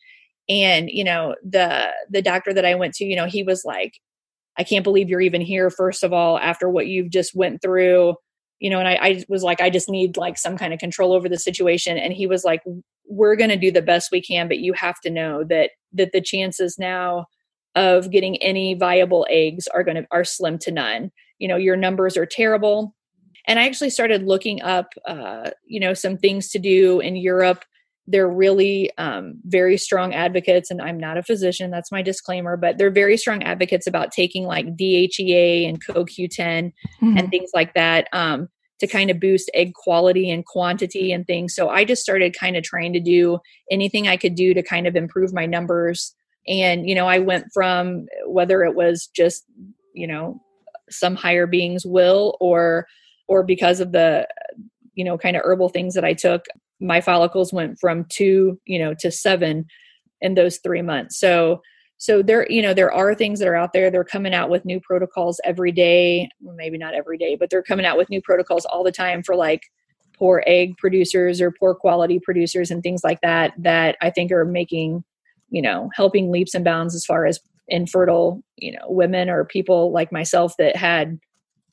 and 0.48 0.88
you 0.90 1.04
know, 1.04 1.34
the 1.42 1.88
the 2.10 2.22
doctor 2.22 2.52
that 2.52 2.64
I 2.64 2.74
went 2.74 2.94
to, 2.94 3.04
you 3.04 3.16
know, 3.16 3.26
he 3.26 3.42
was 3.42 3.64
like, 3.64 3.94
I 4.58 4.64
can't 4.64 4.84
believe 4.84 5.08
you're 5.08 5.20
even 5.20 5.40
here, 5.40 5.70
first 5.70 6.02
of 6.02 6.12
all, 6.12 6.38
after 6.38 6.68
what 6.68 6.86
you've 6.86 7.10
just 7.10 7.34
went 7.34 7.62
through. 7.62 8.14
You 8.60 8.70
know, 8.70 8.78
and 8.78 8.86
I, 8.86 8.98
I 9.02 9.24
was 9.28 9.42
like, 9.42 9.60
I 9.60 9.70
just 9.70 9.88
need 9.88 10.16
like 10.16 10.38
some 10.38 10.56
kind 10.56 10.72
of 10.72 10.78
control 10.78 11.12
over 11.12 11.28
the 11.28 11.38
situation. 11.38 11.98
And 11.98 12.12
he 12.12 12.28
was 12.28 12.44
like, 12.44 12.62
We're 13.12 13.36
gonna 13.36 13.56
do 13.56 13.70
the 13.70 13.82
best 13.82 14.10
we 14.10 14.22
can, 14.22 14.48
but 14.48 14.58
you 14.58 14.72
have 14.72 15.00
to 15.00 15.10
know 15.10 15.44
that 15.44 15.70
that 15.92 16.12
the 16.12 16.20
chances 16.22 16.78
now 16.78 17.26
of 17.74 18.10
getting 18.10 18.36
any 18.42 18.74
viable 18.74 19.26
eggs 19.30 19.66
are 19.68 19.84
going 19.84 19.96
to 19.96 20.06
are 20.10 20.24
slim 20.24 20.58
to 20.58 20.70
none. 20.70 21.10
You 21.38 21.48
know 21.48 21.56
your 21.56 21.76
numbers 21.76 22.16
are 22.16 22.26
terrible. 22.26 22.94
And 23.48 23.58
i 23.58 23.66
actually 23.66 23.90
started 23.90 24.22
looking 24.22 24.62
up 24.62 24.94
uh, 25.06 25.50
you 25.66 25.80
know 25.80 25.94
some 25.94 26.16
things 26.16 26.48
to 26.50 26.58
do 26.58 27.00
in 27.00 27.16
europe. 27.16 27.64
They're 28.08 28.28
really 28.28 28.90
um, 28.98 29.34
very 29.44 29.76
strong 29.78 30.12
advocates 30.12 30.70
and 30.70 30.82
i'm 30.82 30.98
not 30.98 31.18
a 31.18 31.22
physician 31.22 31.70
that's 31.70 31.92
my 31.92 32.02
disclaimer 32.02 32.56
but 32.56 32.76
they're 32.76 32.90
very 32.90 33.16
strong 33.16 33.42
advocates 33.44 33.86
about 33.86 34.10
taking 34.10 34.44
like 34.44 34.66
dhea 34.76 35.68
and 35.68 35.84
coq10 35.84 36.38
mm-hmm. 36.38 37.16
and 37.16 37.30
things 37.30 37.50
like 37.54 37.74
that. 37.74 38.08
Um, 38.12 38.48
to 38.82 38.86
kind 38.86 39.10
of 39.10 39.20
boost 39.20 39.50
egg 39.54 39.72
quality 39.74 40.28
and 40.28 40.44
quantity 40.44 41.12
and 41.12 41.26
things. 41.26 41.54
So 41.54 41.68
i 41.68 41.84
just 41.84 42.02
started 42.02 42.36
kind 42.38 42.56
of 42.56 42.62
trying 42.62 42.92
to 42.92 43.00
do 43.00 43.38
anything 43.70 44.08
i 44.08 44.16
could 44.16 44.34
do 44.34 44.52
to 44.54 44.62
kind 44.62 44.86
of 44.86 44.96
improve 44.96 45.32
my 45.32 45.46
numbers. 45.46 46.14
And 46.46 46.88
you 46.88 46.94
know 46.94 47.06
i 47.06 47.18
went 47.18 47.46
from 47.54 48.06
whether 48.26 48.62
it 48.64 48.74
was 48.74 49.08
just 49.16 49.44
you 49.94 50.06
know 50.06 50.40
some 50.90 51.14
higher 51.14 51.46
beings 51.46 51.86
will 51.86 52.36
or 52.40 52.86
or 53.28 53.42
because 53.42 53.80
of 53.80 53.92
the 53.92 54.26
you 54.94 55.04
know 55.04 55.16
kind 55.16 55.36
of 55.36 55.42
herbal 55.44 55.68
things 55.68 55.94
that 55.94 56.04
i 56.04 56.12
took 56.12 56.44
my 56.80 57.00
follicles 57.00 57.52
went 57.52 57.78
from 57.80 58.04
two 58.10 58.58
you 58.66 58.78
know 58.78 58.92
to 58.98 59.10
seven 59.10 59.66
in 60.22 60.34
those 60.34 60.58
three 60.58 60.82
months. 60.82 61.18
So 61.18 61.60
so 62.02 62.20
there 62.20 62.46
you 62.50 62.60
know 62.60 62.74
there 62.74 62.92
are 62.92 63.14
things 63.14 63.38
that 63.38 63.46
are 63.46 63.54
out 63.54 63.72
there. 63.72 63.88
They're 63.88 64.02
coming 64.02 64.34
out 64.34 64.50
with 64.50 64.64
new 64.64 64.80
protocols 64.80 65.40
every 65.44 65.70
day. 65.70 66.28
Well, 66.40 66.56
maybe 66.56 66.76
not 66.76 66.94
every 66.94 67.16
day 67.16 67.36
but 67.36 67.48
they're 67.48 67.62
coming 67.62 67.86
out 67.86 67.96
with 67.96 68.10
new 68.10 68.20
protocols 68.20 68.64
all 68.64 68.82
the 68.82 68.90
time 68.90 69.22
for 69.22 69.36
like 69.36 69.62
poor 70.18 70.42
egg 70.46 70.76
producers 70.78 71.40
or 71.40 71.52
poor 71.52 71.74
quality 71.74 72.18
producers 72.18 72.70
and 72.70 72.82
things 72.82 73.02
like 73.04 73.20
that 73.22 73.52
that 73.58 73.96
i 74.00 74.10
think 74.10 74.30
are 74.30 74.44
making 74.44 75.02
you 75.50 75.62
know 75.62 75.90
helping 75.94 76.30
leaps 76.30 76.54
and 76.54 76.64
bounds 76.64 76.94
as 76.94 77.04
far 77.04 77.24
as 77.24 77.38
infertile 77.68 78.42
you 78.56 78.72
know 78.72 78.84
women 78.86 79.30
or 79.30 79.44
people 79.44 79.92
like 79.92 80.12
myself 80.12 80.54
that 80.58 80.76
had 80.76 81.18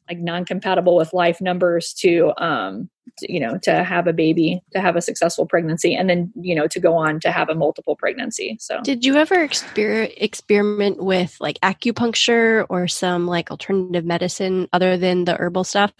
like 0.09 0.19
non-compatible 0.19 0.95
with 0.95 1.13
life 1.13 1.39
numbers 1.39 1.93
to 1.93 2.33
um 2.37 2.89
to, 3.17 3.31
you 3.31 3.39
know 3.39 3.57
to 3.59 3.83
have 3.83 4.07
a 4.07 4.13
baby 4.13 4.61
to 4.71 4.81
have 4.81 4.95
a 4.95 5.01
successful 5.01 5.45
pregnancy 5.45 5.95
and 5.95 6.09
then 6.09 6.31
you 6.35 6.55
know 6.55 6.67
to 6.67 6.79
go 6.79 6.95
on 6.95 7.19
to 7.19 7.31
have 7.31 7.49
a 7.49 7.55
multiple 7.55 7.95
pregnancy 7.95 8.57
so. 8.59 8.81
Did 8.81 9.05
you 9.05 9.15
ever 9.15 9.35
exper- 9.35 10.13
experiment 10.17 11.03
with 11.03 11.37
like 11.39 11.59
acupuncture 11.61 12.65
or 12.69 12.87
some 12.87 13.27
like 13.27 13.51
alternative 13.51 14.05
medicine 14.05 14.67
other 14.73 14.97
than 14.97 15.25
the 15.25 15.35
herbal 15.35 15.63
stuff? 15.63 15.93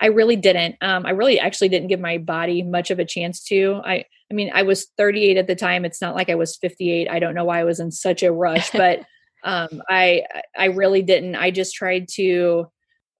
I 0.00 0.06
really 0.06 0.36
didn't. 0.36 0.76
Um 0.80 1.06
i 1.06 1.10
really 1.10 1.40
actually 1.40 1.70
didn't 1.70 1.88
give 1.88 2.00
my 2.00 2.18
body 2.18 2.62
much 2.62 2.90
of 2.90 2.98
a 2.98 3.04
chance 3.04 3.42
to. 3.44 3.80
I 3.84 4.04
i 4.30 4.34
mean 4.34 4.50
i 4.54 4.62
was 4.62 4.86
38 4.96 5.38
at 5.38 5.46
the 5.46 5.56
time. 5.56 5.84
It's 5.84 6.02
not 6.02 6.14
like 6.14 6.28
i 6.28 6.34
was 6.34 6.56
58 6.56 7.08
i 7.10 7.18
don't 7.18 7.34
know 7.34 7.44
why 7.44 7.60
i 7.60 7.64
was 7.64 7.80
in 7.80 7.90
such 7.90 8.22
a 8.22 8.32
rush 8.32 8.70
but 8.72 9.00
um, 9.44 9.82
I 9.88 10.24
I 10.56 10.66
really 10.66 11.02
didn't. 11.02 11.36
I 11.36 11.50
just 11.50 11.74
tried 11.74 12.08
to 12.14 12.66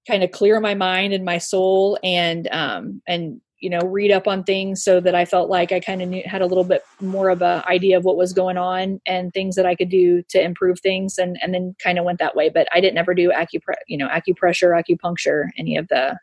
kind 0.09 0.25
of 0.25 0.31
clear 0.33 0.59
my 0.59 0.75
mind 0.75 1.13
and 1.13 1.25
my 1.25 1.39
soul 1.39 1.99
and 2.03 2.49
um, 2.49 3.03
and 3.07 3.41
you 3.61 3.69
know 3.69 3.81
read 3.81 4.11
up 4.11 4.27
on 4.27 4.43
things 4.43 4.83
so 4.83 5.01
that 5.01 5.15
I 5.15 5.25
felt 5.25 5.51
like 5.51 5.71
I 5.71 5.81
kind 5.81 6.03
of 6.03 6.25
had 6.25 6.43
a 6.43 6.47
little 6.47 6.65
bit 6.65 6.83
more 7.01 7.29
of 7.29 7.43
a 7.43 7.63
idea 7.69 7.97
of 7.97 8.05
what 8.05 8.17
was 8.17 8.33
going 8.33 8.57
on 8.57 9.01
and 9.07 9.33
things 9.33 9.55
that 9.57 9.67
I 9.67 9.75
could 9.75 9.91
do 9.91 10.23
to 10.31 10.43
improve 10.43 10.81
things 10.81 11.19
and 11.19 11.39
and 11.43 11.53
then 11.53 11.77
kind 11.83 11.99
of 11.99 12.05
went 12.05 12.19
that 12.21 12.35
way. 12.35 12.49
But 12.49 12.67
I 12.73 12.81
didn't 12.81 12.99
ever 12.99 13.15
do 13.15 13.31
acupre- 13.31 13.75
you 13.87 13.99
know 13.99 14.09
acupressure, 14.09 14.81
acupuncture, 14.81 15.49
any 15.59 15.77
of 15.77 15.89
the 15.89 16.19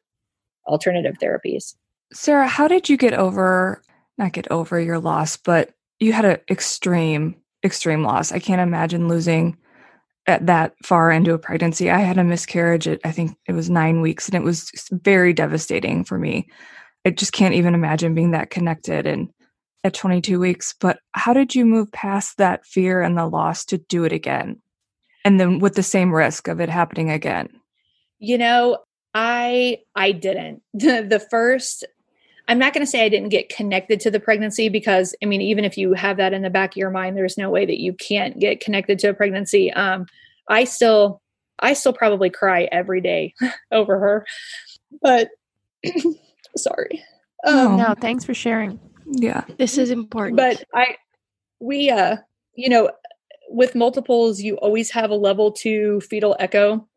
alternative 0.67 1.15
therapies. 1.21 1.75
Sarah, 2.11 2.47
how 2.47 2.67
did 2.67 2.89
you 2.89 2.97
get 2.97 3.13
over 3.13 3.81
not 4.17 4.33
get 4.33 4.49
over 4.51 4.79
your 4.79 4.99
loss, 4.99 5.37
but 5.37 5.71
you 5.99 6.13
had 6.13 6.25
an 6.25 6.39
extreme 6.49 7.35
extreme 7.63 8.03
loss. 8.03 8.31
I 8.31 8.39
can't 8.39 8.61
imagine 8.61 9.07
losing 9.07 9.57
at 10.27 10.45
that 10.47 10.73
far 10.83 11.11
into 11.11 11.33
a 11.33 11.39
pregnancy. 11.39 11.89
I 11.89 11.99
had 11.99 12.17
a 12.17 12.23
miscarriage 12.23 12.87
at 12.87 12.99
I 13.03 13.11
think 13.11 13.37
it 13.47 13.53
was 13.53 13.69
9 13.69 14.01
weeks 14.01 14.27
and 14.27 14.35
it 14.35 14.43
was 14.43 14.71
very 14.91 15.33
devastating 15.33 16.03
for 16.03 16.17
me. 16.17 16.47
I 17.05 17.11
just 17.11 17.33
can't 17.33 17.53
even 17.53 17.75
imagine 17.75 18.15
being 18.15 18.31
that 18.31 18.49
connected 18.49 19.05
and 19.05 19.29
at 19.83 19.93
22 19.93 20.39
weeks, 20.39 20.73
but 20.79 20.97
how 21.11 21.31
did 21.31 21.53
you 21.53 21.63
move 21.63 21.91
past 21.91 22.37
that 22.37 22.65
fear 22.65 23.03
and 23.03 23.15
the 23.15 23.27
loss 23.27 23.63
to 23.65 23.77
do 23.77 24.03
it 24.03 24.11
again? 24.11 24.59
And 25.23 25.39
then 25.39 25.59
with 25.59 25.75
the 25.75 25.83
same 25.83 26.13
risk 26.13 26.47
of 26.47 26.59
it 26.59 26.69
happening 26.69 27.11
again? 27.11 27.49
You 28.17 28.39
know, 28.39 28.79
I 29.13 29.79
I 29.95 30.11
didn't. 30.11 30.61
The 30.73 31.25
first 31.29 31.85
I'm 32.47 32.59
not 32.59 32.73
going 32.73 32.85
to 32.85 32.89
say 32.89 33.03
I 33.03 33.09
didn't 33.09 33.29
get 33.29 33.49
connected 33.49 33.99
to 34.01 34.11
the 34.11 34.19
pregnancy 34.19 34.69
because 34.69 35.15
I 35.23 35.25
mean, 35.25 35.41
even 35.41 35.65
if 35.65 35.77
you 35.77 35.93
have 35.93 36.17
that 36.17 36.33
in 36.33 36.43
the 36.43 36.49
back 36.49 36.73
of 36.73 36.77
your 36.77 36.91
mind, 36.91 37.17
there's 37.17 37.37
no 37.37 37.49
way 37.49 37.65
that 37.65 37.79
you 37.79 37.93
can't 37.93 38.39
get 38.39 38.59
connected 38.59 38.99
to 38.99 39.09
a 39.09 39.13
pregnancy. 39.13 39.71
Um, 39.73 40.05
I 40.49 40.65
still, 40.65 41.21
I 41.59 41.73
still 41.73 41.93
probably 41.93 42.29
cry 42.29 42.67
every 42.71 43.01
day 43.01 43.33
over 43.71 43.97
her, 43.99 44.25
but 45.01 45.29
sorry. 46.57 47.03
Um, 47.45 47.77
no, 47.77 47.95
thanks 47.99 48.23
for 48.23 48.33
sharing. 48.33 48.79
Yeah, 49.07 49.43
this 49.57 49.77
is 49.77 49.89
important. 49.89 50.37
But 50.37 50.63
I, 50.73 50.97
we, 51.59 51.89
uh, 51.89 52.17
you 52.55 52.69
know, 52.69 52.91
with 53.49 53.75
multiples, 53.75 54.41
you 54.41 54.55
always 54.57 54.91
have 54.91 55.09
a 55.09 55.15
level 55.15 55.51
two 55.51 56.01
fetal 56.01 56.35
echo. 56.39 56.87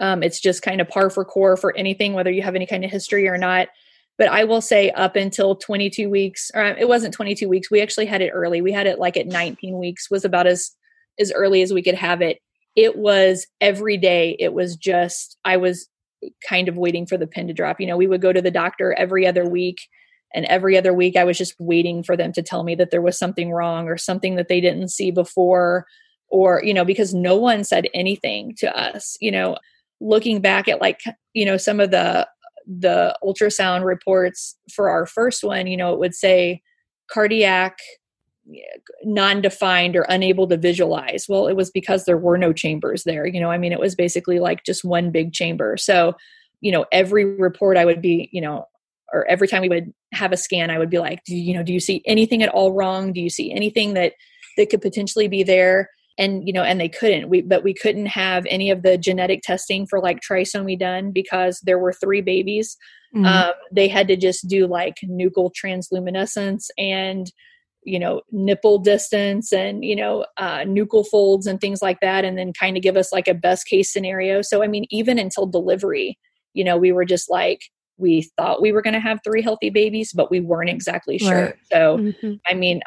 Um, 0.00 0.22
it's 0.22 0.40
just 0.40 0.62
kind 0.62 0.80
of 0.80 0.88
par 0.88 1.10
for 1.10 1.24
core 1.24 1.56
for 1.56 1.76
anything, 1.76 2.14
whether 2.14 2.30
you 2.30 2.42
have 2.42 2.54
any 2.54 2.66
kind 2.66 2.84
of 2.84 2.90
history 2.90 3.28
or 3.28 3.36
not 3.36 3.68
but 4.18 4.28
I 4.28 4.44
will 4.44 4.60
say 4.60 4.90
up 4.90 5.16
until 5.16 5.56
22 5.56 6.08
weeks, 6.08 6.50
or 6.54 6.64
it 6.64 6.88
wasn't 6.88 7.14
22 7.14 7.48
weeks. 7.48 7.70
We 7.70 7.82
actually 7.82 8.06
had 8.06 8.22
it 8.22 8.30
early. 8.30 8.60
We 8.60 8.72
had 8.72 8.86
it 8.86 8.98
like 8.98 9.16
at 9.16 9.26
19 9.26 9.78
weeks 9.78 10.10
was 10.10 10.24
about 10.24 10.46
as 10.46 10.70
as 11.18 11.32
early 11.32 11.62
as 11.62 11.72
we 11.72 11.82
could 11.82 11.94
have 11.94 12.22
it. 12.22 12.38
It 12.76 12.96
was 12.96 13.46
every 13.60 13.96
day. 13.96 14.36
It 14.38 14.52
was 14.52 14.76
just 14.76 15.36
I 15.44 15.56
was 15.56 15.88
kind 16.48 16.68
of 16.68 16.76
waiting 16.76 17.06
for 17.06 17.16
the 17.16 17.26
pin 17.26 17.48
to 17.48 17.52
drop. 17.52 17.80
You 17.80 17.86
know, 17.86 17.96
we 17.96 18.06
would 18.06 18.22
go 18.22 18.32
to 18.32 18.42
the 18.42 18.50
doctor 18.50 18.94
every 18.94 19.26
other 19.26 19.48
week 19.48 19.78
and 20.34 20.44
every 20.46 20.76
other 20.76 20.92
week 20.92 21.16
I 21.16 21.24
was 21.24 21.38
just 21.38 21.54
waiting 21.58 22.02
for 22.02 22.16
them 22.16 22.32
to 22.32 22.42
tell 22.42 22.64
me 22.64 22.74
that 22.76 22.90
there 22.90 23.02
was 23.02 23.18
something 23.18 23.52
wrong 23.52 23.88
or 23.88 23.96
something 23.96 24.36
that 24.36 24.48
they 24.48 24.60
didn't 24.60 24.88
see 24.88 25.10
before 25.10 25.86
or 26.28 26.62
you 26.64 26.74
know 26.74 26.84
because 26.84 27.14
no 27.14 27.36
one 27.36 27.64
said 27.64 27.88
anything 27.94 28.54
to 28.58 28.76
us, 28.76 29.16
you 29.20 29.30
know, 29.30 29.56
looking 30.00 30.40
back 30.40 30.68
at 30.68 30.80
like 30.80 31.00
you 31.32 31.44
know 31.44 31.56
some 31.56 31.80
of 31.80 31.90
the 31.90 32.26
the 32.66 33.16
ultrasound 33.22 33.84
reports 33.84 34.56
for 34.74 34.88
our 34.88 35.06
first 35.06 35.44
one, 35.44 35.66
you 35.66 35.76
know, 35.76 35.92
it 35.92 35.98
would 35.98 36.14
say 36.14 36.62
cardiac 37.10 37.78
non-defined 39.04 39.96
or 39.96 40.02
unable 40.08 40.46
to 40.46 40.56
visualize. 40.56 41.26
Well 41.28 41.46
it 41.46 41.54
was 41.54 41.70
because 41.70 42.04
there 42.04 42.18
were 42.18 42.36
no 42.36 42.52
chambers 42.52 43.04
there 43.04 43.26
you 43.26 43.40
know 43.40 43.50
i 43.50 43.56
mean 43.56 43.72
it 43.72 43.80
was 43.80 43.94
basically 43.94 44.38
like 44.38 44.64
just 44.64 44.84
one 44.84 45.10
big 45.10 45.32
chamber. 45.32 45.76
So 45.76 46.14
you 46.60 46.70
know 46.70 46.84
every 46.92 47.24
report 47.24 47.76
i 47.76 47.84
would 47.84 48.02
be 48.02 48.28
you 48.32 48.40
know 48.40 48.66
or 49.12 49.26
every 49.28 49.48
time 49.48 49.62
we 49.62 49.68
would 49.68 49.92
have 50.12 50.32
a 50.32 50.36
scan 50.36 50.70
i 50.70 50.78
would 50.78 50.90
be 50.90 50.98
like 50.98 51.24
do 51.24 51.34
you 51.34 51.54
know 51.54 51.62
do 51.62 51.72
you 51.72 51.80
see 51.80 52.02
anything 52.06 52.42
at 52.42 52.50
all 52.50 52.72
wrong? 52.72 53.12
Do 53.12 53.20
you 53.20 53.30
see 53.30 53.50
anything 53.50 53.94
that 53.94 54.12
that 54.56 54.70
could 54.70 54.82
potentially 54.82 55.28
be 55.28 55.42
there 55.42 55.88
and 56.18 56.46
you 56.46 56.52
know 56.52 56.62
and 56.62 56.80
they 56.80 56.88
couldn't 56.88 57.28
we 57.28 57.40
but 57.42 57.64
we 57.64 57.74
couldn't 57.74 58.06
have 58.06 58.46
any 58.48 58.70
of 58.70 58.82
the 58.82 58.96
genetic 58.96 59.42
testing 59.42 59.86
for 59.86 60.00
like 60.00 60.20
trisomy 60.20 60.78
done 60.78 61.10
because 61.10 61.60
there 61.64 61.78
were 61.78 61.92
three 61.92 62.20
babies 62.20 62.76
mm-hmm. 63.14 63.24
um, 63.24 63.52
they 63.72 63.88
had 63.88 64.08
to 64.08 64.16
just 64.16 64.46
do 64.48 64.66
like 64.66 64.94
nuchal 65.04 65.50
transluminescence 65.52 66.66
and 66.78 67.32
you 67.84 67.98
know 67.98 68.22
nipple 68.30 68.78
distance 68.78 69.52
and 69.52 69.84
you 69.84 69.96
know 69.96 70.24
uh, 70.36 70.60
nuchal 70.60 71.06
folds 71.06 71.46
and 71.46 71.60
things 71.60 71.82
like 71.82 72.00
that 72.00 72.24
and 72.24 72.38
then 72.38 72.52
kind 72.52 72.76
of 72.76 72.82
give 72.82 72.96
us 72.96 73.12
like 73.12 73.28
a 73.28 73.34
best 73.34 73.66
case 73.66 73.92
scenario 73.92 74.40
so 74.40 74.62
i 74.62 74.66
mean 74.66 74.84
even 74.90 75.18
until 75.18 75.46
delivery 75.46 76.18
you 76.54 76.64
know 76.64 76.76
we 76.76 76.92
were 76.92 77.04
just 77.04 77.30
like 77.30 77.62
we 77.96 78.28
thought 78.36 78.62
we 78.62 78.72
were 78.72 78.82
going 78.82 78.94
to 78.94 79.00
have 79.00 79.20
three 79.22 79.42
healthy 79.42 79.70
babies 79.70 80.12
but 80.12 80.30
we 80.30 80.40
weren't 80.40 80.70
exactly 80.70 81.18
sure 81.18 81.46
right. 81.46 81.54
so 81.70 81.98
mm-hmm. 81.98 82.34
i 82.46 82.54
mean 82.54 82.80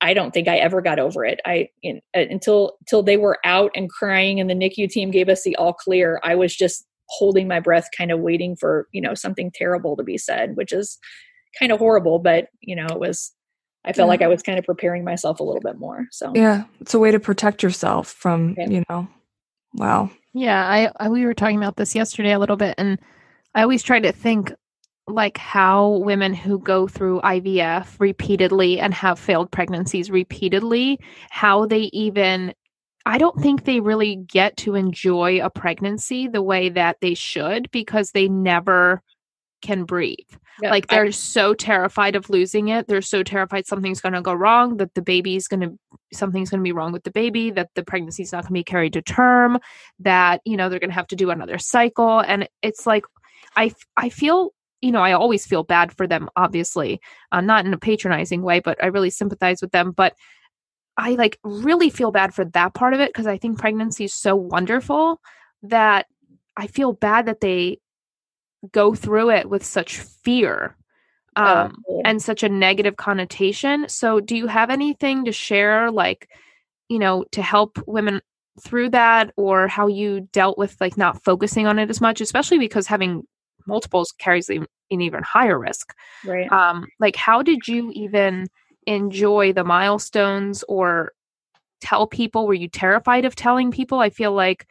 I 0.00 0.14
don't 0.14 0.32
think 0.32 0.48
I 0.48 0.56
ever 0.56 0.80
got 0.80 0.98
over 0.98 1.24
it. 1.24 1.40
I 1.44 1.68
in, 1.82 2.00
uh, 2.16 2.20
until 2.30 2.76
until 2.80 3.02
they 3.02 3.16
were 3.16 3.38
out 3.44 3.70
and 3.74 3.90
crying 3.90 4.40
and 4.40 4.48
the 4.48 4.54
NICU 4.54 4.88
team 4.88 5.10
gave 5.10 5.28
us 5.28 5.42
the 5.42 5.56
all 5.56 5.72
clear. 5.72 6.20
I 6.22 6.34
was 6.34 6.54
just 6.54 6.86
holding 7.08 7.48
my 7.48 7.60
breath, 7.60 7.88
kind 7.96 8.12
of 8.12 8.20
waiting 8.20 8.56
for 8.56 8.88
you 8.92 9.00
know 9.00 9.14
something 9.14 9.50
terrible 9.54 9.96
to 9.96 10.02
be 10.02 10.18
said, 10.18 10.56
which 10.56 10.72
is 10.72 10.98
kind 11.58 11.72
of 11.72 11.78
horrible. 11.78 12.18
But 12.18 12.48
you 12.60 12.76
know, 12.76 12.86
it 12.86 13.00
was. 13.00 13.32
I 13.84 13.92
felt 13.92 14.06
yeah. 14.06 14.10
like 14.10 14.22
I 14.22 14.26
was 14.26 14.42
kind 14.42 14.58
of 14.58 14.64
preparing 14.64 15.04
myself 15.04 15.40
a 15.40 15.44
little 15.44 15.62
bit 15.62 15.78
more. 15.78 16.06
So 16.10 16.32
yeah, 16.34 16.64
it's 16.80 16.94
a 16.94 16.98
way 16.98 17.10
to 17.10 17.20
protect 17.20 17.62
yourself 17.62 18.08
from 18.08 18.54
yeah. 18.58 18.68
you 18.68 18.84
know. 18.88 19.08
Wow. 19.74 20.10
Yeah, 20.34 20.62
I, 20.66 20.90
I 20.98 21.08
we 21.08 21.24
were 21.24 21.34
talking 21.34 21.56
about 21.56 21.76
this 21.76 21.94
yesterday 21.94 22.32
a 22.32 22.38
little 22.38 22.56
bit, 22.56 22.74
and 22.78 22.98
I 23.54 23.62
always 23.62 23.82
try 23.82 23.98
to 24.00 24.12
think 24.12 24.52
like 25.08 25.38
how 25.38 25.88
women 25.98 26.34
who 26.34 26.58
go 26.58 26.86
through 26.86 27.20
IVF 27.22 27.98
repeatedly 27.98 28.78
and 28.80 28.92
have 28.94 29.18
failed 29.18 29.50
pregnancies 29.50 30.10
repeatedly, 30.10 30.98
how 31.30 31.66
they 31.66 31.90
even 31.92 32.54
I 33.06 33.16
don't 33.16 33.40
think 33.40 33.64
they 33.64 33.80
really 33.80 34.16
get 34.16 34.56
to 34.58 34.74
enjoy 34.74 35.40
a 35.42 35.48
pregnancy 35.48 36.28
the 36.28 36.42
way 36.42 36.68
that 36.68 36.98
they 37.00 37.14
should 37.14 37.70
because 37.70 38.10
they 38.10 38.28
never 38.28 39.02
can 39.62 39.84
breathe. 39.84 40.18
Like 40.60 40.88
they're 40.88 41.12
so 41.12 41.54
terrified 41.54 42.16
of 42.16 42.28
losing 42.30 42.68
it. 42.68 42.88
They're 42.88 43.00
so 43.00 43.22
terrified 43.22 43.66
something's 43.66 44.00
going 44.00 44.12
to 44.12 44.22
go 44.22 44.34
wrong, 44.34 44.76
that 44.78 44.94
the 44.94 45.02
baby's 45.02 45.48
going 45.48 45.60
to 45.60 45.78
something's 46.12 46.50
going 46.50 46.60
to 46.60 46.64
be 46.64 46.72
wrong 46.72 46.92
with 46.92 47.04
the 47.04 47.10
baby, 47.10 47.50
that 47.52 47.70
the 47.74 47.84
pregnancy's 47.84 48.32
not 48.32 48.42
going 48.42 48.48
to 48.48 48.54
be 48.54 48.64
carried 48.64 48.92
to 48.94 49.02
term, 49.02 49.58
that 50.00 50.40
you 50.44 50.56
know 50.56 50.68
they're 50.68 50.80
going 50.80 50.90
to 50.90 50.94
have 50.94 51.06
to 51.08 51.16
do 51.16 51.30
another 51.30 51.58
cycle, 51.58 52.18
and 52.18 52.48
it's 52.60 52.86
like 52.86 53.04
I 53.56 53.72
I 53.96 54.08
feel 54.08 54.52
you 54.80 54.92
know 54.92 55.00
I 55.00 55.12
always 55.12 55.46
feel 55.46 55.62
bad 55.64 55.92
for 55.92 56.06
them, 56.06 56.28
obviously, 56.36 57.00
uh, 57.32 57.40
not 57.40 57.66
in 57.66 57.72
a 57.74 57.78
patronizing 57.78 58.42
way, 58.42 58.60
but 58.60 58.82
I 58.82 58.86
really 58.88 59.10
sympathize 59.10 59.60
with 59.62 59.72
them, 59.72 59.92
but. 59.92 60.14
I 61.00 61.12
like 61.12 61.38
really 61.44 61.90
feel 61.90 62.10
bad 62.10 62.34
for 62.34 62.44
that 62.44 62.74
part 62.74 62.92
of 62.92 62.98
it 62.98 63.10
because 63.10 63.28
I 63.28 63.38
think 63.38 63.56
pregnancy 63.56 64.06
is 64.06 64.12
so 64.12 64.34
wonderful 64.34 65.20
that 65.62 66.06
I 66.56 66.66
feel 66.66 66.92
bad 66.92 67.26
that 67.26 67.40
they 67.40 67.78
go 68.72 68.94
through 68.94 69.30
it 69.30 69.48
with 69.48 69.64
such 69.64 69.98
fear 69.98 70.76
um, 71.36 71.46
Absolutely. 71.46 72.02
and 72.04 72.22
such 72.22 72.42
a 72.42 72.48
negative 72.48 72.96
connotation. 72.96 73.88
So, 73.88 74.18
do 74.18 74.36
you 74.36 74.48
have 74.48 74.70
anything 74.70 75.24
to 75.26 75.32
share, 75.32 75.90
like, 75.92 76.28
you 76.88 76.98
know, 76.98 77.24
to 77.30 77.42
help 77.42 77.78
women 77.86 78.20
through 78.60 78.90
that, 78.90 79.32
or 79.36 79.68
how 79.68 79.86
you 79.86 80.28
dealt 80.32 80.58
with 80.58 80.76
like 80.80 80.96
not 80.96 81.22
focusing 81.22 81.68
on 81.68 81.78
it 81.78 81.90
as 81.90 82.00
much, 82.00 82.20
especially 82.20 82.58
because 82.58 82.88
having 82.88 83.22
multiples 83.68 84.12
carries 84.12 84.48
an 84.48 84.66
an 84.90 85.00
even 85.02 85.22
higher 85.22 85.58
risk? 85.58 85.94
right. 86.24 86.50
um 86.50 86.86
like 86.98 87.14
how 87.14 87.42
did 87.42 87.68
you 87.68 87.92
even 87.94 88.48
enjoy 88.86 89.52
the 89.52 89.64
milestones 89.64 90.64
or 90.68 91.12
tell 91.80 92.06
people? 92.06 92.46
Were 92.46 92.54
you 92.54 92.68
terrified 92.68 93.24
of 93.24 93.36
telling 93.36 93.70
people? 93.70 94.00
I 94.00 94.10
feel 94.10 94.32
like 94.32 94.66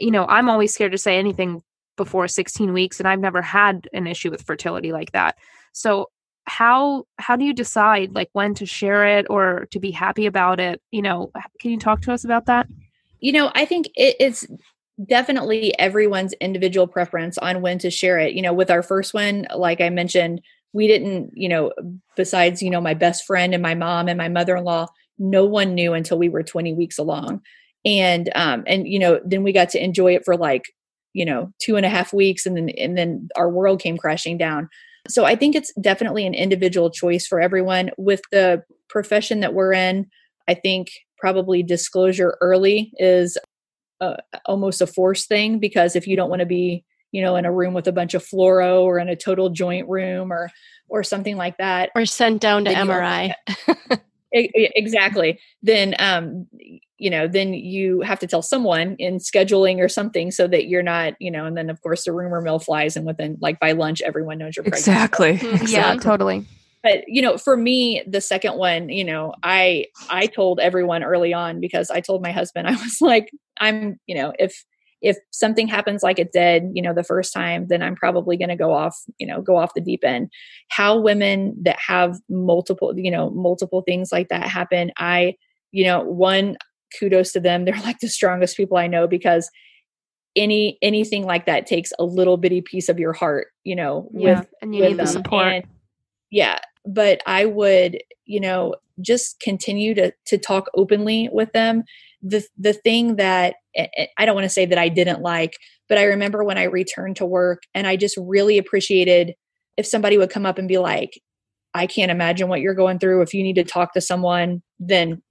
you 0.00 0.10
know 0.10 0.26
i'm 0.26 0.48
always 0.48 0.72
scared 0.72 0.92
to 0.92 0.98
say 0.98 1.18
anything 1.18 1.60
before 1.96 2.28
16 2.28 2.72
weeks 2.72 3.00
and 3.00 3.08
i've 3.08 3.18
never 3.18 3.42
had 3.42 3.88
an 3.92 4.06
issue 4.06 4.30
with 4.30 4.42
fertility 4.42 4.92
like 4.92 5.12
that. 5.12 5.36
So 5.72 6.10
how 6.44 7.04
how 7.18 7.36
do 7.36 7.44
you 7.44 7.52
decide 7.52 8.14
like 8.14 8.30
when 8.32 8.54
to 8.54 8.66
share 8.66 9.18
it 9.18 9.26
or 9.28 9.66
to 9.70 9.78
be 9.78 9.90
happy 9.90 10.26
about 10.26 10.60
it? 10.60 10.80
You 10.90 11.02
know 11.02 11.30
can 11.60 11.70
you 11.70 11.78
talk 11.78 12.00
to 12.02 12.12
us 12.12 12.24
about 12.24 12.46
that? 12.46 12.66
You 13.20 13.32
know 13.32 13.50
i 13.54 13.64
think 13.64 13.88
it's 13.96 14.46
definitely 15.06 15.78
everyone's 15.78 16.32
individual 16.34 16.86
preference 16.86 17.38
on 17.38 17.60
when 17.60 17.78
to 17.78 17.90
share 17.90 18.18
it. 18.18 18.34
You 18.34 18.42
know 18.42 18.52
with 18.52 18.70
our 18.70 18.82
first 18.82 19.14
one 19.14 19.46
like 19.54 19.80
i 19.80 19.90
mentioned 19.90 20.40
we 20.72 20.86
didn't 20.86 21.30
you 21.34 21.48
know 21.48 21.72
besides 22.16 22.62
you 22.62 22.70
know 22.70 22.80
my 22.80 22.94
best 22.94 23.24
friend 23.24 23.54
and 23.54 23.62
my 23.62 23.74
mom 23.74 24.08
and 24.08 24.18
my 24.18 24.28
mother-in-law 24.28 24.86
no 25.18 25.44
one 25.44 25.74
knew 25.74 25.92
until 25.94 26.18
we 26.18 26.28
were 26.28 26.42
20 26.42 26.74
weeks 26.74 26.98
along. 26.98 27.40
And 27.84 28.30
um 28.34 28.64
and 28.66 28.88
you 28.88 28.98
know 28.98 29.20
then 29.24 29.42
we 29.42 29.52
got 29.52 29.70
to 29.70 29.82
enjoy 29.82 30.14
it 30.14 30.24
for 30.24 30.36
like 30.36 30.64
you 31.12 31.24
know 31.24 31.52
two 31.60 31.76
and 31.76 31.86
a 31.86 31.88
half 31.88 32.12
weeks 32.12 32.46
and 32.46 32.56
then 32.56 32.68
and 32.70 32.96
then 32.96 33.28
our 33.36 33.48
world 33.48 33.80
came 33.80 33.96
crashing 33.96 34.36
down. 34.38 34.68
So 35.08 35.24
i 35.24 35.36
think 35.36 35.54
it's 35.54 35.72
definitely 35.80 36.26
an 36.26 36.34
individual 36.34 36.90
choice 36.90 37.26
for 37.26 37.40
everyone. 37.40 37.90
With 37.96 38.22
the 38.32 38.62
profession 38.88 39.40
that 39.40 39.54
we're 39.54 39.72
in 39.72 40.06
i 40.48 40.54
think 40.54 40.88
probably 41.18 41.62
disclosure 41.62 42.36
early 42.40 42.92
is 42.98 43.36
uh, 44.00 44.16
almost 44.46 44.80
a 44.80 44.86
force 44.86 45.26
thing 45.26 45.58
because 45.58 45.96
if 45.96 46.06
you 46.06 46.16
don't 46.16 46.30
want 46.30 46.40
to 46.40 46.46
be 46.46 46.84
you 47.12 47.22
know 47.22 47.36
in 47.36 47.44
a 47.44 47.52
room 47.52 47.74
with 47.74 47.86
a 47.88 47.92
bunch 47.92 48.14
of 48.14 48.22
fluoro 48.24 48.82
or 48.82 48.98
in 48.98 49.08
a 49.08 49.16
total 49.16 49.48
joint 49.50 49.88
room 49.88 50.32
or 50.32 50.50
or 50.88 51.02
something 51.02 51.36
like 51.36 51.56
that 51.58 51.90
Or 51.94 52.04
sent 52.06 52.40
down 52.40 52.64
to 52.64 52.70
Then 52.70 52.86
you 52.86 52.92
don't- 52.92 53.02
MRI. 53.02 53.98
Exactly 54.32 55.40
then 55.62 55.94
um 55.98 56.46
you 56.98 57.08
know 57.08 57.26
then 57.26 57.54
you 57.54 58.02
have 58.02 58.18
to 58.18 58.26
tell 58.26 58.42
someone 58.42 58.94
in 58.98 59.16
scheduling 59.16 59.78
or 59.78 59.88
something 59.88 60.30
so 60.30 60.46
that 60.46 60.66
you're 60.68 60.82
not 60.82 61.14
you 61.18 61.30
know 61.30 61.46
and 61.46 61.56
then 61.56 61.70
of 61.70 61.80
course 61.80 62.04
the 62.04 62.12
rumor 62.12 62.42
mill 62.42 62.58
flies 62.58 62.94
and 62.94 63.06
within 63.06 63.38
like 63.40 63.58
by 63.58 63.72
lunch 63.72 64.02
everyone 64.02 64.36
knows 64.36 64.54
you're 64.54 64.64
pregnant 64.64 64.80
Exactly. 64.86 65.38
Mhm. 65.38 65.42
yeah 65.42 65.92
exactly. 65.92 65.98
totally 66.04 66.46
but 66.82 67.04
you 67.06 67.22
know 67.22 67.36
for 67.36 67.56
me 67.56 68.02
the 68.06 68.20
second 68.20 68.56
one 68.56 68.88
you 68.88 69.04
know 69.04 69.34
i 69.42 69.84
i 70.10 70.26
told 70.26 70.60
everyone 70.60 71.02
early 71.02 71.32
on 71.32 71.60
because 71.60 71.90
i 71.90 72.00
told 72.00 72.22
my 72.22 72.32
husband 72.32 72.68
i 72.68 72.72
was 72.72 72.98
like 73.02 73.30
i'm 73.60 73.98
you 74.06 74.14
know 74.14 74.32
if 74.38 74.64
if 75.00 75.16
something 75.30 75.68
happens 75.68 76.02
like 76.02 76.18
it 76.18 76.32
did 76.32 76.64
you 76.72 76.82
know 76.82 76.92
the 76.92 77.04
first 77.04 77.32
time 77.32 77.66
then 77.68 77.82
i'm 77.82 77.94
probably 77.94 78.36
going 78.36 78.48
to 78.48 78.56
go 78.56 78.72
off 78.72 78.96
you 79.18 79.26
know 79.26 79.40
go 79.40 79.56
off 79.56 79.74
the 79.74 79.80
deep 79.80 80.04
end. 80.04 80.30
How 80.68 80.98
women 80.98 81.56
that 81.62 81.78
have 81.78 82.18
multiple 82.28 82.92
you 82.96 83.10
know 83.10 83.30
multiple 83.30 83.82
things 83.82 84.10
like 84.12 84.28
that 84.28 84.48
happen 84.48 84.92
i 84.96 85.34
you 85.72 85.84
know 85.84 86.02
one 86.02 86.56
kudos 86.98 87.32
to 87.32 87.40
them. 87.40 87.64
They're 87.64 87.80
like 87.82 88.00
the 88.00 88.08
strongest 88.08 88.56
people 88.56 88.76
i 88.76 88.86
know 88.86 89.06
because 89.06 89.50
any 90.36 90.78
anything 90.82 91.24
like 91.24 91.46
that 91.46 91.66
takes 91.66 91.92
a 91.98 92.04
little 92.04 92.36
bitty 92.36 92.60
piece 92.60 92.88
of 92.88 92.98
your 92.98 93.12
heart 93.12 93.48
you 93.64 93.74
know 93.74 94.08
yeah 94.12 94.40
with 94.40 94.48
and 94.62 94.74
you 94.74 94.82
with 94.82 94.90
need 94.90 94.98
the 94.98 95.06
support. 95.06 95.46
And, 95.46 95.64
yeah 96.30 96.58
but 96.84 97.20
i 97.26 97.44
would 97.44 97.98
you 98.24 98.40
know 98.40 98.74
just 99.00 99.40
continue 99.40 99.94
to 99.94 100.12
to 100.26 100.38
talk 100.38 100.68
openly 100.74 101.28
with 101.32 101.52
them. 101.52 101.84
The 102.22 102.44
the 102.56 102.72
thing 102.72 103.16
that 103.16 103.56
eh, 103.76 103.86
eh, 103.96 104.06
i 104.18 104.26
don't 104.26 104.34
want 104.34 104.44
to 104.44 104.50
say 104.50 104.66
that 104.66 104.78
i 104.78 104.88
didn't 104.88 105.22
like 105.22 105.54
but 105.88 105.98
i 105.98 106.04
remember 106.04 106.42
when 106.42 106.58
i 106.58 106.64
returned 106.64 107.16
to 107.16 107.26
work 107.26 107.62
and 107.74 107.86
i 107.86 107.94
just 107.94 108.16
really 108.16 108.58
appreciated 108.58 109.34
if 109.76 109.86
somebody 109.86 110.18
would 110.18 110.30
come 110.30 110.44
up 110.44 110.58
and 110.58 110.66
be 110.66 110.78
like 110.78 111.20
i 111.74 111.86
can't 111.86 112.10
imagine 112.10 112.48
what 112.48 112.60
you're 112.60 112.74
going 112.74 112.98
through. 112.98 113.22
If 113.22 113.34
you 113.34 113.42
need 113.44 113.54
to 113.54 113.64
talk 113.64 113.92
to 113.92 114.00
someone 114.00 114.62
then 114.80 115.22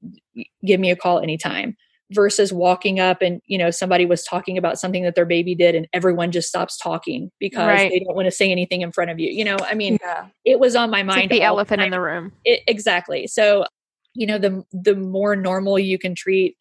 give 0.66 0.80
me 0.80 0.90
a 0.92 0.96
call 0.96 1.20
anytime 1.20 1.76
versus 2.12 2.54
walking 2.54 3.00
up 3.02 3.22
and 3.22 3.42
you 3.48 3.58
know 3.58 3.70
somebody 3.70 4.06
was 4.06 4.24
talking 4.24 4.58
about 4.58 4.80
something 4.80 5.04
that 5.04 5.14
their 5.16 5.26
baby 5.26 5.54
did 5.54 5.76
and 5.76 5.88
everyone 5.92 6.32
just 6.32 6.48
stops 6.48 6.78
talking 6.78 7.30
because 7.38 7.68
Right. 7.68 7.92
they 7.92 8.00
don't 8.00 8.16
want 8.16 8.28
to 8.28 8.32
say 8.32 8.50
anything 8.50 8.82
in 8.82 8.94
front 8.94 9.12
of 9.12 9.20
you 9.20 9.30
you 9.30 9.44
know 9.44 9.58
i 9.70 9.74
mean 9.74 9.98
Yeah. 10.02 10.28
it 10.46 10.60
was 10.60 10.76
on 10.76 10.90
my 10.90 11.04
mind 11.04 11.22
like 11.24 11.30
the 11.32 11.42
elephant 11.42 11.82
in 11.82 11.92
the 11.92 12.00
room. 12.00 12.32
It, 12.46 12.62
exactly. 12.68 13.28
So 13.28 13.66
you 14.14 14.26
know 14.26 14.38
the 14.38 14.64
the 14.72 14.96
more 14.96 15.36
normal 15.36 15.78
you 15.78 16.00
can 16.00 16.16
treat 16.16 16.56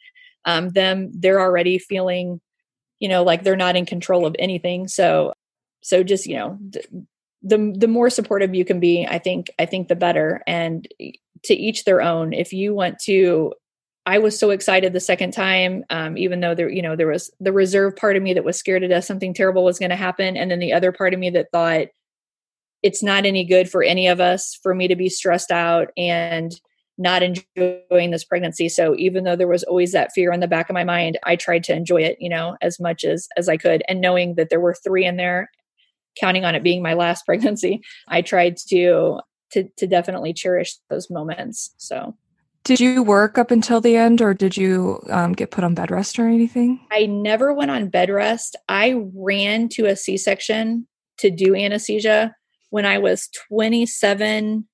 um, 0.47 0.71
them 0.71 1.11
they're 1.15 1.41
already 1.41 1.79
feeling 1.79 2.41
you 2.99 3.09
know 3.09 3.23
like 3.23 3.45
they're 3.45 3.57
not 3.57 3.77
in 3.77 3.87
control 3.87 4.27
of 4.27 4.35
anything. 4.39 4.89
So 4.89 5.33
so 5.81 6.03
just 6.03 6.27
you 6.27 6.35
know 6.37 6.59
th- 6.73 6.87
the 7.43 7.73
the 7.79 7.87
more 7.89 8.11
supportive 8.11 8.55
you 8.55 8.65
can 8.65 8.81
be 8.81 9.07
i 9.09 9.19
think 9.19 9.47
i 9.61 9.65
think 9.67 9.87
the 9.87 9.95
better. 9.95 10.43
And 10.47 10.89
to 11.45 11.55
each 11.55 11.85
their 11.85 12.03
own 12.03 12.33
if 12.33 12.53
you 12.53 12.75
want 12.75 12.99
to 13.05 13.53
i 14.07 14.19
was 14.19 14.39
so 14.39 14.51
excited 14.51 14.93
the 14.93 15.01
second 15.01 15.33
time 15.33 15.85
um, 15.91 16.17
even 16.17 16.41
though 16.41 16.55
there 16.55 16.71
you 16.71 16.83
know 16.83 16.97
there 16.97 17.09
was 17.09 17.31
the 17.41 17.53
reserve 17.53 17.95
part 17.97 18.17
of 18.17 18.23
me 18.23 18.33
that 18.33 18.45
was 18.45 18.57
scared 18.57 18.83
to 18.83 18.89
death 18.89 19.05
something 19.05 19.35
terrible 19.35 19.65
was 19.65 19.79
going 19.79 19.91
to 19.91 19.97
happen. 19.97 20.37
And 20.37 20.51
then 20.51 20.59
the 20.59 20.73
other 20.73 20.93
part 20.93 21.15
of 21.15 21.21
me 21.21 21.31
that 21.31 21.51
thought 21.53 21.89
it's 22.83 23.03
not 23.03 23.27
any 23.27 23.45
good 23.45 23.69
for 23.69 23.83
any 23.83 24.07
of 24.07 24.21
us 24.21 24.59
for 24.63 24.75
me 24.75 24.89
to 24.89 24.97
be 24.97 25.09
stressed 25.09 25.51
out 25.51 25.89
and 25.97 26.59
not 26.99 27.23
enjoying 27.23 28.11
this 28.11 28.25
pregnancy. 28.25 28.69
So 28.71 28.95
even 28.97 29.25
though 29.25 29.37
there 29.37 29.49
was 29.49 29.65
always 29.65 29.93
that 29.93 30.13
fear 30.13 30.33
in 30.33 30.41
the 30.41 30.49
back 30.49 30.71
of 30.71 30.75
my 30.75 30.85
mind 30.85 31.19
i 31.25 31.37
tried 31.37 31.65
to 31.65 31.75
enjoy 31.75 32.03
it 32.03 32.17
you 32.21 32.29
know 32.29 32.57
as 32.63 32.81
much 32.81 33.05
as 33.05 33.29
as 33.37 33.49
i 33.49 33.57
could. 33.57 33.83
And 33.89 34.01
knowing 34.01 34.35
that 34.37 34.51
there 34.51 34.61
were 34.61 34.75
three 34.75 35.05
in 35.05 35.17
there 35.17 35.51
counting 36.19 36.45
on 36.45 36.55
it 36.55 36.63
being 36.63 36.83
my 36.83 36.95
last 36.95 37.27
pregnancy 37.27 37.81
i 38.09 38.23
tried 38.23 38.57
to 38.69 39.21
to 39.53 39.69
to 39.77 39.87
definitely 39.87 40.33
cherish 40.33 40.77
those 40.91 41.11
moments. 41.11 41.75
So 41.77 42.17
Did 42.67 42.81
you 42.81 43.01
work 43.05 43.39
up 43.39 43.53
until 43.53 43.81
the 43.81 43.95
end, 43.95 44.21
or 44.21 44.35
did 44.35 44.57
you 44.57 45.01
um, 45.09 45.35
get 45.35 45.53
put 45.53 45.63
on 45.63 45.77
bed 45.77 45.93
rest 45.93 46.19
or 46.19 46.27
anything? 46.27 46.81
I 46.91 47.07
never 47.07 47.55
went 47.55 47.71
on 47.71 47.91
bed 47.91 48.11
rest. 48.11 48.57
I 48.69 49.01
ran 49.15 49.69
to 49.75 49.87
a 49.87 49.95
C 49.95 50.17
section 50.17 50.89
to 51.19 51.31
do 51.31 51.55
anesthesia 51.55 52.35
when 52.71 52.85
I 52.85 52.99
was 52.99 53.29
27, 53.51 54.67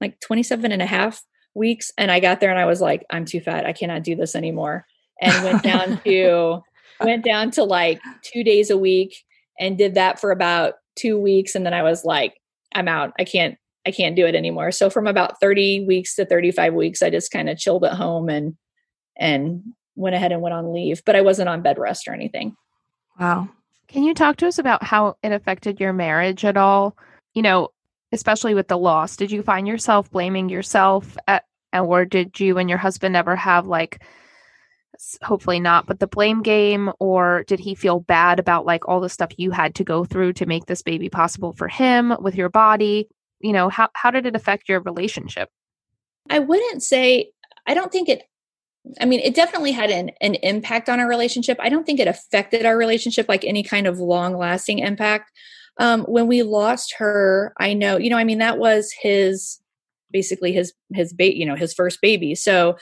like 0.00 0.20
27 0.20 0.72
and 0.72 0.80
a 0.80 0.86
half 0.86 1.22
weeks. 1.54 1.90
And 1.98 2.10
I 2.10 2.18
got 2.18 2.40
there 2.40 2.48
and 2.48 2.58
I 2.58 2.64
was 2.64 2.80
like, 2.80 3.04
I'm 3.10 3.26
too 3.26 3.42
fat. 3.42 3.66
I 3.66 3.74
cannot 3.74 4.04
do 4.04 4.16
this 4.16 4.34
anymore. 4.34 4.86
And 5.20 5.44
went 5.44 5.62
down 5.62 6.00
to, 6.06 6.62
went 6.98 7.26
down 7.26 7.50
to 7.52 7.64
like 7.64 8.00
two 8.22 8.42
days 8.42 8.70
a 8.70 8.78
week 8.78 9.14
and 9.60 9.76
did 9.76 9.96
that 9.96 10.18
for 10.18 10.30
about 10.30 10.76
two 10.96 11.18
weeks. 11.18 11.54
And 11.54 11.66
then 11.66 11.74
I 11.74 11.82
was 11.82 12.06
like, 12.06 12.40
I'm 12.74 12.88
out. 12.88 13.12
I 13.18 13.24
can't, 13.24 13.58
I 13.86 13.90
can't 13.90 14.16
do 14.16 14.26
it 14.26 14.34
anymore. 14.34 14.70
So 14.70 14.90
from 14.90 15.06
about 15.06 15.40
30 15.40 15.86
weeks 15.86 16.14
to 16.16 16.24
35 16.24 16.74
weeks, 16.74 17.02
I 17.02 17.10
just 17.10 17.32
kind 17.32 17.48
of 17.48 17.58
chilled 17.58 17.84
at 17.84 17.94
home 17.94 18.28
and, 18.28 18.56
and 19.16 19.62
went 19.96 20.14
ahead 20.14 20.32
and 20.32 20.40
went 20.40 20.54
on 20.54 20.72
leave, 20.72 21.02
but 21.04 21.16
I 21.16 21.20
wasn't 21.20 21.48
on 21.48 21.62
bed 21.62 21.78
rest 21.78 22.06
or 22.06 22.14
anything. 22.14 22.56
Wow. 23.18 23.48
Can 23.88 24.04
you 24.04 24.14
talk 24.14 24.36
to 24.36 24.46
us 24.46 24.58
about 24.58 24.82
how 24.82 25.16
it 25.22 25.32
affected 25.32 25.80
your 25.80 25.92
marriage 25.92 26.44
at 26.44 26.56
all? 26.56 26.96
You 27.34 27.42
know, 27.42 27.68
especially 28.12 28.54
with 28.54 28.68
the 28.68 28.78
loss. 28.78 29.16
Did 29.16 29.30
you 29.30 29.42
find 29.42 29.66
yourself 29.66 30.10
blaming 30.10 30.48
yourself 30.48 31.16
at, 31.26 31.44
or 31.74 32.04
did 32.04 32.38
you 32.38 32.58
and 32.58 32.68
your 32.68 32.78
husband 32.78 33.16
ever 33.16 33.36
have 33.36 33.66
like 33.66 34.02
hopefully 35.22 35.58
not, 35.58 35.86
but 35.86 35.98
the 35.98 36.06
blame 36.06 36.42
game 36.42 36.90
or 37.00 37.44
did 37.48 37.58
he 37.58 37.74
feel 37.74 38.00
bad 38.00 38.38
about 38.38 38.66
like 38.66 38.86
all 38.86 39.00
the 39.00 39.08
stuff 39.08 39.30
you 39.36 39.50
had 39.50 39.74
to 39.74 39.84
go 39.84 40.04
through 40.04 40.34
to 40.34 40.46
make 40.46 40.66
this 40.66 40.82
baby 40.82 41.08
possible 41.08 41.52
for 41.52 41.68
him 41.68 42.14
with 42.20 42.34
your 42.34 42.48
body? 42.48 43.08
You 43.42 43.52
know, 43.52 43.68
how 43.68 43.88
how 43.94 44.10
did 44.10 44.26
it 44.26 44.36
affect 44.36 44.68
your 44.68 44.80
relationship? 44.80 45.50
I 46.30 46.38
wouldn't 46.38 46.82
say, 46.82 47.32
I 47.66 47.74
don't 47.74 47.90
think 47.90 48.08
it, 48.08 48.22
I 49.00 49.04
mean, 49.04 49.20
it 49.20 49.34
definitely 49.34 49.72
had 49.72 49.90
an, 49.90 50.10
an 50.20 50.34
impact 50.36 50.88
on 50.88 51.00
our 51.00 51.08
relationship. 51.08 51.58
I 51.60 51.68
don't 51.68 51.84
think 51.84 52.00
it 52.00 52.08
affected 52.08 52.66
our 52.66 52.76
relationship 52.76 53.28
like 53.28 53.44
any 53.44 53.62
kind 53.62 53.86
of 53.86 53.98
long 53.98 54.36
lasting 54.36 54.78
impact. 54.80 55.30
Um, 55.78 56.02
when 56.02 56.26
we 56.26 56.42
lost 56.42 56.94
her, 56.98 57.54
I 57.58 57.74
know, 57.74 57.96
you 57.96 58.10
know, 58.10 58.18
I 58.18 58.24
mean, 58.24 58.38
that 58.38 58.58
was 58.58 58.92
his 58.92 59.60
basically 60.10 60.52
his 60.52 60.74
his 60.92 61.12
bait, 61.12 61.36
you 61.36 61.46
know, 61.46 61.54
his 61.54 61.72
first 61.72 62.00
baby. 62.02 62.34
So, 62.34 62.76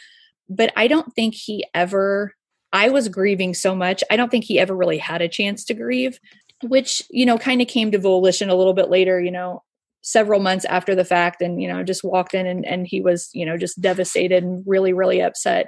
but 0.48 0.72
I 0.76 0.88
don't 0.88 1.14
think 1.14 1.34
he 1.34 1.64
ever. 1.74 2.34
I 2.72 2.88
was 2.88 3.08
grieving 3.08 3.54
so 3.54 3.74
much. 3.74 4.04
I 4.10 4.16
don't 4.16 4.30
think 4.30 4.44
he 4.44 4.58
ever 4.58 4.76
really 4.76 4.98
had 4.98 5.22
a 5.22 5.28
chance 5.28 5.64
to 5.66 5.74
grieve, 5.74 6.20
which 6.62 7.02
you 7.10 7.26
know, 7.26 7.38
kind 7.38 7.60
of 7.60 7.68
came 7.68 7.90
to 7.92 7.98
volition 7.98 8.48
a 8.50 8.54
little 8.54 8.74
bit 8.74 8.90
later. 8.90 9.20
You 9.20 9.30
know, 9.30 9.62
several 10.02 10.40
months 10.40 10.64
after 10.66 10.94
the 10.94 11.04
fact, 11.04 11.42
and 11.42 11.60
you 11.60 11.68
know, 11.68 11.82
just 11.82 12.04
walked 12.04 12.34
in 12.34 12.46
and 12.46 12.64
and 12.66 12.86
he 12.86 13.00
was 13.00 13.30
you 13.32 13.46
know 13.46 13.56
just 13.56 13.80
devastated 13.80 14.42
and 14.42 14.64
really 14.66 14.92
really 14.92 15.20
upset. 15.20 15.66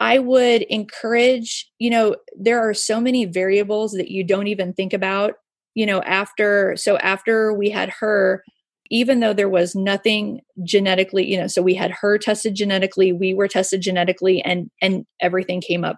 I 0.00 0.20
would 0.20 0.62
encourage, 0.62 1.68
you 1.80 1.90
know, 1.90 2.16
there 2.38 2.60
are 2.60 2.72
so 2.72 3.00
many 3.00 3.24
variables 3.24 3.92
that 3.92 4.10
you 4.12 4.22
don't 4.22 4.46
even 4.46 4.72
think 4.72 4.92
about 4.92 5.34
you 5.78 5.86
know 5.86 6.02
after 6.02 6.76
so 6.76 6.98
after 6.98 7.52
we 7.52 7.70
had 7.70 7.88
her 7.88 8.42
even 8.90 9.20
though 9.20 9.32
there 9.32 9.48
was 9.48 9.76
nothing 9.76 10.40
genetically 10.64 11.24
you 11.24 11.38
know 11.38 11.46
so 11.46 11.62
we 11.62 11.74
had 11.74 11.92
her 11.92 12.18
tested 12.18 12.56
genetically 12.56 13.12
we 13.12 13.32
were 13.32 13.46
tested 13.46 13.80
genetically 13.80 14.42
and 14.42 14.70
and 14.82 15.06
everything 15.20 15.60
came 15.60 15.84
up 15.84 15.96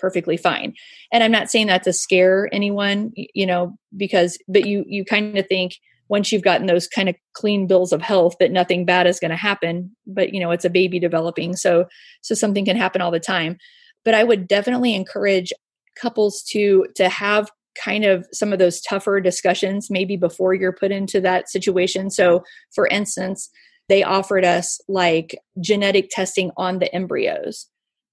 perfectly 0.00 0.36
fine 0.36 0.74
and 1.12 1.22
i'm 1.22 1.30
not 1.30 1.48
saying 1.48 1.68
that 1.68 1.84
to 1.84 1.92
scare 1.92 2.48
anyone 2.52 3.12
you 3.14 3.46
know 3.46 3.72
because 3.96 4.36
but 4.48 4.66
you 4.66 4.84
you 4.88 5.04
kind 5.04 5.38
of 5.38 5.46
think 5.46 5.74
once 6.10 6.30
you've 6.30 6.42
gotten 6.42 6.66
those 6.66 6.86
kind 6.86 7.08
of 7.08 7.14
clean 7.32 7.66
bills 7.66 7.92
of 7.92 8.02
health 8.02 8.34
that 8.38 8.52
nothing 8.52 8.84
bad 8.84 9.06
is 9.06 9.18
going 9.18 9.30
to 9.30 9.36
happen 9.36 9.90
but 10.06 10.34
you 10.34 10.40
know 10.40 10.50
it's 10.50 10.64
a 10.64 10.70
baby 10.70 10.98
developing 10.98 11.56
so 11.56 11.86
so 12.20 12.34
something 12.34 12.64
can 12.64 12.76
happen 12.76 13.00
all 13.00 13.10
the 13.10 13.18
time 13.18 13.56
but 14.04 14.14
i 14.14 14.22
would 14.22 14.46
definitely 14.46 14.94
encourage 14.94 15.52
couples 15.96 16.42
to 16.42 16.86
to 16.94 17.08
have 17.08 17.50
kind 17.82 18.04
of 18.04 18.26
some 18.32 18.52
of 18.52 18.58
those 18.58 18.80
tougher 18.80 19.20
discussions 19.20 19.90
maybe 19.90 20.16
before 20.16 20.54
you're 20.54 20.72
put 20.72 20.90
into 20.90 21.20
that 21.20 21.48
situation. 21.48 22.10
So, 22.10 22.42
for 22.74 22.86
instance, 22.88 23.48
they 23.88 24.02
offered 24.02 24.44
us 24.44 24.80
like 24.88 25.38
genetic 25.60 26.08
testing 26.10 26.50
on 26.56 26.78
the 26.78 26.94
embryos. 26.94 27.66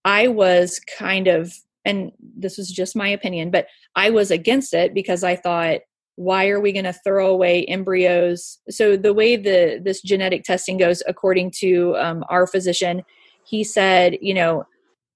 I 0.06 0.28
was 0.28 0.80
kind 0.98 1.28
of, 1.28 1.54
and 1.86 2.12
this 2.20 2.58
was 2.58 2.72
just 2.72 2.96
my 2.96 3.08
opinion, 3.08 3.52
but 3.52 3.68
I 3.96 4.10
was 4.10 4.32
against 4.32 4.74
it 4.74 4.94
because 4.94 5.24
I 5.24 5.36
thought, 5.36 5.80
why 6.18 6.50
are 6.50 6.60
we 6.60 6.74
going 6.74 6.84
to 6.84 6.94
throw 7.06 7.30
away 7.30 7.64
embryos? 7.66 8.58
So 8.70 8.98
the 8.98 9.14
way 9.14 9.36
the 9.36 9.80
this 9.82 10.02
genetic 10.02 10.44
testing 10.44 10.78
goes, 10.78 11.04
according 11.08 11.54
to 11.60 11.96
um, 11.98 12.26
our 12.28 12.48
physician, 12.48 13.04
he 13.46 13.64
said, 13.64 14.18
you 14.20 14.34
know, 14.34 14.66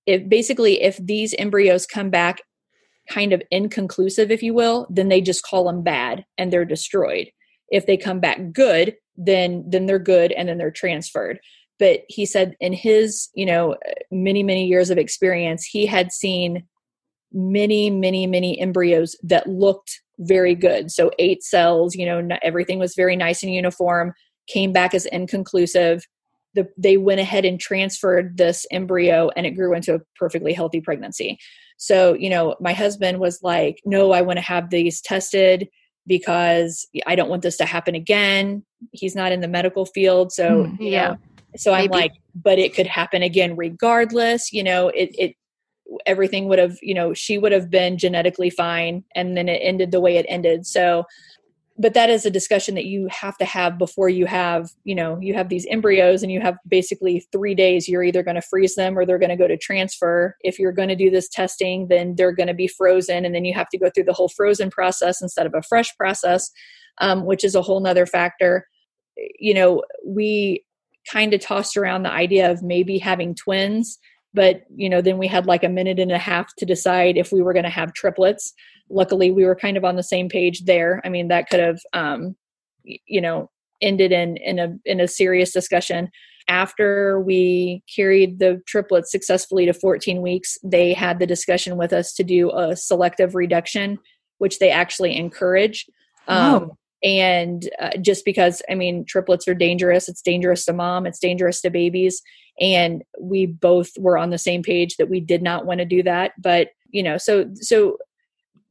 if 0.06 0.30
basically 0.30 0.82
if 0.82 0.98
these 0.98 1.34
embryos 1.40 1.88
come 1.88 2.12
back 2.12 2.42
kind 3.10 3.34
of 3.34 3.42
inconclusive, 3.50 4.30
if 4.30 4.44
you 4.44 4.54
will, 4.54 4.86
then 4.92 5.10
they 5.10 5.22
just 5.22 5.44
call 5.44 5.66
them 5.66 5.82
bad 5.82 6.24
and 6.38 6.54
they're 6.54 6.66
destroyed. 6.66 7.32
If 7.70 7.88
they 7.88 7.98
come 7.98 8.20
back 8.20 8.52
good, 8.54 8.96
then 9.18 9.66
then 9.68 9.88
they're 9.88 10.00
good 10.00 10.32
and 10.32 10.48
then 10.48 10.60
they're 10.60 10.70
transferred. 10.70 11.40
But 11.80 12.02
he 12.10 12.28
said 12.28 12.56
in 12.60 12.74
his, 12.74 13.30
you 13.34 13.48
know, 13.48 13.76
many 14.12 14.44
many 14.44 14.68
years 14.68 14.92
of 14.92 15.00
experience, 15.00 15.66
he 15.66 15.88
had 15.88 16.12
seen 16.12 16.68
many 17.34 17.90
many 17.90 18.28
many 18.28 18.60
embryos 18.60 19.16
that 19.24 19.48
looked 19.48 20.02
very 20.22 20.56
good. 20.56 20.92
So 20.92 21.12
eight 21.20 21.44
cells, 21.44 21.96
you 21.96 22.06
know, 22.06 22.38
everything 22.44 22.80
was 22.80 22.96
very 22.96 23.16
nice 23.16 23.44
and 23.44 23.54
uniform, 23.54 24.14
came 24.48 24.72
back 24.72 24.94
as 24.94 25.06
inconclusive. 25.08 26.06
The, 26.54 26.68
they 26.78 26.98
went 26.98 27.22
ahead 27.22 27.46
and 27.46 27.60
transferred 27.60 28.38
this 28.38 28.66
embryo 28.72 29.32
and 29.36 29.46
it 29.46 29.52
grew 29.52 29.74
into 29.74 29.96
a 29.96 30.00
perfectly 30.18 30.54
healthy 30.54 30.82
pregnancy. 30.82 31.40
So, 31.78 32.14
you 32.14 32.30
know, 32.30 32.56
my 32.60 32.74
husband 32.74 33.20
was 33.20 33.42
like, 33.42 33.82
no, 33.86 34.12
I 34.12 34.22
want 34.22 34.38
to 34.38 34.46
have 34.46 34.70
these 34.70 35.02
tested 35.02 35.68
because 36.06 36.88
I 37.08 37.16
don't 37.16 37.30
want 37.30 37.42
this 37.42 37.58
to 37.58 37.66
happen 37.66 37.96
again. 37.96 38.64
He's 38.92 39.16
not 39.16 39.32
in 39.32 39.40
the 39.40 39.48
medical 39.48 39.86
field. 39.86 40.32
So, 40.32 40.66
mm, 40.66 40.78
yeah. 40.80 41.12
Know, 41.12 41.18
so 41.58 41.72
Maybe. 41.72 41.86
I'm 41.86 41.90
like, 41.92 42.12
but 42.36 42.60
it 42.60 42.76
could 42.76 42.88
happen 42.88 43.24
again 43.24 43.56
regardless. 43.56 44.52
You 44.52 44.64
know, 44.64 44.90
it, 44.90 45.10
it, 45.18 45.36
everything 46.06 46.48
would 46.48 46.60
have, 46.60 46.78
you 46.82 46.94
know, 46.94 47.14
she 47.14 47.38
would 47.38 47.52
have 47.52 47.70
been 47.70 47.98
genetically 47.98 48.50
fine 48.50 49.04
and 49.16 49.36
then 49.36 49.50
it 49.50 49.60
ended 49.64 49.92
the 49.92 50.02
way 50.02 50.18
it 50.18 50.26
ended. 50.30 50.66
So, 50.66 51.06
but 51.82 51.96
that 51.96 52.10
is 52.10 52.26
a 52.26 52.32
discussion 52.32 52.76
that 52.76 52.86
you 52.86 53.08
have 53.10 53.38
to 53.38 53.46
have 53.46 53.78
before 53.78 54.10
you 54.10 54.26
have 54.26 54.70
you 54.84 54.94
know 54.94 55.18
you 55.20 55.34
have 55.34 55.50
these 55.50 55.66
embryos 55.70 56.22
and 56.22 56.32
you 56.32 56.40
have 56.40 56.58
basically 56.68 57.26
three 57.32 57.56
days 57.56 57.88
you're 57.88 58.04
either 58.04 58.24
going 58.24 58.36
to 58.36 58.42
freeze 58.42 58.76
them 58.76 58.98
or 58.98 59.06
they're 59.06 59.18
going 59.18 59.30
to 59.30 59.36
go 59.36 59.48
to 59.48 59.58
transfer 59.58 60.36
if 60.42 60.60
you're 60.60 60.72
going 60.72 60.90
to 60.90 60.96
do 60.96 61.10
this 61.10 61.28
testing 61.30 61.88
then 61.88 62.14
they're 62.16 62.34
going 62.34 62.48
to 62.48 62.54
be 62.54 62.68
frozen 62.68 63.26
and 63.26 63.34
then 63.34 63.46
you 63.46 63.54
have 63.54 63.70
to 63.70 63.78
go 63.78 63.90
through 63.90 64.04
the 64.04 64.14
whole 64.14 64.30
frozen 64.30 64.70
process 64.70 65.22
instead 65.22 65.46
of 65.46 65.54
a 65.56 65.64
fresh 65.64 65.96
process 65.98 66.52
um, 67.00 67.26
which 67.26 67.44
is 67.44 67.56
a 67.56 67.62
whole 67.62 67.80
nother 67.80 68.06
factor 68.06 68.68
you 69.40 69.54
know 69.54 69.82
we 70.06 70.64
kind 71.12 71.34
of 71.34 71.42
tossed 71.42 71.78
around 71.78 72.04
the 72.04 72.12
idea 72.12 72.52
of 72.52 72.62
maybe 72.62 72.98
having 72.98 73.34
twins 73.34 73.98
but 74.34 74.64
you 74.76 74.90
know 74.90 75.02
then 75.02 75.18
we 75.18 75.28
had 75.28 75.46
like 75.46 75.64
a 75.64 75.70
minute 75.70 76.00
and 76.00 76.12
a 76.12 76.18
half 76.18 76.56
to 76.56 76.66
decide 76.66 77.18
if 77.18 77.32
we 77.32 77.42
were 77.42 77.54
going 77.54 77.64
to 77.64 77.70
have 77.70 77.94
triplets. 77.94 78.54
Luckily 78.90 79.32
we 79.32 79.46
were 79.46 79.56
kind 79.56 79.78
of 79.78 79.86
on 79.86 79.96
the 79.96 80.04
same 80.04 80.30
page 80.30 80.66
there. 80.66 81.02
I 81.04 81.10
mean 81.10 81.28
that 81.30 81.50
could 81.50 81.60
have 81.60 81.80
um, 81.94 82.36
you 82.84 83.22
know 83.22 83.50
ended 83.82 84.12
in 84.12 84.38
in 84.38 84.60
a 84.60 84.76
in 84.86 85.00
a 85.00 85.08
serious 85.08 85.52
discussion. 85.52 86.10
After 86.48 87.22
we 87.22 87.84
carried 87.94 88.40
the 88.40 88.62
triplets 88.68 89.12
successfully 89.12 89.66
to 89.68 89.74
14 89.74 90.22
weeks 90.22 90.58
they 90.64 90.92
had 90.94 91.20
the 91.20 91.28
discussion 91.28 91.78
with 91.78 91.94
us 91.94 92.14
to 92.14 92.24
do 92.24 92.52
a 92.52 92.76
selective 92.76 93.36
reduction 93.36 94.00
which 94.40 94.58
they 94.58 94.72
actually 94.72 95.16
encourage. 95.16 95.86
Um, 96.28 96.64
oh. 96.64 96.78
And 97.04 97.70
uh, 97.80 97.98
just 98.02 98.26
because 98.26 98.62
i 98.70 98.76
mean 98.76 99.04
triplets 99.06 99.48
are 99.48 99.56
dangerous 99.56 100.08
it's 100.08 100.22
dangerous 100.22 100.66
to 100.66 100.74
mom 100.74 101.06
it's 101.06 101.20
dangerous 101.20 101.62
to 101.62 101.70
babies 101.70 102.22
and 102.60 103.04
we 103.20 103.46
both 103.46 103.90
were 103.98 104.18
on 104.18 104.30
the 104.30 104.38
same 104.38 104.62
page 104.62 104.98
that 104.98 105.10
we 105.10 105.20
did 105.20 105.42
not 105.42 105.66
want 105.66 105.80
to 105.80 105.86
do 105.86 106.04
that 106.04 106.32
but 106.40 106.70
you 106.92 107.02
know 107.02 107.18
so 107.18 107.50
so 107.56 107.98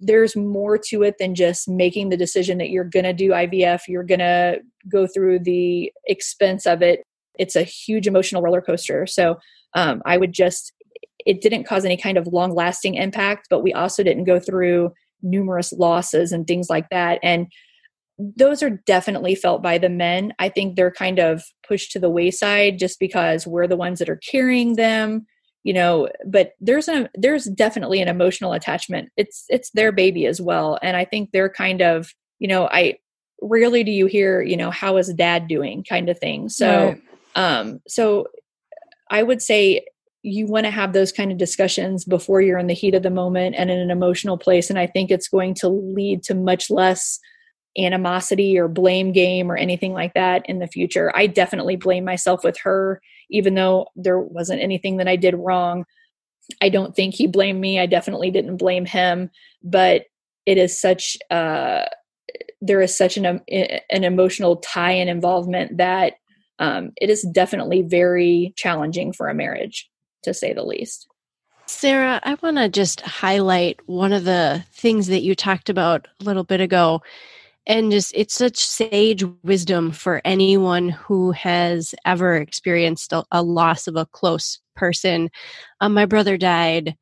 there's 0.01 0.35
more 0.35 0.79
to 0.79 1.03
it 1.03 1.17
than 1.19 1.35
just 1.35 1.69
making 1.69 2.09
the 2.09 2.17
decision 2.17 2.59
that 2.59 2.71
you're 2.71 2.85
going 2.85 3.05
to 3.05 3.13
do 3.13 3.31
IVF, 3.31 3.83
you're 3.87 4.03
going 4.03 4.21
to 4.21 4.59
go 4.89 5.07
through 5.07 5.41
the 5.41 5.93
expense 6.07 6.67
of 6.67 6.83
it. 6.83 7.03
It's 7.39 7.55
a 7.55 7.63
huge 7.63 8.07
emotional 8.07 8.43
roller 8.43 8.63
coaster. 8.63 9.07
So 9.07 9.37
um, 9.75 10.03
I 10.07 10.17
would 10.17 10.33
just, 10.33 10.73
it 11.27 11.43
didn't 11.43 11.65
cause 11.65 11.85
any 11.85 11.99
kind 11.99 12.17
of 12.17 12.27
long 12.27 12.55
lasting 12.55 12.95
impact, 12.95 13.49
but 13.51 13.63
we 13.63 13.75
also 13.75 14.03
didn't 14.03 14.25
go 14.25 14.41
through 14.41 14.93
numerous 15.23 15.73
losses 15.73 16.33
and 16.33 16.47
things 16.47 16.71
like 16.71 16.89
that. 16.89 17.19
And 17.23 17.47
those 18.37 18.63
are 18.63 18.71
definitely 18.71 19.35
felt 19.35 19.63
by 19.63 19.79
the 19.79 19.89
men. 19.89 20.35
I 20.39 20.49
think 20.49 20.77
they're 20.77 20.91
kind 20.91 21.19
of 21.19 21.43
pushed 21.67 21.93
to 21.93 21.99
the 21.99 22.11
wayside 22.11 22.79
just 22.79 22.99
because 22.99 23.47
we're 23.47 23.67
the 23.67 23.77
ones 23.77 23.99
that 23.99 24.09
are 24.09 24.21
carrying 24.31 24.77
them 24.77 25.27
you 25.63 25.73
know 25.73 26.09
but 26.27 26.53
there's 26.61 26.89
a 26.89 27.09
there's 27.15 27.45
definitely 27.45 28.01
an 28.01 28.09
emotional 28.09 28.53
attachment 28.53 29.11
it's 29.17 29.45
it's 29.49 29.71
their 29.71 29.93
baby 29.93 30.27
as 30.27 30.41
well 30.41 30.79
and 30.83 30.97
i 30.97 31.05
think 31.05 31.31
they're 31.31 31.51
kind 31.51 31.83
of 31.83 32.15
you 32.39 32.49
know 32.49 32.67
i 32.69 32.97
rarely 33.43 33.85
do 33.85 33.91
you 33.91 34.07
hear 34.07 34.43
you 34.43 34.57
know 34.57 34.71
how 34.71 34.97
is 34.97 35.13
dad 35.15 35.49
doing 35.49 35.85
kind 35.85 36.09
of 36.09 36.19
thing 36.19 36.49
so 36.49 36.89
right. 36.89 37.03
um 37.37 37.81
so 37.87 38.27
i 39.11 39.23
would 39.23 39.43
say 39.43 39.85
you 40.23 40.47
want 40.47 40.65
to 40.65 40.71
have 40.71 40.93
those 40.93 41.13
kind 41.13 41.33
of 41.33 41.39
discussions 41.39 42.05
before 42.05 42.43
you're 42.43 42.59
in 42.59 42.67
the 42.67 42.75
heat 42.75 42.95
of 42.95 43.03
the 43.03 43.11
moment 43.11 43.55
and 43.57 43.71
in 43.71 43.79
an 43.79 43.91
emotional 43.91 44.39
place 44.39 44.71
and 44.71 44.79
i 44.79 44.87
think 44.87 45.11
it's 45.11 45.29
going 45.29 45.55
to 45.55 45.69
lead 45.69 46.23
to 46.23 46.35
much 46.35 46.71
less 46.71 47.19
animosity 47.79 48.59
or 48.59 48.69
blame 48.69 49.13
game 49.13 49.51
or 49.51 49.57
anything 49.57 49.93
like 49.93 50.13
that 50.15 50.45
in 50.47 50.59
the 50.59 50.67
future 50.67 51.15
i 51.15 51.27
definitely 51.27 51.77
blame 51.77 52.05
myself 52.05 52.43
with 52.43 52.59
her 52.59 53.01
even 53.31 53.55
though 53.55 53.89
there 53.97 54.19
wasn't 54.19 54.61
anything 54.61 54.99
that 54.99 55.09
I 55.09 55.17
did 55.17 55.35
wrong. 55.35 55.85
I 56.61 56.69
don't 56.69 56.95
think 56.95 57.15
he 57.15 57.27
blamed 57.27 57.61
me. 57.61 57.79
I 57.79 57.87
definitely 57.87 58.31
didn't 58.31 58.57
blame 58.57 58.85
him, 58.85 59.31
but 59.63 60.03
it 60.47 60.59
is 60.59 60.79
such 60.79 61.17
uh 61.31 61.85
there 62.61 62.81
is 62.81 62.97
such 62.97 63.17
an 63.17 63.27
um, 63.27 63.41
an 63.49 64.05
emotional 64.05 64.57
tie 64.57 64.93
and 64.93 65.09
involvement 65.09 65.79
that 65.79 66.15
um, 66.59 66.93
it 67.01 67.09
is 67.09 67.27
definitely 67.33 67.81
very 67.83 68.53
challenging 68.55 69.15
for 69.15 69.29
a 69.29 69.35
marriage, 69.35 69.89
to 70.25 70.35
say 70.35 70.53
the 70.53 70.63
least. 70.63 71.07
Sarah, 71.67 72.21
I 72.23 72.37
want 72.43 72.59
to 72.59 72.69
just 72.69 73.01
highlight 73.01 73.81
one 73.87 74.13
of 74.13 74.25
the 74.25 74.63
things 74.73 75.07
that 75.07 75.23
you 75.23 75.35
talked 75.35 75.71
about 75.71 76.07
a 76.21 76.25
little 76.25 76.45
bit 76.45 76.61
ago 76.61 77.01
and 77.71 77.93
just 77.93 78.13
it's 78.17 78.35
such 78.35 78.59
sage 78.59 79.25
wisdom 79.45 79.93
for 79.93 80.21
anyone 80.25 80.89
who 80.89 81.31
has 81.31 81.95
ever 82.05 82.35
experienced 82.35 83.13
a, 83.13 83.25
a 83.31 83.45
loss 83.45 83.87
of 83.87 83.95
a 83.95 84.07
close 84.07 84.59
person. 84.75 85.31
Um, 85.81 85.95
my 85.95 86.05
brother 86.05 86.37
died 86.37 86.97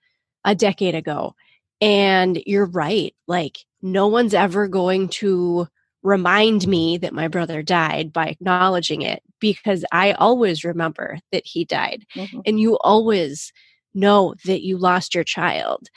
a 0.45 0.55
decade 0.55 0.95
ago 0.95 1.35
and 1.81 2.43
you're 2.45 2.66
right 2.66 3.14
like 3.27 3.59
no 3.81 4.09
one's 4.09 4.35
ever 4.35 4.69
going 4.69 5.09
to 5.09 5.66
remind 6.03 6.69
me 6.69 6.99
that 6.99 7.14
my 7.14 7.29
brother 7.29 7.62
died 7.62 8.12
by 8.12 8.27
acknowledging 8.27 9.03
it 9.03 9.23
because 9.41 9.85
i 9.91 10.12
always 10.12 10.64
remember 10.64 11.19
that 11.33 11.45
he 11.45 11.64
died. 11.64 12.05
Mm-hmm. 12.14 12.41
and 12.47 12.61
you 12.61 12.79
always 12.79 13.53
know 13.95 14.35
that 14.45 14.62
you 14.62 14.79
lost 14.79 15.14
your 15.14 15.25
child 15.25 15.89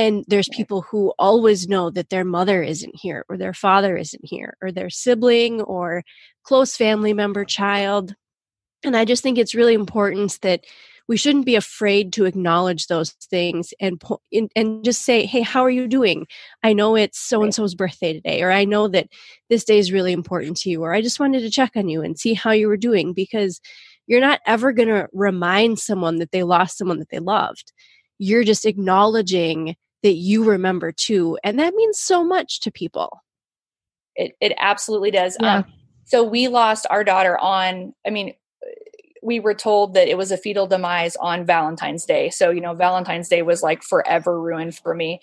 and 0.00 0.24
there's 0.28 0.48
people 0.48 0.80
who 0.80 1.12
always 1.18 1.68
know 1.68 1.90
that 1.90 2.08
their 2.08 2.24
mother 2.24 2.62
isn't 2.62 2.96
here 2.96 3.26
or 3.28 3.36
their 3.36 3.52
father 3.52 3.98
isn't 3.98 4.24
here 4.24 4.56
or 4.62 4.72
their 4.72 4.88
sibling 4.88 5.60
or 5.60 6.02
close 6.42 6.74
family 6.74 7.12
member 7.12 7.44
child. 7.44 8.14
And 8.82 8.96
i 8.96 9.04
just 9.04 9.22
think 9.22 9.36
it's 9.36 9.54
really 9.54 9.74
important 9.74 10.38
that 10.40 10.64
we 11.06 11.16
shouldn't 11.16 11.44
be 11.44 11.56
afraid 11.56 12.12
to 12.14 12.24
acknowledge 12.24 12.86
those 12.86 13.10
things 13.10 13.74
and 13.80 14.00
and 14.56 14.84
just 14.84 15.02
say 15.04 15.26
hey 15.26 15.42
how 15.42 15.62
are 15.62 15.70
you 15.70 15.86
doing? 15.86 16.26
I 16.62 16.72
know 16.72 16.96
it's 16.96 17.18
so 17.18 17.42
and 17.42 17.54
so's 17.54 17.74
birthday 17.74 18.14
today 18.14 18.42
or 18.42 18.50
i 18.50 18.64
know 18.64 18.88
that 18.88 19.08
this 19.50 19.64
day 19.64 19.78
is 19.78 19.92
really 19.92 20.12
important 20.12 20.56
to 20.58 20.70
you 20.70 20.82
or 20.82 20.94
i 20.94 21.02
just 21.02 21.20
wanted 21.20 21.40
to 21.40 21.50
check 21.50 21.72
on 21.76 21.88
you 21.90 22.00
and 22.00 22.18
see 22.18 22.32
how 22.34 22.52
you 22.52 22.68
were 22.68 22.78
doing 22.88 23.12
because 23.12 23.60
you're 24.06 24.20
not 24.20 24.40
ever 24.46 24.72
going 24.72 24.88
to 24.88 25.08
remind 25.12 25.78
someone 25.78 26.16
that 26.16 26.32
they 26.32 26.42
lost 26.42 26.76
someone 26.76 26.98
that 26.98 27.10
they 27.10 27.20
loved. 27.20 27.72
You're 28.18 28.42
just 28.42 28.66
acknowledging 28.66 29.76
that 30.02 30.14
you 30.14 30.44
remember 30.44 30.92
too 30.92 31.38
and 31.44 31.58
that 31.58 31.74
means 31.74 31.98
so 31.98 32.24
much 32.24 32.60
to 32.60 32.70
people 32.70 33.22
it, 34.16 34.32
it 34.40 34.52
absolutely 34.58 35.10
does 35.10 35.36
Yeah. 35.40 35.58
um, 35.58 35.64
so 36.04 36.24
we 36.24 36.48
lost 36.48 36.86
our 36.90 37.04
daughter 37.04 37.38
on 37.38 37.94
i 38.06 38.10
mean 38.10 38.34
we 39.22 39.38
were 39.38 39.54
told 39.54 39.94
that 39.94 40.08
it 40.08 40.16
was 40.16 40.30
a 40.30 40.36
fetal 40.36 40.66
demise 40.66 41.16
on 41.16 41.44
valentine's 41.44 42.04
day 42.04 42.30
so 42.30 42.50
you 42.50 42.60
know 42.60 42.74
valentine's 42.74 43.28
day 43.28 43.42
was 43.42 43.62
like 43.62 43.82
forever 43.82 44.40
ruined 44.40 44.76
for 44.76 44.94
me 44.94 45.20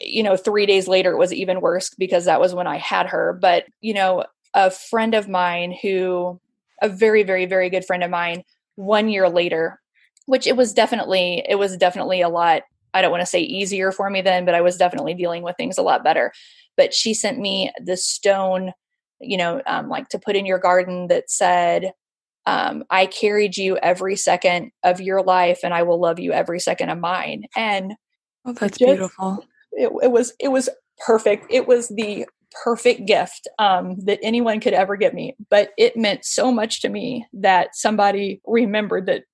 you 0.00 0.22
know 0.22 0.36
three 0.36 0.66
days 0.66 0.88
later 0.88 1.12
it 1.12 1.18
was 1.18 1.32
even 1.32 1.60
worse 1.60 1.90
because 1.90 2.24
that 2.24 2.40
was 2.40 2.54
when 2.54 2.66
i 2.66 2.76
had 2.76 3.06
her 3.06 3.32
but 3.40 3.64
you 3.80 3.94
know 3.94 4.24
a 4.54 4.70
friend 4.70 5.14
of 5.14 5.28
mine 5.28 5.74
who 5.82 6.40
a 6.82 6.88
very 6.88 7.22
very 7.22 7.46
very 7.46 7.70
good 7.70 7.84
friend 7.84 8.02
of 8.02 8.10
mine 8.10 8.42
one 8.74 9.08
year 9.08 9.28
later 9.28 9.80
which 10.26 10.46
it 10.46 10.56
was 10.56 10.74
definitely 10.74 11.44
it 11.48 11.54
was 11.56 11.76
definitely 11.76 12.20
a 12.20 12.28
lot 12.28 12.62
i 12.96 13.02
don't 13.02 13.10
want 13.10 13.20
to 13.22 13.26
say 13.26 13.40
easier 13.40 13.92
for 13.92 14.10
me 14.10 14.20
then 14.22 14.44
but 14.44 14.54
i 14.54 14.60
was 14.60 14.76
definitely 14.76 15.14
dealing 15.14 15.42
with 15.42 15.56
things 15.56 15.78
a 15.78 15.82
lot 15.82 16.02
better. 16.04 16.32
But 16.76 16.92
she 16.92 17.14
sent 17.14 17.38
me 17.38 17.70
the 17.84 17.96
stone 17.96 18.72
you 19.20 19.36
know 19.36 19.62
um, 19.66 19.88
like 19.88 20.08
to 20.10 20.18
put 20.18 20.36
in 20.36 20.44
your 20.46 20.58
garden 20.58 21.06
that 21.08 21.30
said 21.30 21.92
um, 22.46 22.84
i 22.90 23.06
carried 23.06 23.56
you 23.56 23.76
every 23.78 24.16
second 24.16 24.70
of 24.82 25.00
your 25.00 25.22
life 25.22 25.60
and 25.64 25.72
i 25.74 25.82
will 25.82 26.00
love 26.00 26.18
you 26.18 26.32
every 26.32 26.60
second 26.60 26.90
of 26.90 26.98
mine. 26.98 27.44
And 27.56 27.94
Oh, 28.48 28.52
that's 28.52 28.78
Just- 28.78 28.88
beautiful. 28.88 29.44
it, 29.72 29.90
it 30.04 30.10
was 30.12 30.32
it 30.38 30.48
was 30.48 30.68
perfect. 31.04 31.46
It 31.50 31.66
was 31.66 31.88
the 31.88 32.26
perfect 32.64 33.06
gift 33.06 33.48
um, 33.58 33.96
that 34.04 34.20
anyone 34.22 34.60
could 34.60 34.72
ever 34.72 34.96
give 34.96 35.12
me. 35.12 35.34
But 35.50 35.70
it 35.76 35.96
meant 35.96 36.24
so 36.24 36.52
much 36.52 36.80
to 36.82 36.88
me 36.88 37.26
that 37.32 37.74
somebody 37.74 38.40
remembered 38.46 39.06
that 39.06 39.24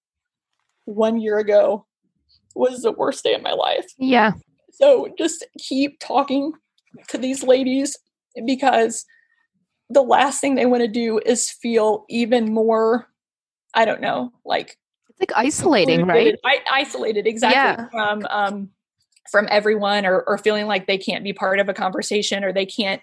one 0.86 1.20
year 1.20 1.38
ago 1.38 1.86
was 2.54 2.82
the 2.82 2.92
worst 2.92 3.24
day 3.24 3.34
of 3.34 3.42
my 3.42 3.52
life 3.52 3.86
Yeah. 3.98 4.32
so 4.72 5.08
just 5.18 5.44
keep 5.58 5.98
talking 6.00 6.52
to 7.08 7.18
these 7.18 7.42
ladies 7.42 7.96
because 8.46 9.04
the 9.90 10.02
last 10.02 10.40
thing 10.40 10.54
they 10.54 10.66
want 10.66 10.82
to 10.82 10.88
do 10.88 11.20
is 11.24 11.50
feel 11.50 12.04
even 12.08 12.52
more 12.52 13.06
i 13.74 13.84
don't 13.84 14.00
know 14.00 14.32
like 14.44 14.76
It's 15.08 15.20
like 15.20 15.32
isolating, 15.34 16.06
right? 16.06 16.34
I, 16.44 16.58
isolated 16.72 17.26
exactly 17.26 17.84
Yeah. 17.84 17.88
from 17.90 18.26
um 18.30 18.70
from 19.30 19.46
everyone 19.50 20.04
or 20.04 20.22
or 20.22 20.36
feeling 20.38 20.66
like 20.66 20.86
they 20.86 20.98
can't 20.98 21.22
be 21.24 21.32
part 21.32 21.60
of 21.60 21.68
a 21.68 21.74
conversation 21.74 22.42
or 22.44 22.52
they 22.52 22.66
can't 22.66 23.00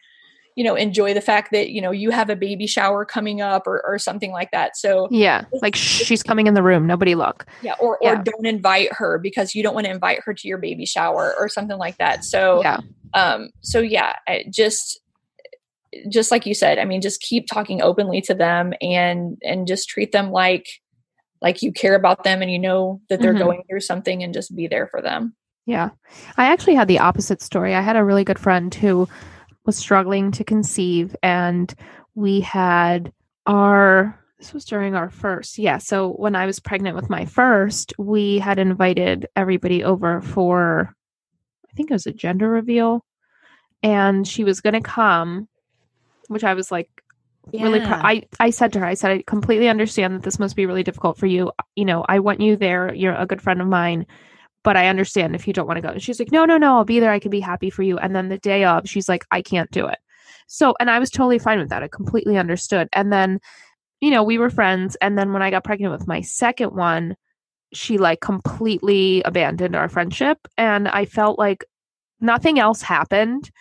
you 0.60 0.66
know 0.66 0.76
enjoy 0.76 1.14
the 1.14 1.22
fact 1.22 1.52
that 1.54 1.70
you 1.70 1.80
know 1.82 1.92
you 1.92 2.10
have 2.12 2.30
a 2.30 2.36
baby 2.36 2.68
shower 2.68 3.06
coming 3.06 3.40
up 3.40 3.66
or 3.66 3.82
or 3.88 3.98
something 3.98 4.32
like 4.34 4.52
that 4.52 4.76
so 4.76 5.08
Yeah. 5.10 5.46
Like 5.62 5.74
she's 5.76 6.22
coming 6.22 6.48
in 6.48 6.54
the 6.54 6.62
room. 6.70 6.86
Nobody 6.86 7.16
look. 7.16 7.46
yeah 7.62 7.76
or 7.80 7.98
or 8.04 8.14
Yeah. 8.16 8.22
don't 8.24 8.46
invite 8.46 8.92
her 8.92 9.18
because 9.20 9.56
you 9.56 9.64
don't 9.64 9.74
want 9.74 9.86
to 9.86 9.92
invite 9.92 10.20
her 10.26 10.34
to 10.34 10.48
your 10.50 10.58
baby 10.58 10.86
shower 10.86 11.34
or 11.40 11.48
something 11.48 11.78
like 11.78 11.98
that 12.00 12.26
so 12.26 12.62
Yeah. 12.62 12.80
um 13.14 13.50
so 13.62 13.80
yeah 13.80 14.14
I 14.28 14.44
just 14.52 15.00
just 16.10 16.30
like 16.30 16.46
you 16.46 16.54
said 16.54 16.78
i 16.78 16.86
mean 16.86 17.02
just 17.02 17.20
keep 17.20 17.48
talking 17.48 17.82
openly 17.82 18.22
to 18.22 18.36
them 18.36 18.74
and 18.82 19.38
and 19.44 19.66
just 19.68 19.90
treat 19.90 20.12
them 20.12 20.30
like 20.32 20.68
like 21.42 21.64
you 21.64 21.72
care 21.72 21.96
about 21.96 22.24
them 22.24 22.42
and 22.44 22.52
you 22.52 22.60
know 22.60 23.02
that 23.10 23.20
they're 23.22 23.34
Mhm. 23.34 23.40
going 23.46 23.64
through 23.68 23.80
something 23.80 24.22
and 24.24 24.32
just 24.34 24.56
be 24.56 24.68
there 24.68 24.88
for 24.88 25.02
them 25.02 25.34
Yeah. 25.66 25.90
I 26.38 26.46
actually 26.52 26.76
had 26.76 26.88
the 26.88 27.00
opposite 27.00 27.42
story. 27.42 27.74
I 27.76 27.82
had 27.82 27.96
a 27.96 28.04
really 28.04 28.24
good 28.24 28.40
friend 28.40 28.74
who 28.74 29.08
was 29.66 29.78
struggling 29.78 30.32
to 30.34 30.44
conceive, 30.44 31.16
and 31.22 31.74
we 32.16 32.42
had 32.42 33.14
our, 33.46 34.20
this 34.38 34.54
was 34.54 34.66
during 34.66 34.96
our 34.96 35.10
first. 35.10 35.58
Yeah. 35.58 35.78
So 35.78 36.10
when 36.10 36.36
I 36.36 36.46
was 36.46 36.60
pregnant 36.60 36.96
with 36.96 37.10
my 37.10 37.26
first, 37.26 37.94
we 37.98 38.40
had 38.40 38.60
invited 38.60 39.28
everybody 39.36 39.84
over 39.84 40.22
for, 40.22 40.96
I 41.70 41.74
think 41.76 41.90
it 41.90 41.94
was 41.94 42.08
a 42.08 42.12
gender 42.12 42.50
reveal. 42.50 43.06
And 43.82 44.28
she 44.28 44.44
was 44.44 44.62
going 44.62 44.74
to 44.74 44.82
come, 44.82 45.48
which 46.28 46.44
I 46.44 46.54
was 46.54 46.72
like, 46.72 46.90
really 47.54 47.80
pr- 47.80 47.94
I, 47.94 48.24
I 48.40 48.50
said 48.50 48.74
to 48.74 48.80
her 48.80 48.86
i 48.86 48.94
said 48.94 49.12
i 49.12 49.24
completely 49.26 49.70
understand 49.70 50.14
that 50.14 50.24
this 50.24 50.40
must 50.40 50.56
be 50.56 50.66
really 50.66 50.84
difficult 50.84 51.18
for 51.18 51.26
you 51.26 51.52
you 51.76 51.86
know 51.86 52.06
i 52.08 52.20
want 52.20 52.42
you 52.42 52.56
there 52.56 52.94
you're 52.94 53.16
a 53.16 53.26
good 53.26 53.42
friend 53.42 53.62
of 53.62 53.68
mine 53.68 54.06
but 54.64 54.78
i 54.78 54.88
understand 54.88 55.36
if 55.36 55.48
you 55.48 55.54
don't 55.54 55.68
want 55.68 55.78
to 55.78 55.82
go. 55.82 55.90
And 55.90 56.02
she's 56.02 56.20
like 56.20 56.32
no 56.32 56.46
no 56.46 56.58
no 56.58 56.78
i'll 56.78 56.86
be 56.86 57.00
there. 57.00 57.12
I 57.12 57.20
can 57.20 57.32
be 57.32 57.40
happy 57.40 57.70
for 57.70 57.84
you. 57.84 57.98
And 57.98 58.16
then 58.16 58.30
the 58.30 58.38
day 58.38 58.64
of 58.64 58.88
she's 58.90 59.10
like 59.10 59.26
i 59.32 59.42
can't 59.42 59.72
do 59.72 59.88
it. 59.88 60.00
So 60.48 60.76
and 60.80 60.90
i 60.90 61.00
was 61.00 61.10
totally 61.10 61.40
fine 61.40 61.60
with 61.60 61.70
that. 61.70 61.84
I 61.84 61.88
completely 61.88 62.38
understood. 62.38 62.90
And 62.94 63.12
then 63.12 63.40
you 64.02 64.12
know 64.12 64.24
we 64.24 64.38
were 64.38 64.50
friends. 64.50 64.96
And 65.02 65.18
then 65.18 65.34
when 65.34 65.42
i 65.42 65.52
got 65.52 65.64
pregnant 65.64 65.92
with 65.92 66.08
my 66.08 66.22
second 66.22 66.76
one 66.76 67.16
she 67.72 68.00
like 68.00 68.20
completely 68.20 69.22
abandoned 69.24 69.76
our 69.76 69.90
friendship. 69.90 70.40
And 70.58 70.88
i 70.88 71.06
felt 71.06 71.40
like 71.40 71.66
nothing 72.22 72.60
else 72.60 72.82
happened 72.82 73.52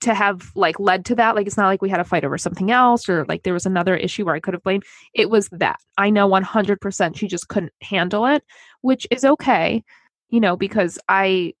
to 0.00 0.14
have 0.14 0.50
like 0.54 0.78
led 0.78 1.04
to 1.06 1.14
that. 1.14 1.34
Like 1.34 1.46
it's 1.46 1.56
not 1.56 1.66
like 1.66 1.82
we 1.82 1.88
had 1.88 2.00
a 2.00 2.04
fight 2.04 2.24
over 2.24 2.36
something 2.36 2.70
else 2.70 3.08
or 3.08 3.24
like 3.26 3.42
there 3.42 3.54
was 3.54 3.66
another 3.66 3.96
issue 3.96 4.24
where 4.24 4.34
i 4.34 4.40
could 4.40 4.54
have 4.54 4.62
blamed. 4.62 4.84
It 5.14 5.30
was 5.30 5.48
that. 5.50 5.80
I 5.96 6.10
know 6.10 6.28
100% 6.28 7.16
she 7.16 7.26
just 7.26 7.48
couldn't 7.48 7.72
handle 7.80 8.26
it 8.26 8.44
which 8.82 9.06
is 9.10 9.24
okay 9.24 9.82
you 10.30 10.40
know 10.40 10.56
because 10.56 10.98
i 11.08 11.52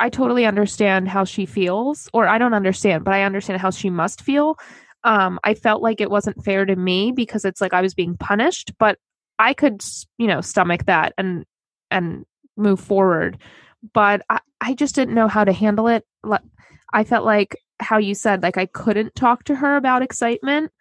i 0.00 0.08
totally 0.08 0.44
understand 0.44 1.08
how 1.08 1.24
she 1.24 1.46
feels 1.46 2.08
or 2.12 2.26
i 2.26 2.38
don't 2.38 2.54
understand 2.54 3.04
but 3.04 3.14
i 3.14 3.22
understand 3.22 3.60
how 3.60 3.70
she 3.70 3.90
must 3.90 4.22
feel. 4.22 4.56
Um 5.04 5.38
i 5.44 5.54
felt 5.54 5.82
like 5.82 6.00
it 6.00 6.10
wasn't 6.10 6.44
fair 6.44 6.64
to 6.64 6.76
me 6.76 7.12
because 7.12 7.44
it's 7.44 7.60
like 7.60 7.72
i 7.72 7.82
was 7.82 7.94
being 7.94 8.16
punished 8.16 8.72
but 8.78 8.98
i 9.38 9.52
could 9.54 9.82
you 10.18 10.26
know 10.26 10.40
stomach 10.40 10.86
that 10.86 11.12
and 11.18 11.44
and 11.90 12.24
move 12.56 12.80
forward. 12.80 13.38
But 13.92 14.22
i, 14.30 14.40
I 14.60 14.74
just 14.74 14.94
didn't 14.94 15.14
know 15.14 15.28
how 15.28 15.44
to 15.44 15.52
handle 15.52 15.88
it. 15.88 16.04
I 16.92 17.04
felt 17.04 17.24
like 17.24 17.56
how 17.80 17.98
you 17.98 18.14
said 18.14 18.42
like 18.42 18.56
i 18.56 18.66
couldn't 18.66 19.14
talk 19.14 19.44
to 19.44 19.54
her 19.54 19.76
about 19.76 20.02
excitement. 20.02 20.72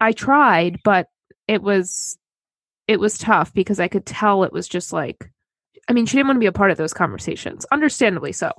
I 0.00 0.12
tried 0.12 0.80
but 0.84 1.08
it 1.48 1.62
was 1.62 2.18
it 2.88 3.00
was 3.00 3.18
tough 3.18 3.52
because 3.54 3.80
i 3.80 3.88
could 3.88 4.06
tell 4.06 4.42
it 4.42 4.52
was 4.52 4.68
just 4.68 4.92
like 4.92 5.30
i 5.88 5.92
mean 5.92 6.06
she 6.06 6.16
didn't 6.16 6.28
want 6.28 6.36
to 6.36 6.40
be 6.40 6.46
a 6.46 6.52
part 6.52 6.70
of 6.70 6.76
those 6.76 6.94
conversations 6.94 7.64
understandably 7.72 8.32
so. 8.32 8.52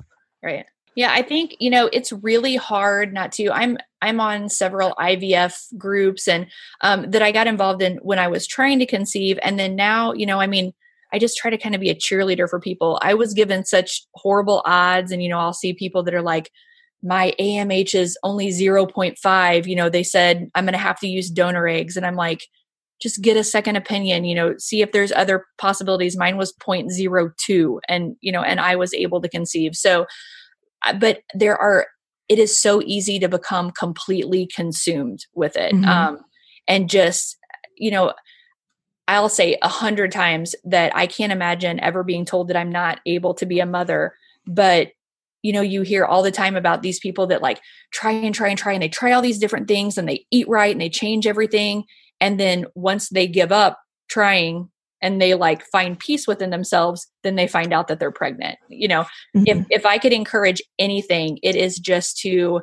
Right. 0.43 0.65
Yeah 0.95 1.11
i 1.11 1.21
think 1.21 1.55
you 1.59 1.69
know 1.69 1.89
it's 1.93 2.11
really 2.11 2.55
hard 2.55 3.13
not 3.13 3.31
to 3.33 3.51
i'm 3.51 3.77
i'm 4.01 4.19
on 4.19 4.49
several 4.49 4.93
ivf 4.99 5.77
groups 5.77 6.27
and 6.27 6.47
um, 6.81 7.09
that 7.11 7.21
i 7.21 7.31
got 7.31 7.47
involved 7.47 7.81
in 7.81 7.97
when 7.97 8.19
i 8.19 8.27
was 8.27 8.47
trying 8.47 8.79
to 8.79 8.85
conceive 8.85 9.39
and 9.41 9.59
then 9.59 9.75
now 9.75 10.13
you 10.13 10.25
know 10.25 10.39
i 10.39 10.47
mean 10.47 10.73
i 11.13 11.19
just 11.19 11.37
try 11.37 11.49
to 11.49 11.57
kind 11.57 11.75
of 11.75 11.81
be 11.81 11.89
a 11.89 11.95
cheerleader 11.95 12.49
for 12.49 12.59
people. 12.59 12.99
I 13.01 13.13
was 13.13 13.33
given 13.33 13.63
such 13.65 14.05
horrible 14.13 14.61
odds 14.65 15.11
and 15.11 15.21
you 15.21 15.29
know 15.29 15.39
i'll 15.39 15.53
see 15.53 15.73
people 15.73 16.03
that 16.03 16.13
are 16.13 16.21
like 16.21 16.51
my 17.03 17.33
amh 17.39 17.93
is 17.93 18.17
only 18.23 18.49
0.5 18.49 19.67
you 19.67 19.75
know 19.75 19.89
they 19.89 20.03
said 20.03 20.49
i'm 20.55 20.65
going 20.65 20.73
to 20.73 20.79
have 20.79 20.99
to 20.99 21.07
use 21.07 21.29
donor 21.29 21.67
eggs 21.67 21.95
and 21.95 22.05
i'm 22.05 22.15
like 22.15 22.47
just 23.01 23.21
get 23.21 23.37
a 23.37 23.43
second 23.43 23.75
opinion 23.75 24.25
you 24.25 24.33
know 24.35 24.55
see 24.57 24.81
if 24.81 24.91
there's 24.91 25.11
other 25.11 25.45
possibilities. 25.57 26.17
Mine 26.17 26.37
was 26.37 26.53
0.02 26.53 27.79
and 27.87 28.15
you 28.21 28.31
know 28.31 28.41
and 28.41 28.59
i 28.59 28.75
was 28.75 28.93
able 28.93 29.21
to 29.21 29.29
conceive. 29.29 29.75
So 29.75 30.05
uh, 30.85 30.93
but 30.93 31.19
there 31.33 31.57
are 31.57 31.87
it 32.29 32.39
is 32.39 32.59
so 32.59 32.81
easy 32.85 33.19
to 33.19 33.29
become 33.29 33.71
completely 33.71 34.47
consumed 34.53 35.25
with 35.33 35.55
it 35.55 35.73
Mhm. 35.73 35.85
um 35.87 36.19
and 36.67 36.89
just 36.89 37.37
you 37.77 37.89
know 37.91 38.13
i'll 39.07 39.29
say 39.29 39.57
a 39.61 39.69
hundred 39.69 40.11
times 40.11 40.55
that 40.65 40.95
i 40.95 41.07
can't 41.07 41.31
imagine 41.31 41.79
ever 41.79 42.03
being 42.03 42.25
told 42.25 42.47
that 42.49 42.57
i'm 42.57 42.71
not 42.71 42.99
able 43.05 43.33
to 43.35 43.45
be 43.45 43.59
a 43.59 43.65
mother 43.65 44.13
but 44.45 44.89
you 45.43 45.53
know 45.53 45.61
you 45.61 45.81
hear 45.83 46.03
all 46.03 46.23
the 46.23 46.31
time 46.31 46.55
about 46.55 46.81
these 46.81 46.99
people 46.99 47.27
that 47.27 47.41
like 47.41 47.61
try 47.91 48.11
and 48.11 48.35
try 48.35 48.49
and 48.49 48.57
try 48.57 48.73
and 48.73 48.81
they 48.83 48.89
try 48.89 49.11
all 49.13 49.21
these 49.21 49.39
different 49.39 49.67
things 49.67 49.97
and 49.97 50.09
they 50.09 50.25
eat 50.31 50.47
right 50.49 50.71
and 50.73 50.81
they 50.81 50.89
change 50.89 51.25
everything 51.27 51.83
and 52.19 52.39
then 52.39 52.65
once 52.75 53.09
they 53.09 53.27
give 53.27 53.51
up 53.51 53.79
trying 54.09 54.69
and 55.01 55.21
they 55.21 55.35
like 55.35 55.63
find 55.67 55.99
peace 55.99 56.27
within 56.27 56.49
themselves 56.49 57.07
then 57.23 57.35
they 57.35 57.47
find 57.47 57.73
out 57.73 57.87
that 57.87 57.99
they're 57.99 58.11
pregnant 58.11 58.57
you 58.69 58.87
know 58.87 59.05
if 59.45 59.57
mm-hmm. 59.57 59.63
if 59.69 59.85
I 59.85 59.97
could 59.97 60.13
encourage 60.13 60.61
anything, 60.79 61.39
it 61.43 61.55
is 61.55 61.79
just 61.79 62.17
to 62.19 62.61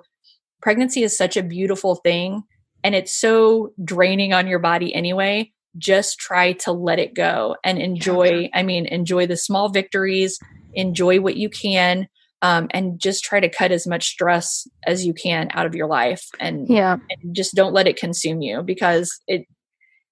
pregnancy 0.63 1.03
is 1.03 1.17
such 1.17 1.37
a 1.37 1.43
beautiful 1.43 1.97
thing 1.97 2.43
and 2.83 2.95
it's 2.95 3.13
so 3.13 3.73
draining 3.83 4.33
on 4.33 4.47
your 4.47 4.59
body 4.59 4.95
anyway. 4.95 5.53
Just 5.77 6.19
try 6.19 6.53
to 6.53 6.73
let 6.73 6.99
it 6.99 7.15
go 7.15 7.57
and 7.65 7.79
enjoy. 7.79 8.49
I 8.55 8.63
mean, 8.63 8.87
enjoy 8.87 9.27
the 9.27 9.37
small 9.37 9.69
victories, 9.69 10.39
enjoy 10.75 11.21
what 11.21 11.37
you 11.37 11.49
can. 11.49 12.07
Um, 12.45 12.69
and 12.73 13.01
just 13.01 13.25
try 13.25 13.41
to 13.41 13.49
cut 13.49 13.73
as 13.73 13.87
much 13.87 14.05
stress 14.11 14.69
as 14.87 15.07
you 15.07 15.15
can 15.15 15.49
out 15.55 15.65
of 15.67 15.75
your 15.75 15.87
life 15.87 16.29
and, 16.39 16.69
Yeah. 16.69 16.99
and 17.09 17.35
just 17.35 17.55
don't 17.55 17.73
let 17.73 17.87
it 17.89 17.97
consume 17.97 18.43
you 18.43 18.63
because 18.63 19.19
it 19.27 19.47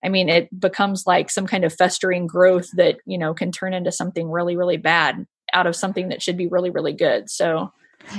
i 0.05 0.09
mean 0.09 0.29
it 0.29 0.49
becomes 0.59 1.05
like 1.07 1.31
some 1.31 1.47
kind 1.47 1.65
of 1.65 1.73
festering 1.73 2.27
growth 2.27 2.69
that 2.77 2.97
you 3.07 3.19
know 3.19 3.35
can 3.35 3.53
turn 3.53 3.75
into 3.75 3.93
something 3.93 4.31
really 4.31 4.57
really 4.57 4.79
bad 4.79 5.27
out 5.53 5.67
of 5.67 5.77
something 5.77 6.09
that 6.09 6.23
should 6.23 6.37
be 6.37 6.47
really 6.49 6.71
really 6.71 6.93
good 6.95 7.29
so 7.31 7.71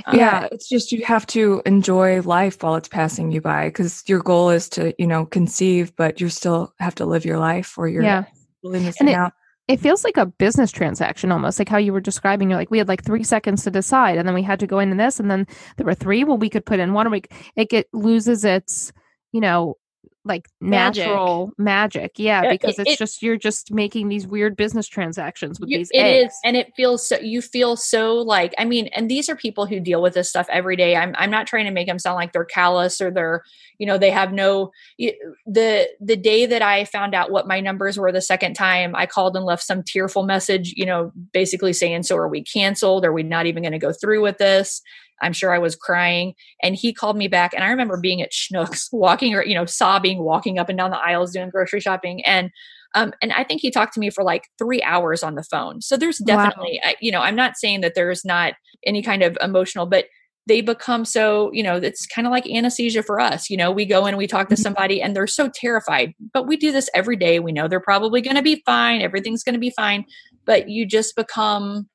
um, 0.06 0.18
yeah, 0.18 0.48
it's 0.50 0.70
just 0.70 0.94
you 0.94 1.04
have 1.04 1.28
to 1.28 1.62
enjoy 1.66 2.22
life 2.22 2.64
while 2.64 2.76
it's 2.76 2.88
passing 2.88 3.32
you 3.34 3.42
by 3.42 3.68
because 3.68 4.02
your 4.08 4.22
goal 4.22 4.50
is 4.50 4.70
to, 4.70 4.94
you 4.98 5.06
know, 5.06 5.26
conceive, 5.26 5.94
but 5.98 6.22
you 6.22 6.30
still 6.30 6.74
have 6.80 6.96
to 6.96 7.06
live 7.06 7.26
your 7.26 7.38
life 7.38 7.78
or 7.78 7.90
you're 7.90 8.02
Yeah. 8.02 8.24
really 8.64 8.80
missing 8.80 9.10
it- 9.10 9.14
out. 9.14 9.34
It 9.74 9.80
feels 9.80 10.04
like 10.04 10.18
a 10.18 10.28
business 10.28 10.72
transaction 10.72 11.32
almost, 11.32 11.58
like 11.58 11.68
how 11.68 11.80
you 11.80 11.94
were 11.94 12.00
describing. 12.00 12.48
You're 12.48 12.60
like, 12.60 12.70
we 12.70 12.78
had 12.78 12.88
like 12.88 13.04
three 13.04 13.24
seconds 13.24 13.64
to 13.64 13.72
decide, 13.72 14.20
and 14.20 14.28
then 14.28 14.36
we 14.36 14.44
had 14.44 14.60
to 14.60 14.68
go 14.68 14.78
into 14.78 14.96
this, 14.96 15.20
and 15.20 15.32
then 15.32 15.48
there 15.78 15.86
were 15.88 15.96
three. 15.96 16.24
Well, 16.24 16.38
we 16.38 16.48
could 16.48 16.64
put 16.64 16.80
in 16.80 16.94
one 16.94 17.10
week. 17.10 17.34
It 17.56 17.72
get 17.72 17.88
loses 17.92 18.46
its, 18.46 18.94
you 19.32 19.42
know, 19.42 19.78
like 20.26 20.48
Magic. 20.62 21.06
natural 21.06 21.52
magic. 21.58 22.12
Yeah, 22.18 22.44
Yeah, 22.44 22.52
because 22.52 22.80
it- 22.80 22.84
it's 22.88 22.92
it- 22.94 22.98
just 22.98 23.22
you're 23.22 23.38
just 23.38 23.72
making 23.74 24.08
these 24.10 24.26
weird 24.26 24.56
business 24.56 24.88
transactions 24.88 25.60
with 25.60 25.70
You- 25.70 25.80
these 25.80 25.90
it 25.94 26.00
is, 26.06 26.24
eggs. 26.26 26.36
and 26.46 26.56
it 26.58 26.72
feels 26.76 27.08
so. 27.08 27.18
You 27.20 27.42
feel 27.42 27.76
so 27.76 28.16
like 28.16 28.54
I 28.58 28.66
mean, 28.66 28.88
and 28.96 29.10
these 29.10 29.30
are 29.30 29.36
people 29.36 29.66
who 29.66 29.80
deal 29.80 30.02
with 30.02 30.14
this 30.14 30.30
stuff 30.30 30.48
every 30.50 30.76
day. 30.76 30.96
I'm 30.96 31.14
I'm 31.18 31.30
not 31.32 31.48
trying 31.48 31.66
to 31.66 31.72
make 31.72 31.88
them 31.88 32.00
sound 32.00 32.16
like 32.16 32.32
they're 32.34 32.46
callous 32.46 33.02
or 33.02 33.12
they're 33.12 33.44
you 33.80 33.86
know 33.88 33.98
they 33.98 34.12
have 34.12 34.32
no. 34.32 34.72
you- 34.98 35.14
The 35.46 35.88
the 36.00 36.16
day 36.16 36.46
that 36.46 36.62
I 36.62 36.86
found 36.86 37.14
out 37.14 37.32
what 37.32 37.48
my 37.48 37.60
numbers 37.60 37.98
were 37.98 38.12
the 38.12 38.22
second 38.22 38.54
time, 38.54 38.96
I 38.96 39.06
called 39.06 39.36
and 39.36 39.46
left 39.46 39.64
some 39.64 39.84
tearful 39.84 40.24
message. 40.24 40.74
You 40.78 40.86
know, 40.86 41.12
basically 41.34 41.74
saying, 41.74 42.04
"So 42.04 42.16
are 42.18 42.30
we 42.30 42.44
canceled? 42.44 43.04
Are 43.06 43.14
we 43.14 43.24
not 43.24 43.46
even 43.46 43.64
going 43.64 43.74
to 43.74 43.80
go 43.80 43.92
through 43.92 44.22
with 44.22 44.38
this?" 44.38 44.82
I'm 45.22 45.34
sure 45.34 45.54
I 45.54 45.60
was 45.60 45.76
crying, 45.76 46.34
and 46.62 46.76
he 46.76 46.94
called 46.94 47.18
me 47.18 47.28
back, 47.28 47.54
and 47.54 47.64
I 47.64 47.70
remember 47.70 47.98
being 47.98 48.22
at 48.22 48.32
Schnucks, 48.32 48.88
walking 48.92 49.34
or 49.36 49.44
you 49.46 49.56
know 49.56 49.66
sobbing, 49.66 50.24
walking 50.24 50.60
up 50.60 50.70
and 50.70 50.78
down 50.78 50.92
the 50.92 50.98
aisles 51.00 51.32
doing 51.32 51.50
grocery 51.50 51.80
shopping, 51.80 52.24
and 52.26 52.50
um, 52.96 53.14
and 53.22 53.32
I 53.34 53.44
think 53.44 53.62
he 53.62 53.72
talked 53.72 53.94
to 53.96 54.00
me 54.00 54.10
for 54.10 54.24
like 54.24 54.44
three 54.58 54.82
hours 54.84 55.24
on 55.24 55.36
the 55.36 55.44
phone. 55.44 55.82
So 55.82 55.98
there's 55.98 56.20
Wow. 56.22 56.26
definitely, 56.38 56.80
I, 56.84 56.96
you 57.02 57.12
know, 57.12 57.22
I'm 57.22 57.36
not 57.36 57.58
saying 57.58 57.82
that 57.82 57.96
there's 57.96 58.24
not 58.24 58.54
any 58.86 59.02
kind 59.02 59.24
of 59.24 59.38
emotional, 59.42 59.86
but 59.86 60.06
they 60.46 60.62
become 60.62 61.06
so, 61.06 61.50
you 61.54 61.64
know, 61.64 61.78
it's 61.78 62.06
kind 62.06 62.28
of 62.28 62.32
like 62.32 62.46
anesthesia 62.48 63.02
for 63.02 63.20
us. 63.20 63.50
You 63.50 63.58
know, 63.58 63.72
we 63.72 63.86
go 63.86 64.06
in, 64.06 64.18
we 64.18 64.28
talk 64.28 64.50
to 64.50 64.58
somebody 64.58 65.02
and 65.02 65.16
they're 65.16 65.26
so 65.26 65.50
terrified, 65.54 66.14
but 66.34 66.48
we 66.48 66.58
do 66.58 66.72
this 66.72 66.90
every 66.94 67.16
day. 67.16 67.40
We 67.40 67.54
know 67.54 67.68
they're 67.68 67.80
probably 67.80 68.22
going 68.22 68.36
to 68.36 68.42
be 68.42 68.62
fine. 68.66 69.02
Everything's 69.02 69.44
going 69.44 69.54
to 69.54 69.60
be 69.60 69.72
fine. 69.72 70.06
But 70.46 70.68
you 70.70 70.86
just 70.86 71.16
become, 71.16 71.88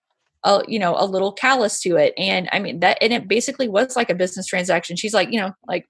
a, 0.45 0.63
you 0.69 0.79
know, 0.79 0.95
a 0.97 1.07
little 1.07 1.33
callous 1.33 1.81
to 1.81 1.97
it. 1.97 2.15
And 2.17 2.49
I 2.53 2.59
mean, 2.59 2.81
that, 2.81 2.99
and 3.01 3.13
it 3.13 3.29
basically 3.29 3.69
was 3.69 3.97
like 3.97 4.11
a 4.11 4.15
business 4.15 4.47
transaction. 4.47 4.97
She's 4.97 5.15
like, 5.15 5.33
you 5.33 5.41
know, 5.41 5.53
like, 5.67 5.87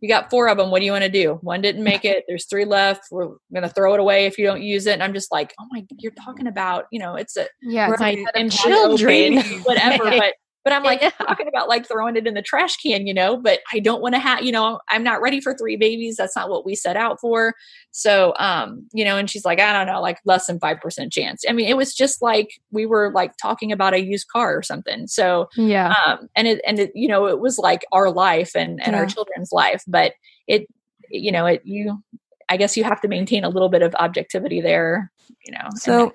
you 0.00 0.08
got 0.08 0.30
four 0.30 0.48
of 0.48 0.58
them. 0.58 0.72
What 0.72 0.80
do 0.80 0.84
you 0.84 0.90
want 0.90 1.04
to 1.04 1.08
do? 1.08 1.38
One 1.42 1.60
didn't 1.60 1.84
make 1.84 2.04
it. 2.04 2.24
There's 2.26 2.46
three 2.46 2.64
left. 2.64 3.02
We're 3.12 3.28
going 3.52 3.62
to 3.62 3.68
throw 3.68 3.94
it 3.94 4.00
away 4.00 4.26
if 4.26 4.36
you 4.36 4.44
don't 4.44 4.60
use 4.60 4.88
it. 4.88 4.94
And 4.94 5.02
I'm 5.02 5.14
just 5.14 5.30
like, 5.30 5.54
oh 5.60 5.66
my, 5.70 5.86
you're 5.98 6.10
talking 6.24 6.48
about, 6.48 6.86
you 6.90 6.98
know, 6.98 7.14
it's 7.14 7.36
a, 7.36 7.46
yeah, 7.62 7.88
it's 7.96 8.30
and 8.34 8.50
children. 8.50 9.38
whatever. 9.62 10.10
But 10.10 10.34
but 10.64 10.72
I'm 10.72 10.82
like 10.82 11.02
Yeah. 11.02 11.10
talking 11.10 11.48
about 11.48 11.68
like 11.68 11.86
throwing 11.86 12.16
it 12.16 12.26
in 12.26 12.34
the 12.34 12.42
trash 12.42 12.76
can, 12.76 13.06
you 13.06 13.14
know. 13.14 13.36
But 13.36 13.60
I 13.72 13.80
don't 13.80 14.02
want 14.02 14.14
to 14.14 14.20
have, 14.20 14.42
you 14.42 14.52
know, 14.52 14.80
I'm 14.88 15.02
not 15.02 15.20
ready 15.20 15.40
for 15.40 15.54
three 15.54 15.76
babies. 15.76 16.16
That's 16.16 16.36
not 16.36 16.48
what 16.48 16.64
we 16.64 16.74
set 16.74 16.96
out 16.96 17.20
for. 17.20 17.54
So, 17.90 18.34
um, 18.38 18.86
you 18.92 19.04
know, 19.04 19.16
and 19.16 19.28
she's 19.28 19.44
like, 19.44 19.60
I 19.60 19.72
don't 19.72 19.86
know, 19.92 20.00
like 20.00 20.18
less 20.24 20.46
than 20.46 20.58
five 20.58 20.80
percent 20.80 21.12
chance. 21.12 21.44
I 21.48 21.52
mean, 21.52 21.68
it 21.68 21.76
was 21.76 21.94
just 21.94 22.22
like 22.22 22.50
we 22.70 22.86
were 22.86 23.10
like 23.12 23.36
talking 23.36 23.72
about 23.72 23.94
a 23.94 24.00
used 24.00 24.28
car 24.28 24.56
or 24.56 24.62
something. 24.62 25.06
So, 25.06 25.48
yeah, 25.56 25.94
um, 26.06 26.28
and 26.36 26.46
it 26.48 26.60
and 26.66 26.78
it, 26.78 26.92
you 26.94 27.08
know, 27.08 27.26
it 27.26 27.40
was 27.40 27.58
like 27.58 27.84
our 27.92 28.10
life 28.10 28.54
and 28.54 28.82
and 28.82 28.94
our 28.96 29.06
children's 29.06 29.52
life. 29.52 29.82
But 29.86 30.12
it, 30.46 30.66
you 31.10 31.32
know, 31.32 31.46
it 31.46 31.62
you. 31.64 32.02
I 32.48 32.58
guess 32.58 32.76
you 32.76 32.84
have 32.84 33.00
to 33.00 33.08
maintain 33.08 33.44
a 33.44 33.48
little 33.48 33.70
bit 33.70 33.80
of 33.80 33.94
objectivity 33.94 34.60
there, 34.60 35.10
you 35.46 35.52
know. 35.52 35.70
So, 35.76 36.12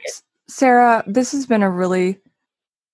Sarah, 0.48 1.04
this 1.08 1.32
has 1.32 1.48
been 1.48 1.64
a 1.64 1.70
really, 1.70 2.20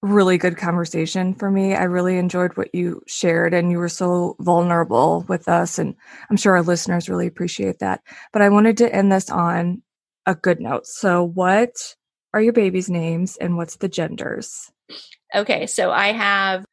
really 0.04 0.38
good 0.38 0.58
conversation 0.58 1.34
for 1.34 1.49
me. 1.49 1.74
I 1.74 1.84
really 1.84 2.18
enjoyed 2.18 2.56
what 2.58 2.76
you 2.76 3.01
shared, 3.08 3.54
and 3.54 3.72
you 3.72 3.80
were 3.80 3.89
so 3.89 4.36
vulnerable 4.39 5.26
with 5.28 5.47
us. 5.47 5.80
And 5.80 5.95
I'm 6.30 6.38
sure 6.38 6.56
our 6.58 6.62
listeners 6.62 7.10
really 7.10 7.26
appreciate 7.26 7.80
that. 7.80 8.01
But 8.34 8.41
I 8.41 8.49
wanted 8.49 8.78
to 8.78 8.93
end 8.93 9.12
this 9.12 9.30
on 9.30 9.82
a 10.26 10.36
good 10.36 10.60
note. 10.60 10.86
So, 10.86 11.24
what 11.24 11.95
are 12.34 12.41
your 12.41 12.54
babies' 12.54 12.89
names 12.89 13.38
and 13.38 13.56
what's 13.56 13.78
the 13.78 13.88
genders? 13.88 14.72
Okay, 15.34 15.66
so 15.66 15.91
I 15.91 16.12
have 16.12 16.66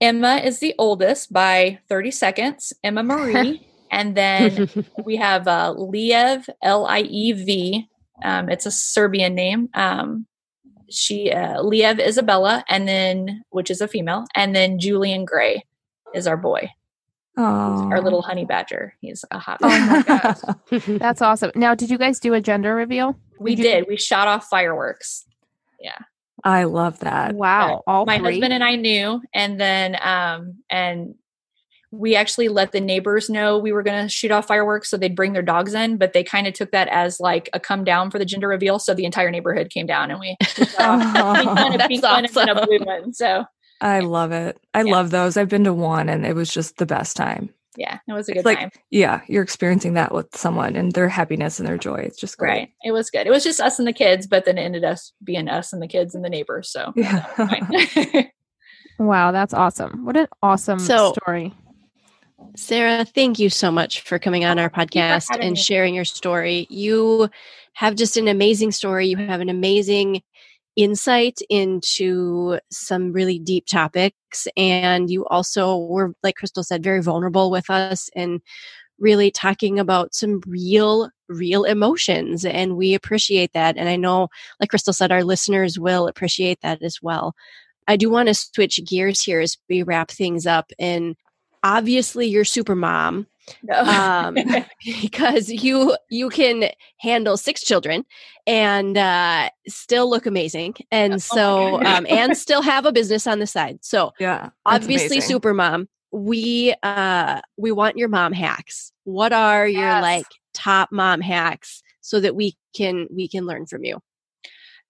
Emma 0.00 0.36
is 0.36 0.58
the 0.58 0.74
oldest 0.78 1.32
by 1.32 1.78
30 1.88 2.10
seconds, 2.10 2.72
Emma 2.82 3.04
Marie. 3.04 3.64
and 3.90 4.16
then 4.16 4.68
we 5.04 5.16
have 5.16 5.46
uh, 5.46 5.72
Liev, 5.78 6.48
L 6.62 6.86
I 6.86 7.00
E 7.02 7.32
V. 7.32 7.88
Um, 8.24 8.48
it's 8.48 8.66
a 8.66 8.70
Serbian 8.72 9.34
name. 9.34 9.68
Um, 9.74 10.26
she, 10.92 11.30
uh, 11.32 11.62
Liev 11.62 11.98
Isabella, 12.04 12.64
and 12.68 12.86
then, 12.86 13.42
which 13.50 13.70
is 13.70 13.80
a 13.80 13.88
female, 13.88 14.24
and 14.34 14.54
then 14.54 14.78
Julian 14.78 15.24
Gray 15.24 15.64
is 16.14 16.26
our 16.26 16.36
boy, 16.36 16.70
Oh, 17.36 17.88
our 17.90 18.00
little 18.02 18.20
honey 18.22 18.44
badger. 18.44 18.94
He's 19.00 19.24
a 19.30 19.38
hot 19.38 19.58
Oh 19.62 19.68
one. 19.68 19.88
my 19.88 20.02
gosh. 20.02 20.38
that's 21.00 21.22
awesome. 21.22 21.50
Now, 21.54 21.74
did 21.74 21.88
you 21.90 21.96
guys 21.98 22.20
do 22.20 22.34
a 22.34 22.40
gender 22.40 22.74
reveal? 22.74 23.18
We 23.40 23.54
Did 23.54 23.62
did. 23.62 23.84
We 23.88 23.96
shot 23.96 24.28
off 24.28 24.44
fireworks. 24.48 25.24
Yeah, 25.80 25.96
I 26.44 26.64
love 26.64 26.98
that. 27.00 27.34
Wow, 27.34 27.82
all 27.86 28.04
my 28.06 28.18
three. 28.18 28.32
husband 28.32 28.52
and 28.52 28.62
I 28.62 28.76
knew, 28.76 29.20
and 29.34 29.58
then 29.58 29.96
um 30.02 30.58
and 30.70 31.14
we 31.92 32.16
actually 32.16 32.48
let 32.48 32.72
the 32.72 32.80
neighbors 32.80 33.28
know 33.30 33.58
we 33.58 33.70
were 33.70 33.82
going 33.82 34.02
to 34.02 34.08
shoot 34.08 34.30
off 34.30 34.46
fireworks 34.46 34.88
so 34.90 34.96
they'd 34.96 35.14
bring 35.14 35.34
their 35.34 35.42
dogs 35.42 35.74
in, 35.74 35.98
but 35.98 36.14
they 36.14 36.24
kind 36.24 36.46
of 36.46 36.54
took 36.54 36.70
that 36.72 36.88
as 36.88 37.20
like 37.20 37.48
a 37.52 37.60
come 37.60 37.84
down 37.84 38.10
for 38.10 38.18
the 38.18 38.24
gender 38.24 38.48
reveal. 38.48 38.78
So 38.78 38.94
the 38.94 39.04
entire 39.04 39.30
neighborhood 39.30 39.68
came 39.70 39.86
down 39.86 40.10
and 40.10 40.18
we 40.18 40.36
shot 40.42 40.80
off 40.80 41.38
a 41.38 41.44
pink 41.44 41.56
one, 41.56 41.74
a 41.74 41.78
That's 41.78 42.02
one, 42.02 42.48
and 42.48 42.58
a 42.58 42.62
awesome. 42.62 42.66
blue 42.66 42.78
one. 42.86 43.12
So 43.12 43.44
I 43.82 44.00
love 44.00 44.32
it. 44.32 44.58
I 44.74 44.82
Yeah. 44.82 44.92
love 44.92 45.10
those. 45.10 45.36
I've 45.36 45.48
been 45.50 45.64
to 45.64 45.74
one, 45.74 46.08
and 46.08 46.24
it 46.24 46.34
was 46.34 46.52
just 46.52 46.78
the 46.78 46.86
best 46.86 47.16
time. 47.16 47.50
yeah, 47.76 47.98
it 48.06 48.12
was 48.12 48.28
a 48.28 48.32
It's 48.32 48.38
good 48.38 48.44
like- 48.44 48.58
time. 48.58 48.70
Yeah, 48.90 49.20
you're 49.28 49.42
experiencing 49.42 49.94
that 49.94 50.12
with 50.14 50.34
someone 50.36 50.76
and 50.76 50.92
their 50.92 51.08
happiness 51.08 51.58
and 51.58 51.66
their 51.66 51.78
joy. 51.78 51.96
It's 51.96 52.18
just 52.18 52.36
great. 52.38 52.48
Right. 52.50 52.68
It 52.84 52.92
was 52.92 53.08
good. 53.10 53.26
It 53.26 53.30
was 53.30 53.42
just 53.44 53.60
us 53.60 53.78
and 53.78 53.88
the 53.88 53.92
kids, 53.94 54.26
but 54.26 54.44
then 54.44 54.56
it 54.58 54.62
ended 54.62 54.84
us 54.84 55.12
being 55.24 55.48
us 55.48 55.72
and 55.72 55.80
the 55.82 55.88
kids 55.88 56.14
and 56.14 56.22
the 56.24 56.28
neighbors. 56.30 56.70
So 56.70 56.92
Yeah. 56.96 57.20
fine. 57.36 58.30
Wow, 58.98 59.32
that's 59.32 59.54
awesome. 59.54 60.04
What 60.04 60.16
an 60.16 60.28
awesome 60.42 60.78
So- 60.78 61.12
story. 61.14 61.54
Sarah, 62.54 63.04
thank 63.04 63.38
you 63.38 63.48
so 63.48 63.70
much 63.70 64.02
for 64.02 64.18
coming 64.18 64.44
on 64.44 64.58
our 64.58 64.68
podcast 64.68 65.28
and 65.40 65.52
me. 65.52 65.56
sharing 65.56 65.94
your 65.94 66.04
story. 66.04 66.66
You 66.68 67.30
have 67.74 67.94
just 67.94 68.16
an 68.16 68.28
amazing 68.28 68.72
story. 68.72 69.08
You 69.08 69.16
have 69.16 69.40
an 69.40 69.48
amazing 69.48 70.22
insight 70.76 71.40
into 71.48 72.58
some 72.70 73.12
really 73.12 73.38
deep 73.38 73.66
topics. 73.66 74.46
And 74.56 75.10
you 75.10 75.24
also 75.26 75.78
were, 75.78 76.14
like 76.22 76.36
Crystal 76.36 76.62
said, 76.62 76.82
very 76.82 77.02
vulnerable 77.02 77.50
with 77.50 77.70
us 77.70 78.10
and 78.14 78.40
really 78.98 79.30
talking 79.30 79.78
about 79.78 80.14
some 80.14 80.40
real, 80.46 81.10
real 81.28 81.64
emotions. 81.64 82.44
And 82.44 82.76
we 82.76 82.94
appreciate 82.94 83.52
that. 83.54 83.76
And 83.76 83.88
I 83.88 83.96
know, 83.96 84.28
like 84.60 84.70
Crystal 84.70 84.92
said, 84.92 85.10
our 85.10 85.24
listeners 85.24 85.78
will 85.78 86.06
appreciate 86.06 86.60
that 86.62 86.82
as 86.82 86.98
well. 87.02 87.34
I 87.88 87.96
do 87.96 88.10
want 88.10 88.28
to 88.28 88.34
switch 88.34 88.80
gears 88.84 89.22
here 89.22 89.40
as 89.40 89.56
we 89.68 89.82
wrap 89.82 90.10
things 90.10 90.46
up. 90.46 90.70
And 90.78 91.16
obviously, 91.62 92.26
you're 92.26 92.44
super 92.44 92.74
mom 92.74 93.26
No. 93.62 93.82
um, 93.86 94.36
because 95.02 95.48
you 95.50 95.96
you 96.10 96.28
can 96.30 96.70
handle 96.98 97.36
six 97.36 97.62
children 97.62 98.04
and 98.46 98.96
uh, 98.96 99.50
still 99.68 100.08
look 100.08 100.26
amazing, 100.26 100.74
and 100.90 101.14
Oh 101.14 101.18
so 101.18 101.80
um, 101.84 102.06
and 102.10 102.36
still 102.36 102.62
have 102.62 102.86
a 102.86 102.92
business 102.92 103.26
on 103.26 103.38
the 103.38 103.46
side. 103.46 103.78
So 103.82 104.12
Yeah. 104.20 104.50
obviously, 104.66 105.16
amazing. 105.18 105.20
super 105.22 105.54
mom. 105.54 105.88
We 106.12 106.74
uh, 106.82 107.40
we 107.56 107.72
want 107.72 107.96
your 107.96 108.08
mom 108.08 108.32
hacks. 108.32 108.92
What 109.04 109.32
are 109.32 109.66
your 109.66 110.00
like 110.00 110.26
top 110.54 110.90
mom 110.92 111.20
hacks 111.20 111.82
so 112.00 112.20
that 112.20 112.36
we 112.36 112.56
can 112.74 113.08
we 113.10 113.28
can 113.28 113.46
learn 113.46 113.66
from 113.66 113.84
you? 113.84 114.00